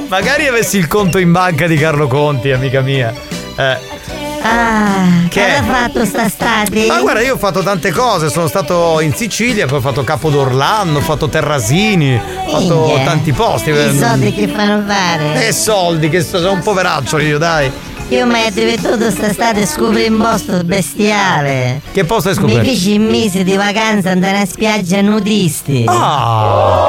[0.07, 3.13] Magari avessi il conto in banca di Carlo Conti, amica mia.
[3.57, 3.95] Eh.
[4.41, 5.57] Ah, Che cosa è?
[5.57, 6.85] ha fatto sta stati?
[6.87, 10.29] Ma guarda, io ho fatto tante cose, sono stato in Sicilia, poi ho fatto Capo
[10.29, 13.71] d'Orlando, ho fatto Terrasini, ho fatto tanti posti.
[13.71, 15.47] I soldi che fanno fare?
[15.47, 17.69] E soldi, che so- sono un poveraccio io, dai.
[18.09, 21.81] Io mi è divertito quest'estate scopri un posto bestiale.
[21.91, 22.69] Che posto hai Mi scoperto?
[22.69, 25.83] feci in mesi di vacanza andare a spiaggia nudisti.
[25.87, 26.85] Ah!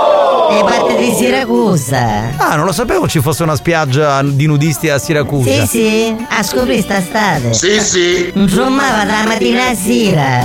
[0.51, 2.35] E parte di Siracusa.
[2.37, 5.51] Ah, non lo sapevo ci fosse una spiaggia di nudisti a Siracusa.
[5.51, 7.53] Sì, sì, a scoprire sta estate.
[7.53, 8.31] Sì, sì.
[8.35, 10.41] Insomma, dalla mattina a sera.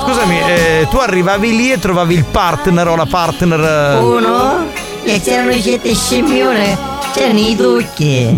[0.00, 3.60] Scusami, eh, tu arrivavi lì e trovavi il partner o la partner.
[3.60, 4.66] eh, Uno,
[5.04, 6.78] che c'erano certe scimmione,
[7.12, 8.34] c'erano i tucchi.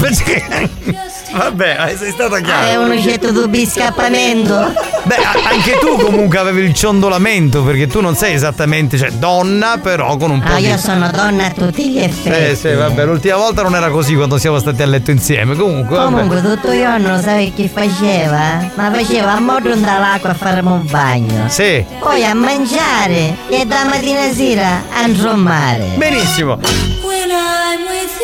[1.37, 2.67] Vabbè, eh, sei stata chiara.
[2.67, 4.73] Avevano certo dubbi di scappamento.
[5.03, 10.17] Beh, anche tu comunque avevi il ciondolamento perché tu non sei esattamente, cioè donna, però
[10.17, 10.67] con un po' Ah, di.
[10.67, 12.29] io sono donna a tutti gli effetti.
[12.53, 15.57] Eh sì, vabbè, l'ultima volta non era così quando siamo stati a letto insieme.
[15.57, 16.11] Comunque, vabbè.
[16.11, 18.71] Comunque tutto il giorno sai che faceva?
[18.75, 21.49] Ma faceva a modo dall'acqua a farmi un bagno.
[21.49, 21.85] Sì.
[21.99, 25.91] Poi a mangiare e da mattina a sera a inzommare.
[25.97, 26.59] Benissimo.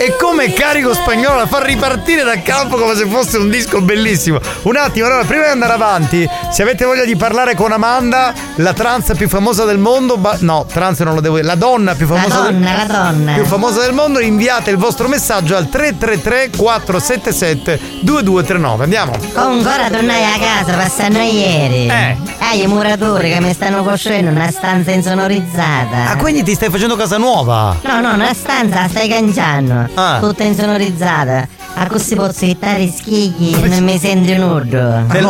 [0.03, 4.39] E come carico spagnolo la fa ripartire dal campo come se fosse un disco bellissimo.
[4.63, 8.73] Un attimo, allora, prima di andare avanti, se avete voglia di parlare con Amanda, la
[8.73, 12.07] trans più famosa del mondo, ba- no, trans non lo devo dire, la donna più
[12.09, 13.33] La famosa del donna, la donna.
[13.35, 18.85] più famosa del mondo, inviate il vostro messaggio al 333 477 2239.
[18.85, 19.13] Andiamo.
[19.35, 21.87] Comunque ora tornai a casa passando ieri.
[21.89, 22.17] Eh.
[22.39, 26.11] Hai i muratori che mi stanno costruendo una stanza insonorizzata.
[26.11, 27.77] Ah, quindi ti stai facendo casa nuova?
[27.83, 29.89] No, no, una stanza la stai cangiando.
[29.95, 30.19] Ah.
[30.21, 31.47] Tutta insonorizzata.
[31.75, 34.79] A così posso ittare i schigli e non mi senti nudo.
[35.09, 35.23] Nel-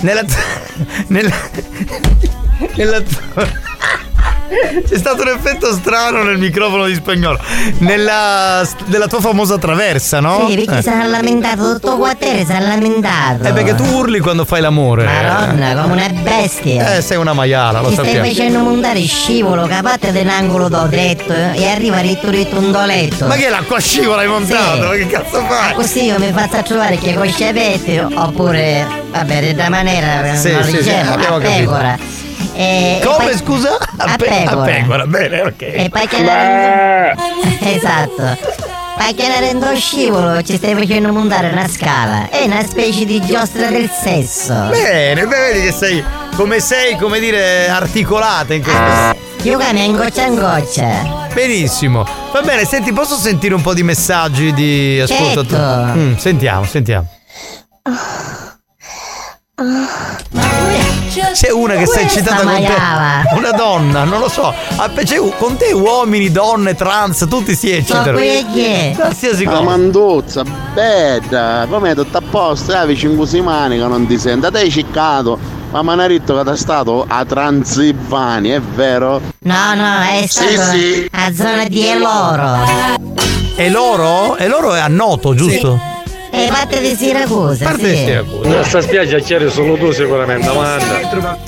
[0.00, 0.22] Nella.
[1.08, 1.34] nella.
[2.76, 3.02] nella.
[4.88, 7.38] C'è stato un effetto strano nel microfono di spagnolo.
[7.78, 8.66] Nella.
[8.86, 10.46] nella tua famosa traversa, no?
[10.48, 10.82] Sì, perché Eh.
[10.82, 13.42] si è lamentato, tutto il quartiere si è lamentato.
[13.44, 15.04] Eh, perché tu urli quando fai l'amore.
[15.04, 16.96] Madonna, come una bestia.
[16.96, 18.28] Eh, sei una maiala, lo Ti stai sappiamo.
[18.28, 23.26] facendo montare scivolo, capate dell'angolo do dretto eh, e arriva ritto ritto un doletto.
[23.26, 24.74] Ma che l'acqua scivola hai montato?
[24.74, 24.80] Sì.
[24.88, 25.74] Ma che cazzo fai?
[25.74, 30.70] Così io mi faccio trovare che con sciapetti oppure, vabbè, da maniera Sì, non sì,
[30.70, 32.15] sì, ricevo, abbiamo a capito.
[32.36, 32.54] Pecora.
[32.54, 33.76] E, Come, poi- scusa?
[33.96, 34.62] A pe- pecora.
[34.62, 35.62] a pecora, bene, ok.
[35.62, 37.14] E poi che ne
[37.60, 38.74] Esatto.
[38.96, 42.30] Poi che ne rendo scivolo ci stai facendo montare una scala.
[42.30, 44.54] È una specie di giostra del sesso.
[44.70, 46.02] Bene, beh, vedi che sei.
[46.34, 49.24] Come sei, come dire, articolata in questo.
[49.48, 51.28] Io cammino in goccia in goccia.
[51.32, 52.06] Benissimo.
[52.32, 55.48] Va bene, senti, posso sentire un po' di messaggi di ascoltatori?
[55.48, 55.98] Certo.
[55.98, 57.06] Mm, sentiamo, sentiamo.
[61.32, 63.34] C'è una che sei Questa eccitata con te.
[63.36, 64.52] Una donna, non lo so.
[64.76, 64.90] Ah,
[65.38, 68.18] con te uomini, donne, trans, tutti si eccitano.
[68.94, 69.62] Qualsiasi La cosa.
[69.62, 70.42] manduzza,
[70.74, 74.70] bella, come tutto a posto, eh, vicino così mani che non ti sente, te hai
[74.70, 75.38] ciccato,
[75.70, 79.22] ma detto che sei stato a Transilvania, è vero?
[79.38, 81.08] No, no, è Sì, stato sì.
[81.12, 82.56] a zona di Eloro.
[83.56, 84.36] E loro?
[84.36, 85.94] E loro è a Noto, giusto?
[86.38, 87.64] E parte di Siracusa.
[87.64, 87.90] Parte sì.
[87.90, 88.46] di Siracusa.
[88.46, 91.38] In questa spiaggia c'eri solo tu sicuramente, Amanda.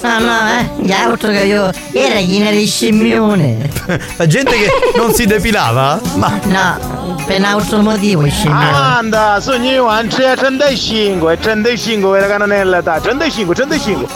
[0.00, 0.82] No, no, eh.
[0.82, 1.70] Gli altro che io.
[1.92, 3.70] Era ghina di scimmione.
[4.16, 6.00] La gente che non si depilava?
[6.16, 6.36] Ma.
[6.44, 8.68] No, per un altro motivo scimmione.
[8.68, 14.06] Amanda, sogno io, anzi a 35, e 35 era canonella età, 35, 35.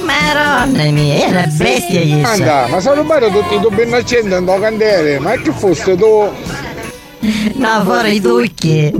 [0.00, 4.44] Madonna mia, è una bestia che Anda, ma sono rubato tutti i tubi innocenti in
[4.60, 6.30] candele, ma che foste tu?
[7.54, 8.92] No, fuori i tucchi.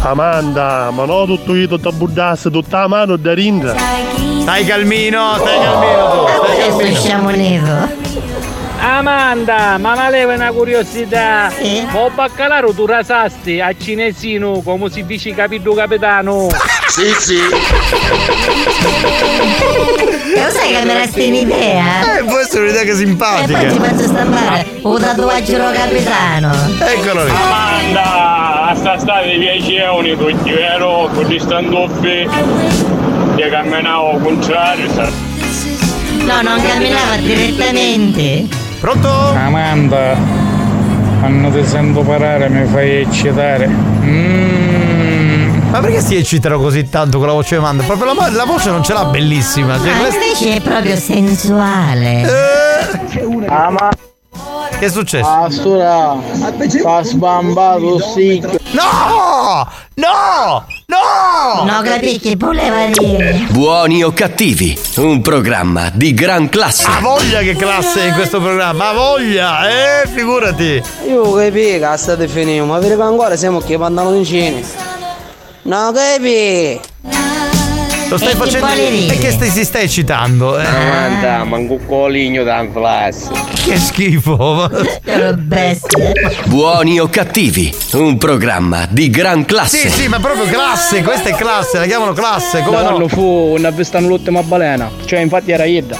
[0.00, 3.74] Amanda, ma no tutto io, tutta buddasse, tutta la mano da rinda.
[4.42, 7.00] Stai calmino, stai calmino stai Adesso calmino.
[7.00, 7.88] siamo nero.
[8.78, 11.50] Amanda, ma mi leva una curiosità.
[11.92, 16.46] Ma baccalaro tu rasasti a cinesino come si dice capito capitano?
[16.86, 17.38] Sì, sì.
[20.36, 22.18] E lo sai che mi resti un'idea?
[22.18, 23.58] Eh, può essere un'idea che E simpatica.
[23.58, 26.52] poi ti faccio stampare un tatuaggio capitano.
[26.78, 27.30] Eccolo lì.
[27.30, 31.08] Amanda, sta state 10 euro tutti, vero?
[31.14, 32.28] Con gli standoffi.
[33.36, 34.86] Che camminavo al contrario.
[36.24, 38.46] No, non camminava direttamente.
[38.78, 39.08] Pronto?
[39.08, 40.16] Amanda,
[41.20, 43.66] quando ti sento parlare mi fai eccitare.
[43.68, 44.55] Mm.
[45.76, 47.82] Ma perché si eccitano così tanto con la voce di Amanda?
[47.84, 49.76] Proprio la, la voce non ce l'ha bellissima.
[49.76, 52.22] Cioè, Ma invece è proprio sensuale.
[53.46, 53.90] Ama.
[54.78, 55.28] Che è successo?
[55.28, 56.16] Ah, stura,
[56.82, 58.40] fa sbambato sì.
[58.70, 59.68] No!
[59.96, 60.64] No!
[60.86, 61.64] No!
[61.64, 63.46] No, capì che voleva dire.
[63.50, 66.86] Buoni o cattivi, un programma di gran classe.
[66.88, 70.82] Ha voglia che classe in questo programma, ha voglia, eh, figurati.
[71.06, 74.94] Io capi che state finendo, ma perché ancora siamo che pantaloncini?
[75.66, 76.80] No capi?
[78.08, 79.12] Lo stai E facendo.
[79.12, 80.56] E che stai, si stai eccitando?
[80.60, 80.64] Eh?
[80.64, 83.32] Amanda, manco coligno da classe.
[83.64, 84.70] Che schifo.
[85.38, 86.12] bestia.
[86.44, 89.88] Buoni o cattivi, un programma di gran classe.
[89.88, 92.98] Sì, sì, ma proprio classe, questa è classe, la chiamano classe, come no?
[92.98, 93.08] no?
[93.08, 94.88] fu una vista l'ultima balena.
[95.04, 95.98] Cioè, infatti era Idda.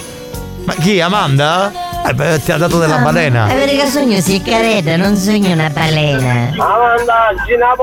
[0.65, 1.73] Ma chi, Amanda?
[2.07, 3.49] Eh, beh, ti ha dato della balena.
[3.49, 6.53] È vero che sogno siccaretta, non sogno una balena.
[6.57, 7.75] Amanda, Gina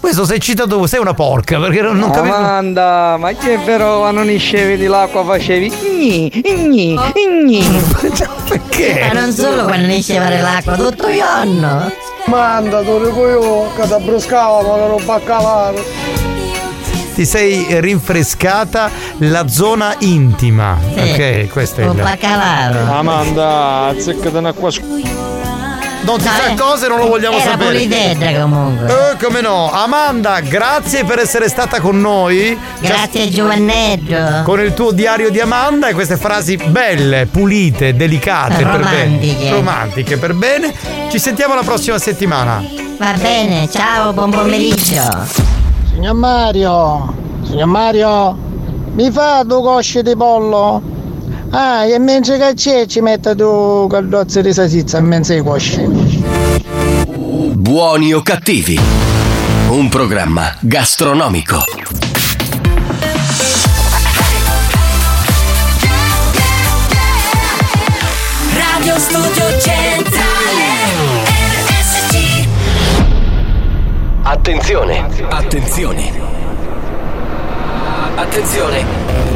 [0.00, 2.34] Questo sei citato tu, sei una porca, perché non, non capisco.
[2.34, 7.82] Amanda, ma che vero quando non scevi di l'acqua facevi gni, gni, gni.
[8.48, 9.10] Perché?
[9.12, 11.90] Ma non solo quando ne scevare l'acqua, tutto il giorno.
[12.26, 15.84] Manda, tu io, che ti bruscava, ma non baccalaro.
[17.14, 20.76] Ti sei rinfrescata la zona intima.
[20.94, 21.00] Sì.
[21.00, 22.02] Ok, questo è Un il.
[22.02, 22.92] baccalaro.
[22.92, 24.70] Amanda, azzeccatene qua.
[26.06, 27.70] Non si sa cose, non lo vogliamo Era sapere.
[27.70, 28.86] pulitedra comunque.
[29.12, 29.70] Eh, come no?
[29.72, 32.56] Amanda, grazie per essere stata con noi.
[32.78, 34.42] Grazie Giovannetto.
[34.44, 39.04] Con il tuo diario di Amanda e queste frasi belle, pulite, delicate, per bene.
[39.04, 39.50] Romantiche.
[39.50, 40.72] Romantiche, per bene.
[41.10, 42.62] Ci sentiamo la prossima settimana.
[42.98, 45.02] Va bene, ciao, buon pomeriggio.
[45.92, 47.14] Signor Mario,
[47.44, 48.36] signor Mario,
[48.94, 50.80] mi fa due cosce di pollo?
[51.50, 55.80] Ah, e mentre che c'è ci mette due caldozze di salsiccia in mezzo ai cosci.
[57.54, 58.78] Buoni o cattivi,
[59.68, 61.64] un programma gastronomico.
[68.52, 70.64] Radio Studio Centrale
[71.68, 72.46] RSC
[74.22, 76.15] Attenzione, attenzione.
[78.18, 78.82] Attenzione.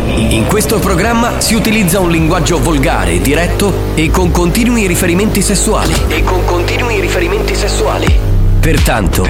[0.07, 5.93] In questo programma si utilizza un linguaggio volgare, diretto e con continui riferimenti sessuali.
[6.09, 8.19] E con continui riferimenti sessuali.
[8.59, 9.29] Pertanto,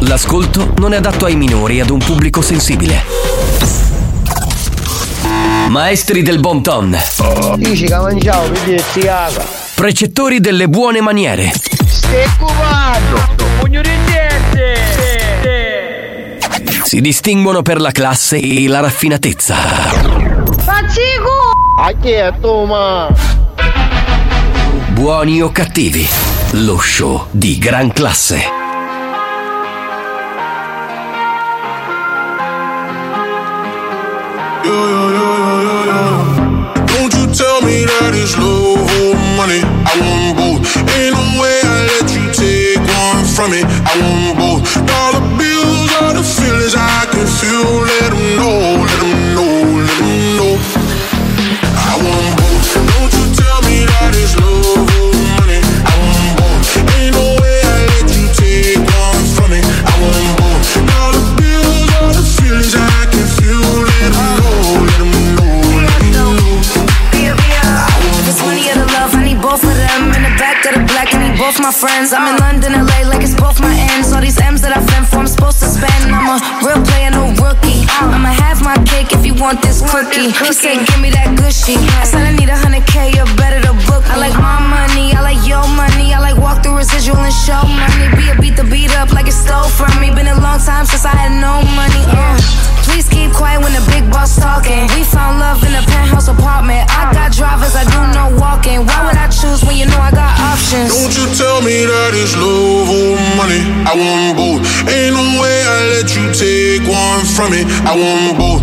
[0.00, 3.02] l'ascolto non è adatto ai minori e ad un pubblico sensibile.
[5.70, 6.94] Maestri del bon ton,
[9.74, 11.52] precettori delle buone maniere,
[11.86, 13.38] Stai cubando!
[16.88, 19.54] Si distinguono per la classe e la raffinatezza.
[20.64, 21.52] Pazzico!
[21.78, 23.14] A chi è tu, ma?
[24.92, 26.08] Buoni o cattivi,
[26.52, 28.40] lo show di gran classe.
[36.86, 39.60] Don't you tell me that it's love or money.
[39.60, 40.76] I want both.
[40.96, 43.60] Ain't no way I let you take one from me.
[43.60, 44.86] I want both.
[44.86, 46.74] Dollar bills are the feelings
[71.48, 72.12] both my friends.
[72.12, 74.12] I'm in London, LA, like it's both my ends.
[74.12, 76.12] All these M's that I fend for, I'm supposed to spend.
[76.12, 77.88] I'm a real player, no rookie.
[78.04, 80.28] I'ma have my cake if you want this cookie.
[80.28, 81.80] He said, Give me that gushy.
[82.00, 84.04] I said, I need a hundred K, you're better to book.
[84.12, 85.27] I like my money, I like
[107.38, 107.62] from me.
[107.86, 108.57] I want both.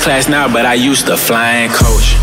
[0.00, 2.16] First class now, but I used to fly and coach.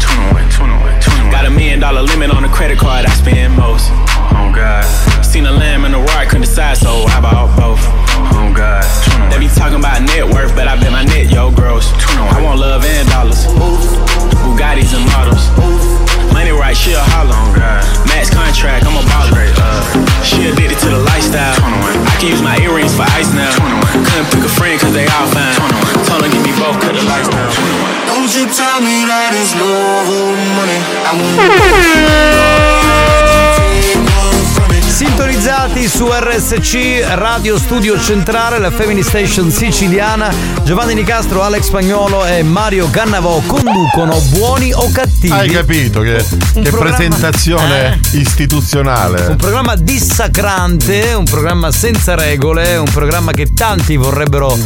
[1.30, 3.94] Got a million dollar limit on the credit card I spend most.
[4.34, 4.82] Oh God.
[5.22, 7.78] Seen a lamb and a roar, I couldn't decide, so I bought both.
[8.34, 8.82] Oh God.
[9.30, 11.94] They be talking about net worth, but I bet my net yo gross.
[12.34, 13.46] I want love and dollars.
[13.46, 15.46] Bugattis and models.
[16.34, 17.38] Money right, she a holler.
[17.38, 17.86] Oh God.
[18.10, 19.38] Max contract, I'm a baller.
[20.26, 21.54] She addicted to the lifestyle.
[21.62, 23.54] I can use my earrings for ice now.
[24.02, 25.47] Couldn't pick a friend cause they all fine.
[28.38, 30.06] you tell me that it's love
[34.98, 40.34] Sintonizzati su RSC Radio Studio Centrale, la Family Station siciliana,
[40.64, 45.32] Giovanni Nicastro, Alex Spagnolo e Mario Cannavò conducono buoni o cattivi.
[45.34, 48.18] Hai capito che, che presentazione eh?
[48.18, 49.28] istituzionale.
[49.28, 54.58] Un programma dissacrante, un programma senza regole, un programma che tanti vorrebbero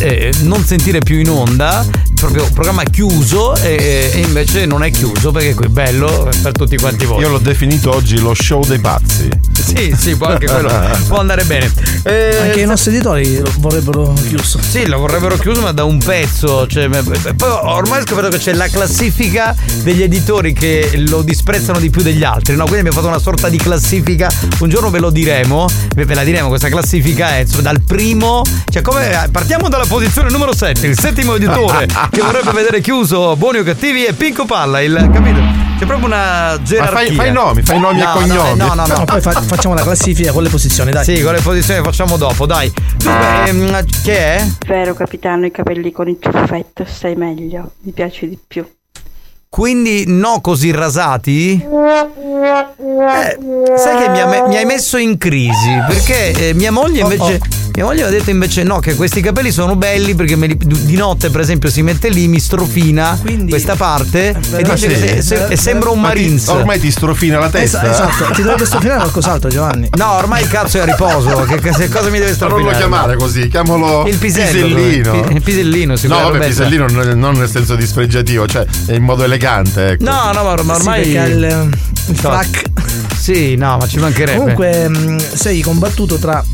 [0.00, 1.82] eh, non sentire più in onda
[2.18, 6.76] proprio programma chiuso e, e invece non è chiuso perché qui è bello per tutti
[6.76, 7.20] quanti voi.
[7.20, 9.28] Io l'ho definito oggi lo show dei pazzi.
[9.74, 10.70] Sì, sì, può anche quello
[11.06, 11.70] può andare bene.
[12.04, 14.58] Eh, Anche i nostri editori lo vorrebbero chiuso.
[14.62, 16.66] Sì, lo vorrebbero chiuso, ma da un pezzo.
[16.66, 21.90] Cioè, poi ormai ho scoperto che c'è la classifica degli editori che lo disprezzano di
[21.90, 22.54] più degli altri.
[22.56, 22.62] No?
[22.64, 24.30] Quindi abbiamo fatto una sorta di classifica.
[24.60, 25.66] Un giorno ve lo diremo.
[25.94, 26.48] Ve ve la diremo.
[26.48, 28.42] Questa classifica è insomma, dal primo.
[28.70, 29.28] Cioè, come.
[29.30, 34.04] Partiamo dalla posizione numero 7, il settimo editore che vorrebbe vedere chiuso Buoni o Cattivi
[34.04, 34.80] e Pinco Palla.
[34.80, 35.67] Il capito?
[35.78, 36.96] C'è proprio una gerarchia.
[36.96, 38.58] fai- fai nomi, fai nomi e No, cognomi.
[38.58, 38.96] No, no, no.
[38.98, 41.04] No, poi fa- facciamo la classifica con le posizioni, dai.
[41.04, 42.72] Sì, con le posizioni facciamo dopo, dai.
[42.96, 44.46] Dunque, ehm, che è?
[44.66, 48.66] Vero capitano, i capelli con il ciuffetto stai meglio, mi piace di più.
[49.48, 51.52] Quindi no così rasati?
[51.54, 53.38] Eh,
[53.76, 57.40] sai che mi, ha mi hai messo in crisi perché eh, mia moglie invece
[57.78, 60.56] mia moglie mi ha detto invece no che questi capelli sono belli perché me li-
[60.58, 63.18] di notte per esempio si mette lì mi strofina
[63.48, 64.86] questa parte e Ah, dice sì?
[64.88, 67.82] che se- se- e sembra un Ma ti- ormai ti strofina la testa.
[67.82, 69.88] Es- esatto, ti dovrebbe strofinare qualcos'altro, Giovanni.
[69.96, 72.72] no ormai il cazzo è a riposo che, che- cosa mi deve Ma strofinare non
[72.72, 75.26] lo chiamare così, chiamalo il pisello pisellino.
[75.30, 80.04] il pisellino sì, No, vabbè, pisellino non, nel senso dispregiativo, cioè in modo elegante, ecco.
[80.04, 81.68] no no ma, ma ormai Sì, il,
[82.08, 82.62] il frac.
[83.16, 86.44] sì no ma ci mancherebbe Comunque mh, sei combattuto tra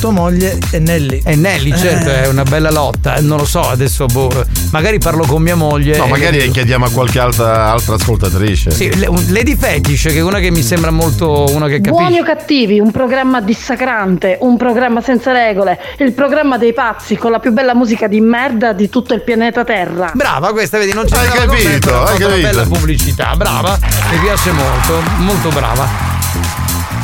[0.00, 1.20] tua moglie e Nelly.
[1.24, 2.22] E Nelly, certo, Eh.
[2.22, 3.16] è una bella lotta.
[3.16, 4.30] eh, Non lo so, adesso boh,
[4.72, 5.96] magari parlo con mia moglie.
[5.96, 8.70] No, magari chiediamo a qualche altra, altra ascoltatrice.
[8.70, 11.44] Sì, le- Lady Fetish, che è una che mi sembra molto.
[11.50, 11.90] una che capisce.
[11.90, 17.30] Buoni o cattivi, un programma dissacrante, un programma senza regole, il programma dei pazzi con
[17.30, 20.10] la più bella musica di merda di tutto il pianeta Terra.
[20.14, 22.40] Brava questa, vedi, non c'è Hai capito, hai fatto una capito.
[22.48, 23.34] bella pubblicità.
[23.36, 23.78] Brava,
[24.12, 26.09] mi piace molto, molto brava.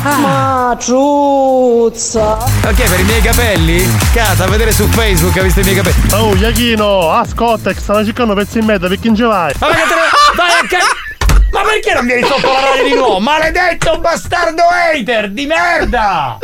[0.03, 2.33] Ma ciuzza!
[2.65, 3.85] Ok, per i miei capelli?
[4.13, 6.13] Cata, a vedere su Facebook, ha visto i miei capelli.
[6.13, 9.53] Oh, Iachino, ascolta, che stanno cercando pezzi in mezzo, perché non ci vai?
[9.59, 12.93] Ma perché te ne- vai a ca- Ma perché non vieni sotto la radio di
[12.93, 13.19] nuovo?
[13.19, 16.37] Maledetto bastardo hater di merda!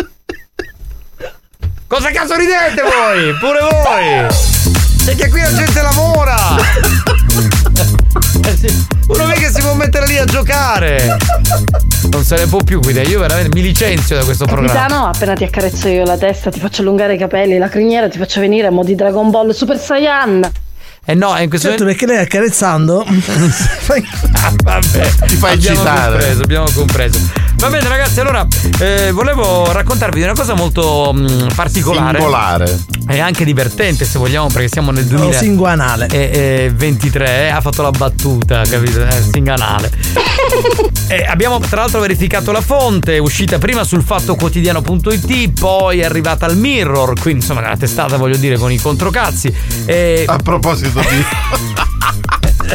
[1.87, 3.33] Cosa cazzo ridete voi?
[3.37, 4.27] Pure voi!
[5.05, 6.35] Perché qui la gente lavora!
[9.07, 11.17] Uno mica si può mettere lì a giocare!
[12.13, 14.71] Non se ne può più guida, io veramente mi licenzio da questo programma.
[14.71, 18.19] Capitano, appena ti accarezzo io la testa, ti faccio allungare i capelli, la criniera, ti
[18.19, 20.47] faccio venire a mo' di Dragon Ball Super Saiyan.
[21.05, 23.03] Eh no, in questo Certo, perché lei accarezzando
[24.33, 26.11] Ah, vabbè, Ti fai abbiamo eccitare.
[26.11, 27.19] compreso, abbiamo compreso.
[27.63, 28.45] Va bene, ragazzi, allora
[28.79, 32.17] eh, volevo raccontarvi di una cosa molto mh, particolare.
[32.17, 32.79] Singolare.
[33.07, 35.45] E anche divertente, se vogliamo, perché siamo nel o 2023.
[35.47, 36.07] singuanale.
[37.23, 38.99] eh, ha fatto la battuta, capito?
[39.13, 39.91] Eh, singanale.
[41.07, 46.45] E abbiamo tra l'altro verificato la fonte, è uscita prima sul fattoquotidiano.it, poi è arrivata
[46.45, 49.53] al Mirror, quindi insomma la testata voglio dire con i controcazzi.
[49.85, 51.71] E A proposito di.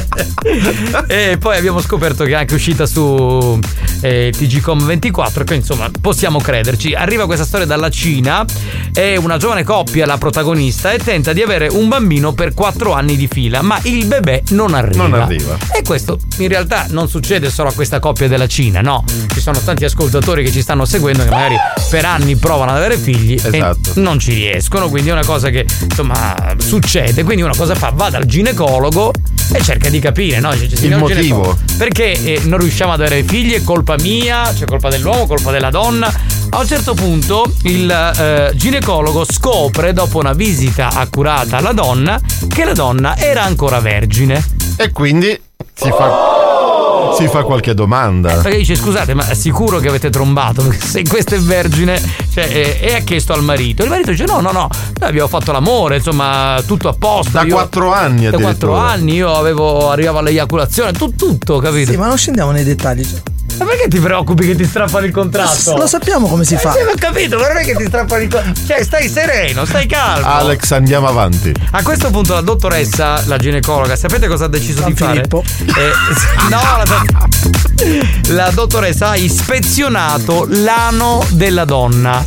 [1.06, 3.58] e poi abbiamo scoperto che è anche uscita su
[4.00, 6.94] eh, TGCom24 quindi insomma possiamo crederci.
[6.94, 8.44] Arriva questa storia dalla Cina.
[8.92, 13.16] È una giovane coppia la protagonista e tenta di avere un bambino per 4 anni
[13.16, 15.06] di fila ma il bebè non arriva.
[15.06, 15.56] Non arriva.
[15.72, 19.04] e questo in realtà non succede solo a questa coppia della Cina no?
[19.32, 21.56] Ci sono tanti ascoltatori che ci stanno seguendo che magari
[21.90, 23.92] per anni provano ad avere figli Esatto.
[23.94, 27.22] e non ci riescono quindi è una cosa che insomma succede.
[27.24, 29.12] Quindi una cosa fa va dal ginecologo
[29.52, 30.52] e cerca di capire no?
[30.56, 31.56] Cioè, Il motivo.
[31.76, 35.70] perché eh, non riusciamo ad avere figli è colpa mia c'è colpa dell'uomo colpa della
[35.70, 36.12] donna
[36.50, 42.64] a un certo punto il eh, ginecologo scopre dopo una visita accurata alla donna che
[42.64, 44.42] la donna era ancora vergine
[44.76, 45.38] E quindi
[45.74, 46.77] si fa.
[47.16, 48.34] Si fa qualche domanda.
[48.34, 52.00] perché dice scusate ma è sicuro che avete trombato Perché se questa è vergine
[52.32, 54.68] cioè, e, e ha chiesto al marito il marito dice no no no
[55.00, 58.82] noi abbiamo fatto l'amore insomma tutto a posto Da quattro anni da quattro addirittura.
[58.90, 63.06] anni io avevo arrivavo all'eiaculazione tu- tutto capito Sì, ma non scendiamo nei dettagli.
[63.58, 66.72] Ma perché ti preoccupi che ti strappano il contratto Lo sappiamo come si fa.
[66.72, 68.60] Sì, ma ho capito, ma non è che ti strappano il contratto.
[68.66, 70.26] Cioè, stai sereno, stai calmo.
[70.26, 71.52] Alex, andiamo avanti.
[71.72, 75.12] A questo punto la dottoressa, la ginecologa, sapete cosa ha deciso San di fare?
[75.12, 75.42] Filippo.
[75.66, 75.92] Eh,
[76.50, 77.04] no, la,
[78.34, 82.24] la dottoressa ha ispezionato l'ano della donna.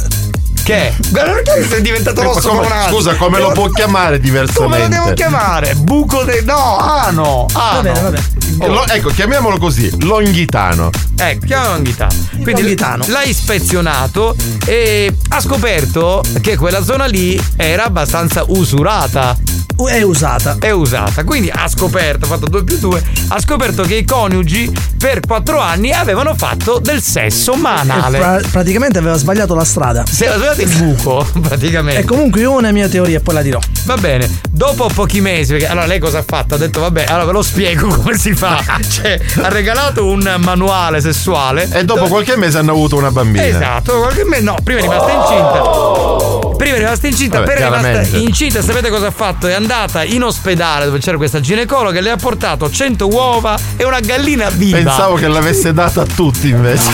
[0.63, 0.93] Che?
[1.09, 4.59] Guarda perché sei diventato rosso come- come scusa, come lo può chiamare diversamente?
[4.61, 5.73] Come lo devo chiamare?
[5.75, 6.41] Buco de.
[6.45, 7.45] No, ano!
[7.53, 7.73] ano.
[7.75, 8.67] Va bene, va bene.
[8.67, 10.89] Lo- ecco, chiamiamolo così, longhitano.
[11.17, 12.13] Ecco, chiamalo Longhitano.
[12.41, 13.05] Quindi Longhitano.
[13.07, 14.35] l'ha ispezionato
[14.65, 19.35] e ha scoperto che quella zona lì era abbastanza usurata.
[19.83, 20.57] È usata.
[20.59, 21.23] È usata.
[21.23, 25.59] Quindi ha scoperto, ha fatto 2 più 2, ha scoperto che i coniugi per 4
[25.59, 28.17] anni avevano fatto del sesso manale.
[28.19, 30.03] Pra- praticamente aveva sbagliato la strada.
[30.07, 32.01] Se la sbagliato il buco, praticamente.
[32.01, 33.59] E comunque io ho una mia teoria e poi la dirò.
[33.85, 36.55] Va bene, dopo pochi mesi, perché allora lei cosa ha fatto?
[36.55, 38.59] Ha detto vabbè, allora ve lo spiego come si fa.
[38.91, 41.69] Cioè, ha regalato un manuale sessuale.
[41.71, 43.45] E dopo qualche mese hanno avuto una bambina.
[43.45, 44.43] Esatto, qualche mese.
[44.43, 46.39] No, prima è rimasta incinta.
[46.57, 49.47] Prima è rimasta incinta, Vabbè, per è rimasta incinta, sapete cosa ha fatto?
[49.47, 53.83] È andata in ospedale dove c'era questa ginecologa e le ha portato 100 uova e
[53.83, 54.77] una gallina viva.
[54.77, 56.91] Pensavo che l'avesse data a tutti invece.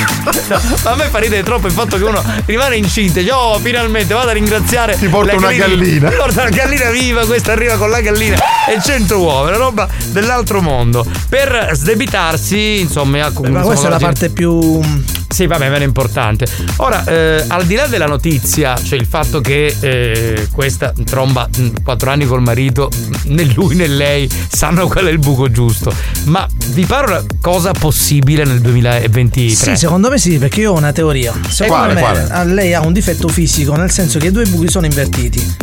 [0.48, 3.34] No, ma a me fa ridere troppo il fatto che uno rimane incinta e dice
[3.34, 7.26] oh finalmente vado a ringraziare Ti porto la una gallina." Mi porta una gallina viva
[7.26, 8.38] questa arriva con la gallina
[8.68, 14.00] e 100 uova una roba dell'altro mondo per sdebitarsi insomma a- Ma questa è la
[14.00, 14.80] parte più.
[15.28, 16.48] Sì, vabbè, meno importante.
[16.78, 21.48] Ora, eh, al di là della notizia, cioè il fatto che eh, questa tromba
[21.84, 22.90] 4 anni col marito,
[23.26, 25.94] né lui né lei sanno qual è il buco giusto.
[26.26, 29.56] Ma vi pare una cosa possibile nel 2023?
[29.56, 31.34] Sì, secondo me sì, perché io ho una teoria.
[31.50, 32.54] Secondo Quale, me quale?
[32.54, 35.56] lei ha un difetto fisico, nel senso che i due buchi sono invertiti.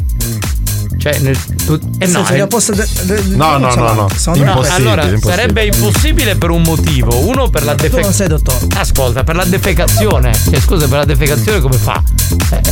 [0.97, 3.95] Cioè, nel, tu, eh no, senso eh, apposta de- de- No, no, no, no.
[3.95, 4.43] me- Impossibile,
[4.75, 5.19] allora, impossibile.
[5.21, 7.19] sarebbe impossibile per un motivo.
[7.27, 8.13] Uno per la Tu non defecazione.
[8.15, 8.67] sei dottore.
[8.77, 10.33] Ascolta, per la defecazione.
[10.33, 12.03] Cioè, scusa, per la defecazione come fa?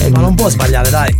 [0.00, 1.14] Eh, Ma non può sbagliare, dai.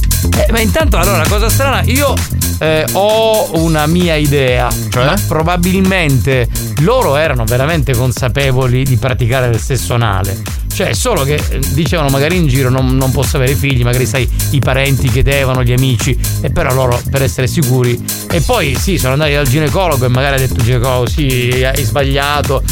[0.47, 2.14] Eh, ma intanto, allora, la cosa strana, io
[2.59, 4.69] eh, ho una mia idea.
[4.94, 6.48] Ma probabilmente
[6.81, 10.40] loro erano veramente consapevoli di praticare del sesso anale.
[10.72, 14.28] Cioè, solo che eh, dicevano magari in giro non, non posso avere figli, magari sai,
[14.50, 18.02] i parenti chiedevano, gli amici, e però loro per essere sicuri.
[18.30, 22.62] E poi sì, sono andati dal ginecologo e magari ha detto ginecologo, sì, hai sbagliato.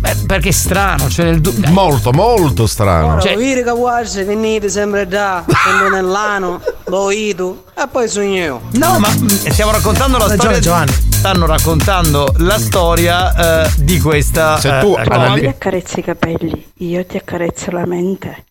[0.00, 3.20] Beh, perché è strano, cioè nel du- Molto, molto strano.
[3.20, 5.44] Cioè- Vire che guardi, venite sempre da,
[5.90, 8.60] nell'ano, lo ito, e poi sogno io.
[8.72, 10.50] No, ma mm, stiamo raccontando la Ha storia.
[10.52, 10.92] ragione, Giovanni.
[11.18, 14.58] Stanno raccontando la storia eh, di questa.
[14.60, 18.44] Se tu eh, anali- ti accarezzi i capelli, io ti accarezzo la mente.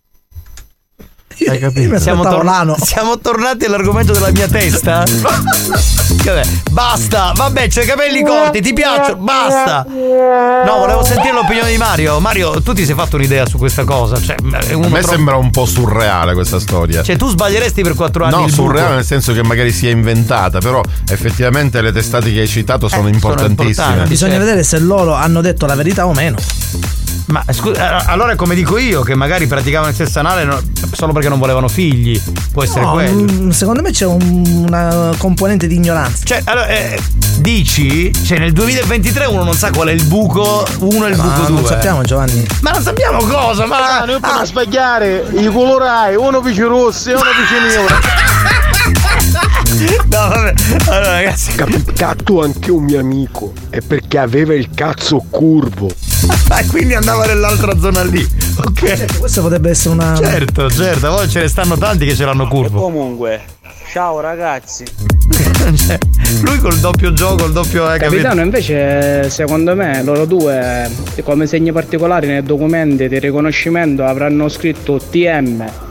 [1.48, 2.00] Hai capito?
[2.00, 5.04] Siamo, tor- siamo tornati all'argomento della mia testa.
[6.26, 6.42] Vabbè,
[6.72, 9.86] basta, vabbè, c'hai i capelli corti, ti piacciono, basta.
[9.88, 12.20] No, volevo sentire l'opinione di Mario.
[12.20, 14.20] Mario, tu ti sei fatto un'idea su questa cosa?
[14.20, 17.04] Cioè, è A me troppo- sembra un po' surreale questa storia.
[17.04, 18.64] cioè tu sbaglieresti per 4 anni No, il buco.
[18.64, 23.08] surreale nel senso che magari sia inventata, però effettivamente le testate che hai citato sono
[23.08, 23.70] importantissime.
[23.70, 24.10] importanti.
[24.10, 24.46] Bisogna Certo.
[24.46, 26.38] vedere se loro hanno detto la verità o meno.
[27.28, 30.62] Ma scusa, eh, allora è come dico io, che magari praticavano il sesso anale no-
[30.94, 32.18] solo perché non volevano figli.
[32.54, 33.24] Può essere No, quello.
[33.30, 36.24] mm, secondo me c'è un- una componente di ignoranza.
[36.24, 36.98] Cioè, allora, eh,
[37.40, 41.24] dici, cioè nel 2023 uno non sa qual è il buco 1 e il Ma
[41.24, 41.50] buco 2.
[41.50, 42.48] non sappiamo, Giovanni.
[42.62, 44.00] Ma non sappiamo cosa, ma.
[44.00, 47.96] Ah, noi per sbagliare i colorai, uno più rossi e uno più nero.
[50.10, 50.54] No, vabbè.
[50.88, 51.54] Allora, ragazzi.
[51.54, 55.90] Capitato anche un mio amico è perché aveva il cazzo curvo.
[56.50, 58.26] Ah, quindi andava nell'altra zona lì.
[58.58, 59.20] Ok.
[59.20, 60.16] Questo potrebbe essere una.
[60.16, 62.82] Certo, certo, poi ce ne stanno tanti che ce l'hanno curvo.
[62.82, 63.42] Comunque,
[63.92, 64.86] ciao ragazzi.
[65.58, 65.98] Cioè,
[66.44, 67.86] lui col doppio gioco, il doppio.
[67.86, 68.22] Eh, capito?
[68.22, 70.90] Capitano, invece, secondo me, loro due,
[71.24, 75.87] come segni particolari nei documenti di riconoscimento, avranno scritto TM.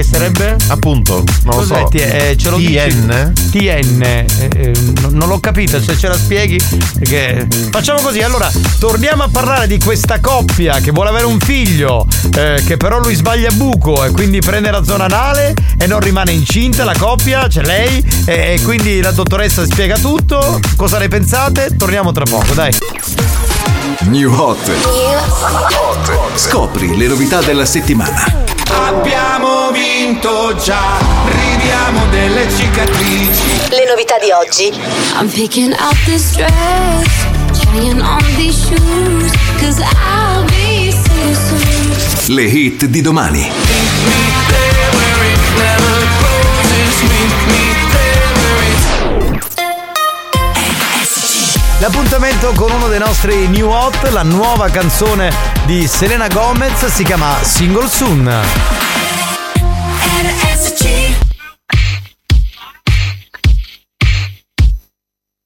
[0.00, 0.56] Che sarebbe?
[0.68, 1.88] Appunto, non lo Cos'è so.
[1.88, 2.72] T- eh, ce lo dici?
[2.72, 3.32] TN?
[3.50, 4.72] TN, eh, eh,
[5.02, 6.58] non, non l'ho capito, se ce la spieghi.
[6.98, 12.06] Perché facciamo così, allora torniamo a parlare di questa coppia che vuole avere un figlio,
[12.34, 16.32] eh, che però lui sbaglia buco e quindi prende la zona anale e non rimane
[16.32, 20.60] incinta la coppia, c'è lei, e, e quindi la dottoressa spiega tutto.
[20.76, 21.76] Cosa ne pensate?
[21.76, 22.72] Torniamo tra poco, dai.
[24.06, 24.58] New Hot.
[26.34, 28.24] Scopri le novità della settimana.
[28.68, 33.68] Abbiamo vinto già, ridiamo delle cicatrici.
[33.68, 34.72] Le novità di oggi.
[35.18, 37.26] I'm picking out this dress,
[37.60, 42.34] trying on these shoes, cause I'll be single soon.
[42.34, 43.50] Le hit di domani.
[51.80, 55.32] L'appuntamento con uno dei nostri new hot, la nuova canzone
[55.64, 58.30] di Selena Gomez si chiama Single Soon.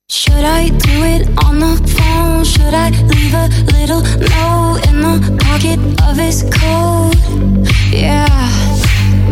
[0.09, 2.45] Should I do it on the phone?
[2.45, 7.15] Should I leave a little note in the pocket of his coat?
[7.93, 8.27] Yeah,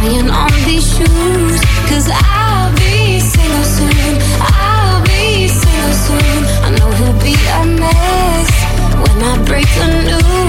[0.00, 1.60] trying on these shoes.
[1.88, 4.18] Cause I'll be single soon.
[4.40, 6.44] I'll be single soon.
[6.64, 8.50] I know he'll be a mess
[8.94, 10.39] when I break the news.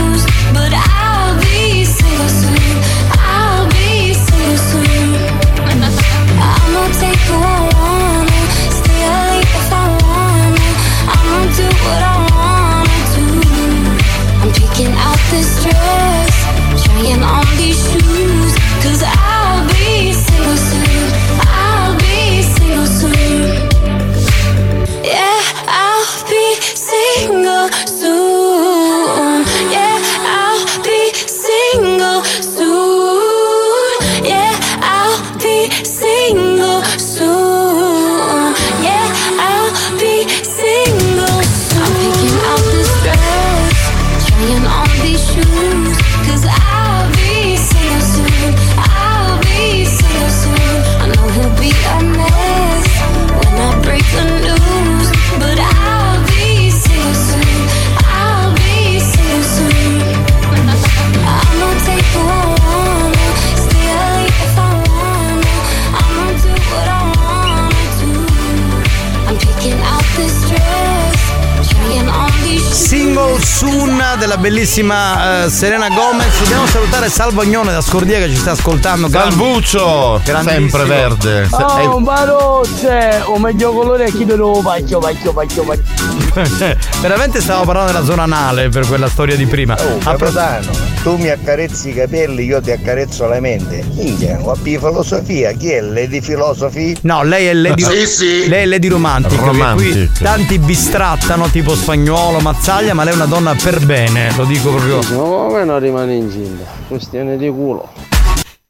[74.41, 76.39] Bellissima eh, Serena Gomez.
[76.39, 79.07] Dobbiamo salutare Salvo Agnone da Scordia che ci sta ascoltando.
[79.07, 81.47] Salvuccio, sempre verde.
[81.51, 83.21] Oh, eh, ma rozze!
[83.25, 86.00] O meglio colore è chi te lo faccio, faccio, faccio, faccio.
[87.01, 89.75] Veramente stavo parlando della zona anale per quella storia di prima.
[89.79, 90.67] Oh, capitano,
[91.03, 93.83] tu mi accarezzi i capelli, io ti accarezzo la mente.
[93.93, 95.81] Minchia, ho più filosofia, chi è?
[95.81, 96.95] Lady Philosophy?
[97.01, 98.47] No, lei è Lady, Sì, sì.
[98.47, 99.39] lei è Lady Romantic,
[99.75, 104.69] qui tanti bistrattano tipo spagnolo, mazzaglia, ma lei è una donna per bene, lo dico
[104.71, 104.97] proprio.
[104.97, 106.65] Ma come non rimane incinta?
[106.87, 107.89] Questione di culo.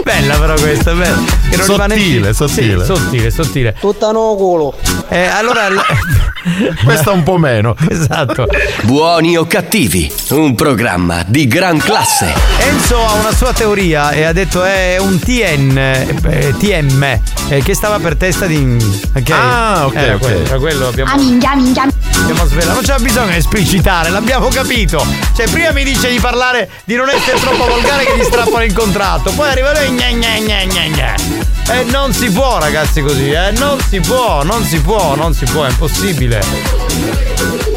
[0.03, 1.17] Bella però questa, bella.
[1.49, 2.85] Che non rimane Sottile, Sì, sottile.
[2.85, 3.75] sottile, sottile.
[3.79, 4.73] Tutta no culo.
[5.09, 5.67] Eh, allora.
[6.83, 7.75] Questa un po' meno.
[7.91, 8.47] Esatto.
[8.83, 12.33] Buoni o cattivi, un programma di gran classe.
[12.57, 17.03] Enzo ha una sua teoria e ha detto è un TN, eh, TM,
[17.49, 18.77] eh, che stava per testa di.
[19.15, 19.29] ok?
[19.29, 20.19] Ah, ok, Era ok.
[20.19, 21.11] quello, quello abbiamo.
[21.11, 21.87] Ah, minchia, minchia.
[22.21, 25.05] Abbiamo svelato, non c'è bisogno di esplicitare, l'abbiamo capito.
[25.35, 28.73] Cioè, prima mi dice di parlare, di non essere troppo volgare che gli strappano il
[28.73, 29.31] contratto.
[29.31, 31.60] Poi arriva lui gna gna gna gna gna.
[31.71, 33.51] E non si può, ragazzi, così, eh.
[33.57, 36.41] Non si può, non si può, non si può, è impossibile.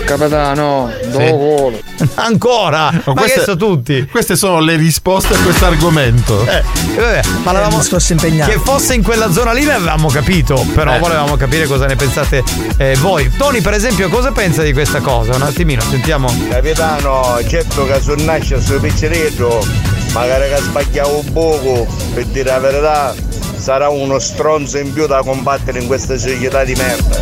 [0.04, 2.08] Capitano, do Sì.
[2.16, 2.90] Ancora!
[2.90, 4.06] Ma Ma queste- che so tutti?
[4.10, 6.44] Queste sono le risposte a questo argomento.
[6.46, 6.62] Eh,
[6.94, 10.98] e vabbè, ma l'avevamo Che fosse in quella zona lì l'avevamo capito, però Eh.
[10.98, 12.42] volevamo capire cosa ne pensate
[12.76, 13.30] eh, voi.
[13.36, 15.34] Tony, per esempio, cosa pensa di questa cosa?
[15.34, 16.28] Un attimino, sentiamo.
[16.50, 19.66] Capitano, certo che se nasce sul picceretto,
[20.14, 23.14] magari che sbagliavo un poco, per dire la verità,
[23.56, 27.20] sarà uno stronzo in più da combattere in questa società di merda.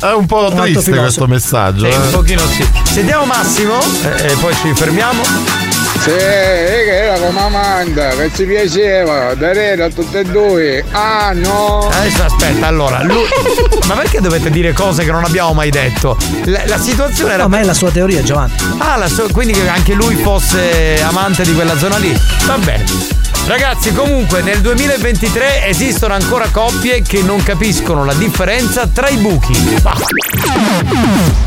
[0.00, 1.86] È un po' triste questo messaggio.
[1.86, 1.96] Sì, eh.
[1.96, 2.64] un pochino sì.
[2.84, 5.67] Sentiamo Massimo eh, e poi ci fermiamo.
[6.08, 10.84] Sì, che era come Amanda, che ci piaceva, Darena a tutte e due.
[10.92, 11.88] Ah no!
[11.92, 13.22] Adesso aspetta, allora, lui...
[13.86, 16.16] Ma perché dovete dire cose che non abbiamo mai detto?
[16.44, 17.42] La, la situazione era.
[17.42, 18.52] No, ma è la sua teoria, Giovanni.
[18.78, 22.18] Ah, la sua- quindi che anche lui fosse amante di quella zona lì.
[22.46, 22.84] Va bene.
[23.46, 29.76] Ragazzi, comunque nel 2023 esistono ancora coppie che non capiscono la differenza tra i buchi.
[29.82, 31.46] Va.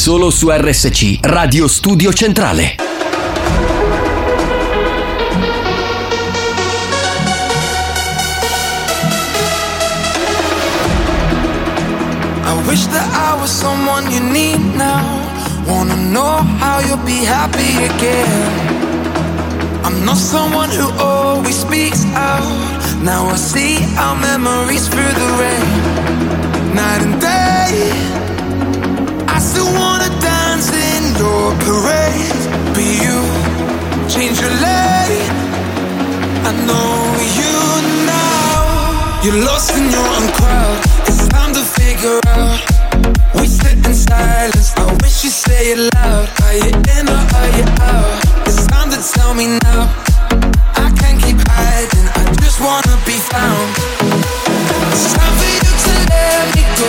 [0.00, 2.76] Solo su RSC, Radio Studio Centrale.
[12.46, 15.04] I wish that I was someone you need now.
[15.68, 18.48] Wanna know how you'll be happy again.
[19.84, 22.40] I'm not someone who always speaks out.
[23.02, 26.74] Now I see our memories through the rain.
[26.74, 28.29] Night and day.
[29.40, 32.42] Still wanna dance in your parade.
[32.74, 33.16] But you
[34.14, 35.32] change your lane.
[36.44, 36.92] I know
[37.40, 37.54] you
[38.04, 39.22] now.
[39.24, 40.78] You're lost in your own crowd.
[41.08, 42.60] It's time to figure out.
[43.36, 44.74] We sit in silence.
[44.76, 46.28] I wish you say it loud.
[46.44, 48.46] Are you in or are you out?
[48.46, 49.88] It's time to tell me now.
[50.84, 52.08] I can't keep hiding.
[52.20, 53.68] I just wanna be found.
[54.92, 56.88] It's time for you to let me go.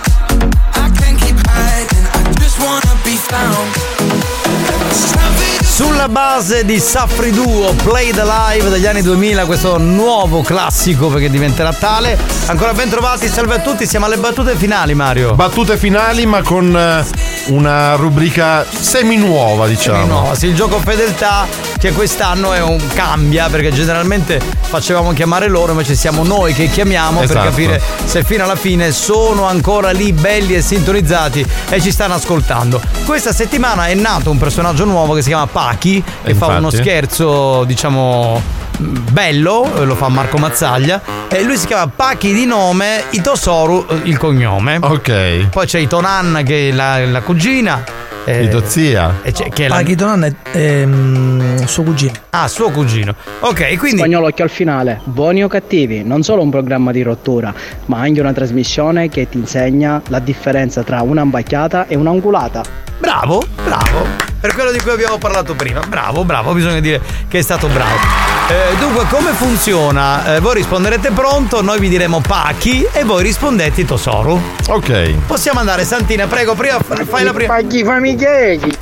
[6.01, 11.29] Sulla base di Safri Duo, Play the Live degli anni 2000, questo nuovo classico perché
[11.29, 12.17] diventerà tale.
[12.47, 15.35] Ancora ben trovati, salve a tutti, siamo alle battute finali Mario.
[15.35, 17.05] Battute finali, ma con eh,
[17.51, 20.05] una rubrica semi nuova, diciamo.
[20.05, 21.45] No, sì, il gioco fedeltà
[21.81, 27.23] che quest'anno è un cambia perché generalmente facevamo chiamare loro, invece siamo noi che chiamiamo
[27.23, 27.39] Esatto.
[27.39, 32.13] per capire se fino alla fine sono ancora lì belli e sintonizzati e ci stanno
[32.13, 32.79] ascoltando.
[33.03, 36.57] Questa settimana è nato un personaggio nuovo che si chiama Pachi, che fa infatti.
[36.57, 38.39] uno scherzo, diciamo
[38.77, 43.87] mh, bello, eh, lo fa Marco Mazzaglia e lui si chiama Pachi di nome, Itosoru
[43.89, 44.77] eh, il cognome.
[44.79, 45.47] Ok.
[45.49, 47.83] Poi c'è Itonan che è la, la cugina.
[48.25, 49.19] Eh, Itozia.
[49.23, 52.11] e c'è- che è la, Paghiton è ehm, suo cugino.
[52.31, 53.15] Ah, suo cugino.
[53.39, 53.97] Ok, quindi.
[53.97, 54.99] Spagnolo occhio al finale.
[55.03, 57.53] Buoni o cattivi, non solo un programma di rottura,
[57.85, 62.63] ma anche una trasmissione che ti insegna la differenza tra una imbacchiata e un'angulata.
[62.99, 64.05] Bravo, bravo.
[64.39, 65.81] Per quello di cui abbiamo parlato prima.
[65.87, 68.40] Bravo, bravo, bisogna dire che è stato bravo.
[68.51, 70.35] Eh, dunque, come funziona?
[70.35, 74.41] Eh, voi risponderete pronto, noi vi diremo Pachi e voi rispondete Tosoru.
[74.67, 75.13] Ok.
[75.25, 77.53] Possiamo andare, Santina, prego, prima fa- fai la prima.
[77.53, 78.77] Paghi famiglieri.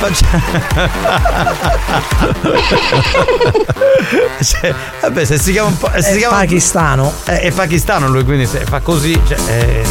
[4.42, 5.90] Cioè, vabbè, se si chiama un po'.
[5.94, 7.12] Se si È chiama pakistano.
[7.24, 9.18] Eh, è pakistano lui, quindi se fa così.
[9.26, 9.82] Cioè, eh,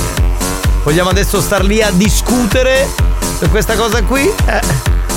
[0.83, 2.87] vogliamo adesso star lì a discutere
[3.39, 4.31] su questa cosa qui?
[4.45, 4.61] Eh,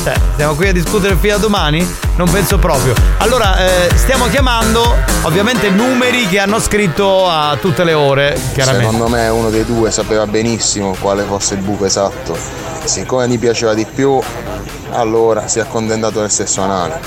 [0.03, 1.87] cioè, stiamo qui a discutere fino a domani?
[2.17, 2.93] Non penso proprio.
[3.19, 8.91] Allora, eh, stiamo chiamando ovviamente numeri che hanno scritto a tutte le ore, chiaramente.
[8.91, 12.37] Secondo me uno dei due sapeva benissimo quale fosse il buco esatto.
[12.85, 14.21] Siccome gli piaceva di più,
[14.91, 17.01] allora si è accontentato del sesso anale.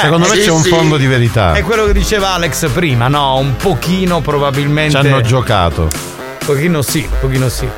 [0.00, 0.68] Secondo me sì, c'è un sì.
[0.68, 1.52] fondo di verità.
[1.54, 3.36] È quello che diceva Alex prima, no?
[3.36, 5.00] Un pochino probabilmente.
[5.00, 5.82] Ci hanno giocato.
[5.82, 7.68] Un pochino sì, un pochino sì.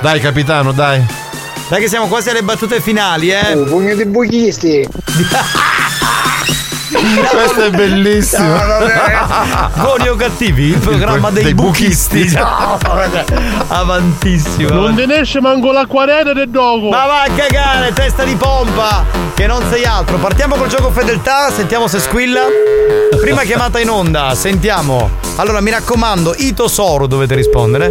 [0.00, 1.04] Dai, capitano, dai.
[1.68, 3.54] Dai che siamo quasi alle battute finali, eh.
[3.54, 4.86] Oh, pugno di buchisti.
[7.30, 8.56] Questo è bellissimo.
[9.74, 10.68] Buoni o cattivi?
[10.68, 12.18] Il programma dei, dei buchisti.
[12.20, 12.36] buchisti.
[12.38, 12.78] No.
[13.68, 14.68] Avantissimo.
[14.70, 16.88] Non te ne esce manco l'acquarello del dogo.
[16.90, 19.04] Ma vai a cagare, testa di pompa,
[19.34, 20.16] che non sei altro.
[20.18, 22.42] Partiamo col gioco fedeltà, sentiamo se squilla.
[23.20, 25.10] Prima chiamata in onda, sentiamo.
[25.36, 27.90] Allora, mi raccomando, Ito Soro dovete rispondere.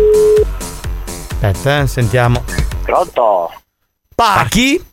[1.39, 2.43] Aspetta, eh, sentiamo.
[2.83, 3.51] Pronto?
[4.15, 4.83] Pachi?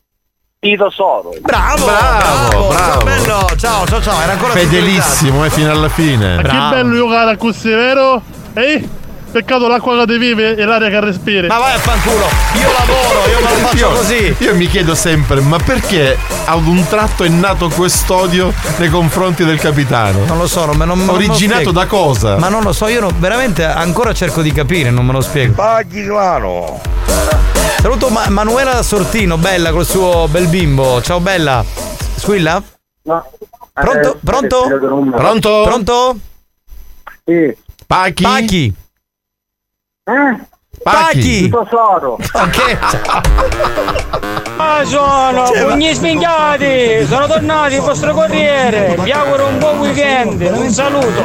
[0.58, 1.30] Tito Soro.
[1.40, 3.04] Bravo, Bravo, Ciao bravo.
[3.04, 4.20] bello, ciao, ciao, ciao.
[4.20, 6.36] Era ancora Fedelissimo, eh, fino alla fine.
[6.36, 8.22] Ma che bello giocare così, vero?
[8.54, 8.88] Ehi?
[9.34, 11.48] Peccato l'acqua che ti vive e l'aria che respiri.
[11.48, 14.36] Ma vai a fanculo, io lavoro, io me lo faccio Io, così.
[14.38, 19.58] io mi chiedo sempre, ma perché ad un tratto è nato quest'odio nei confronti del
[19.58, 20.24] capitano?
[20.24, 21.72] Non lo so, non me non me lo Originato spiego.
[21.72, 22.36] da cosa?
[22.38, 25.54] Ma non lo so, io non- veramente ancora cerco di capire, non me lo spiego.
[25.54, 26.80] Paghi claro.
[27.80, 31.02] Saluto Ma- Manuela Sortino, bella col suo bel bimbo.
[31.02, 31.64] Ciao bella.
[32.14, 32.62] Squilla?
[33.02, 33.30] No.
[33.72, 34.16] Pronto?
[34.24, 34.64] Pronto?
[34.66, 35.10] eh.
[35.10, 35.62] Pronto?
[35.64, 36.16] Pronto?
[37.24, 37.52] Sì.
[37.84, 38.22] Pachi?
[38.22, 38.74] Pachi.
[40.06, 40.38] Eh?
[40.82, 41.44] Pachi.
[41.44, 42.18] Tito Soro.
[42.32, 42.78] Ok.
[44.58, 48.98] Ah, sono pugni sfinchiati, sono tornati il vostro corriere.
[49.02, 51.22] Vi auguro un buon weekend, un saluto.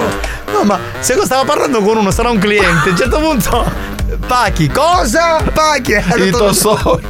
[0.54, 2.88] No, ma se stavo parlando con uno, sarà un cliente.
[2.88, 3.66] A un certo punto.
[4.26, 5.42] Pachi, cosa?
[5.54, 5.92] Pachi.
[5.92, 7.02] detto- Tito Soro.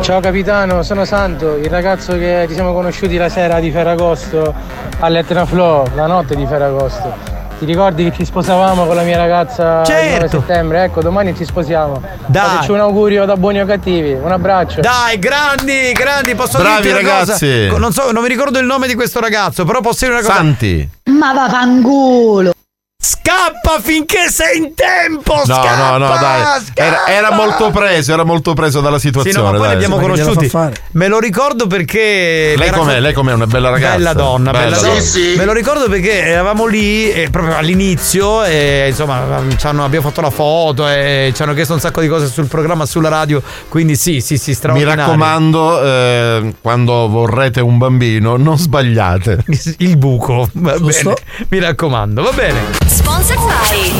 [0.00, 4.52] Ciao capitano, sono Santo, il ragazzo che ci siamo conosciuti la sera di Ferragosto
[4.98, 7.40] all'Etna Flow, la notte di Ferragosto.
[7.62, 10.40] Ti ricordi che ci sposavamo con la mia ragazza il 9 Certo.
[10.40, 10.82] settembre?
[10.82, 12.02] Ecco, domani ci sposiamo.
[12.26, 12.44] Dai.
[12.48, 14.80] Fateci un augurio da buoni o cattivi, un abbraccio.
[14.80, 17.66] Dai, grandi, grandi, posso Bravi dirti una ragazzi.
[17.68, 17.78] cosa?
[17.78, 20.38] Non so, non mi ricordo il nome di questo ragazzo, però posso dire una cosa.
[20.38, 20.88] Santi.
[21.04, 22.52] Ma va fanculo.
[23.04, 25.34] Scappa finché sei in tempo!
[25.34, 26.62] No, scappa, no, no, dai.
[26.74, 29.38] Era, era molto preso, era molto preso dalla Sì, situazione.
[29.38, 29.68] no, ma poi dai.
[29.76, 30.78] li abbiamo gliela conosciuti.
[30.92, 32.54] Me lo ricordo perché.
[32.56, 33.00] Lei com'è?
[33.00, 33.32] Lei com'è?
[33.32, 33.96] Una bella ragazza.
[33.96, 35.00] Bella donna, bella, Bella donna.
[35.00, 35.36] donna.
[35.36, 40.20] Me lo ricordo perché eravamo lì eh, proprio all'inizio e insomma ci hanno- abbiamo fatto
[40.20, 43.42] la foto e ci hanno chiesto un sacco di cose sul programma, sulla radio.
[43.68, 45.04] Quindi sì, sì, sì, Mi straordinario.
[45.04, 49.44] raccomando, eh, quando vorrete un bambino, non sbagliate.
[49.78, 51.14] Il buco, va Giusto.
[51.14, 51.46] bene.
[51.48, 52.60] Mi raccomando, va bene.
[52.92, 53.90] Sponsor by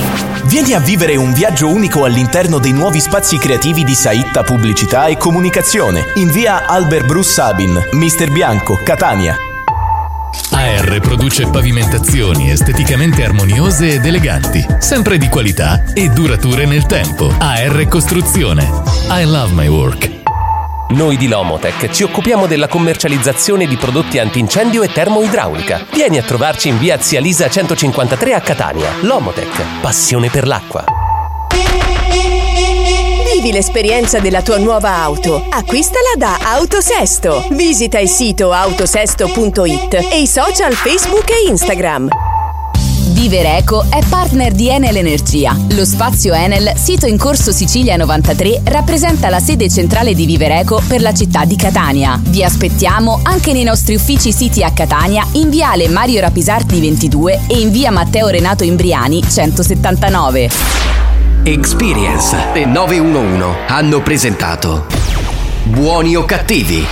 [0.45, 5.17] Vieni a vivere un viaggio unico all'interno dei nuovi spazi creativi di Saitta Pubblicità e
[5.17, 9.35] Comunicazione in via Albert Bruce Sabin, Mister Bianco, Catania.
[10.51, 17.33] AR produce pavimentazioni esteticamente armoniose ed eleganti, sempre di qualità e durature nel tempo.
[17.39, 18.69] AR Costruzione.
[19.09, 20.22] I love my work.
[20.93, 25.87] Noi di Lomotech ci occupiamo della commercializzazione di prodotti antincendio e termoidraulica.
[25.91, 28.91] Vieni a trovarci in via Zia Lisa 153 a Catania.
[29.01, 30.85] Lomotech, passione per l'acqua.
[33.33, 35.43] Vivi l'esperienza della tua nuova auto.
[35.49, 37.43] Acquistala da Autosesto.
[37.53, 42.32] Visita il sito autosesto.it e i social Facebook e Instagram.
[43.23, 45.57] Vivereco è partner di Enel Energia.
[45.77, 51.01] Lo spazio Enel, sito in corso Sicilia 93, rappresenta la sede centrale di Vivereco per
[51.01, 52.21] la città di Catania.
[52.21, 57.61] Vi aspettiamo anche nei nostri uffici siti a Catania, in viale Mario Rapisardi 22 e
[57.61, 60.51] in via Matteo Renato Imbriani 179.
[61.45, 64.87] Experience e 911 hanno presentato
[65.63, 66.85] Buoni o cattivi?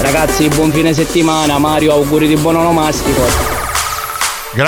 [0.00, 3.55] Ragazzi, buon fine settimana, Mario, auguri di buon onomastico.
[4.56, 4.64] No,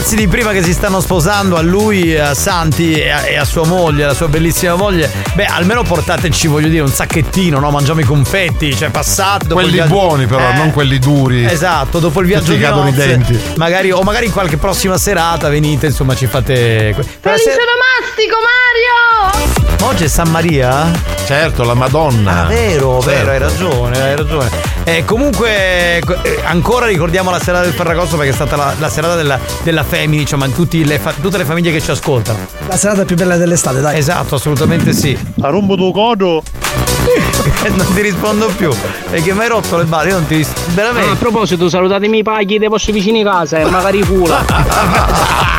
[0.00, 3.44] ragazzi di prima che si stanno sposando, a lui, a Santi e a, e a
[3.44, 7.70] sua moglie, alla sua bellissima moglie, beh, almeno portateci, voglio dire, un sacchettino, no?
[7.70, 9.46] Mangiamo i confetti, cioè passate.
[9.46, 11.44] dopo il Quelli viaggio- buoni, però, Eh, non quelli duri.
[11.44, 13.38] Esatto, dopo il viaggio Tutti di cadono i nozze, denti.
[13.56, 16.94] Magari, o magari in qualche prossima serata venite, insomma, ci fate.
[17.20, 19.86] Felice onomastico, Mario!
[19.86, 20.90] Oggi è San Maria?
[21.26, 22.44] Certo, la Madonna.
[22.44, 23.62] Ah, vero, vero, hai Certo.
[23.64, 24.50] ragione, hai ragione.
[24.84, 28.88] Eh, comunque, co- eh, ancora ricordiamo la serata del Ferragosto perché è stata la, la
[28.88, 32.38] serata della, della Femini, cioè, ma tutti le fa- tutte le famiglie che ci ascoltano.
[32.68, 33.98] La serata più bella dell'estate, dai.
[33.98, 35.18] Esatto, assolutamente sì.
[35.40, 36.44] A rombo tuo codo.
[37.74, 38.70] non ti rispondo più.
[39.10, 40.60] Perché mi hai rotto le balle, io non ti rispondo.
[40.60, 41.16] Ah, a Veramente.
[41.16, 44.44] proposito, salutatemi i paghi dei vostri vicini casa e magari cula.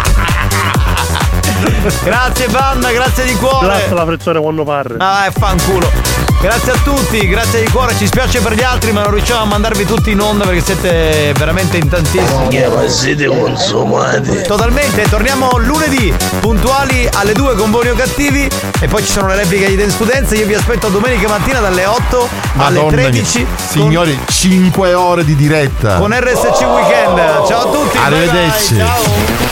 [2.04, 3.66] grazie banda, grazie di cuore.
[3.66, 4.96] Grazie la frizione quando parli.
[5.00, 6.01] Ah, è fanculo.
[6.42, 9.46] Grazie a tutti, grazie di cuore, ci spiace per gli altri ma non riusciamo a
[9.46, 12.66] mandarvi tutti in onda perché siete veramente in tantissimi.
[12.68, 14.42] ma siete consumati.
[14.48, 19.36] Totalmente, torniamo lunedì, puntuali alle 2 con buoni o cattivi e poi ci sono le
[19.36, 23.48] repliche di Dance Studenza, io vi aspetto domenica mattina dalle 8 alle Madonna 13 mia.
[23.70, 25.98] Signori, 5 ore di diretta.
[25.98, 27.46] con RSC Weekend.
[27.48, 27.98] Ciao a tutti.
[28.00, 28.78] bye bye, Arrivederci.
[28.78, 29.51] ciao.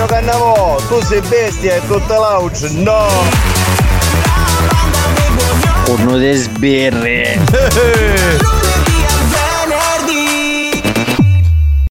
[0.00, 3.06] Mario Cannavò, tu sei bestia e tutta l'auce, no!
[5.88, 7.38] Uno dei sbirri.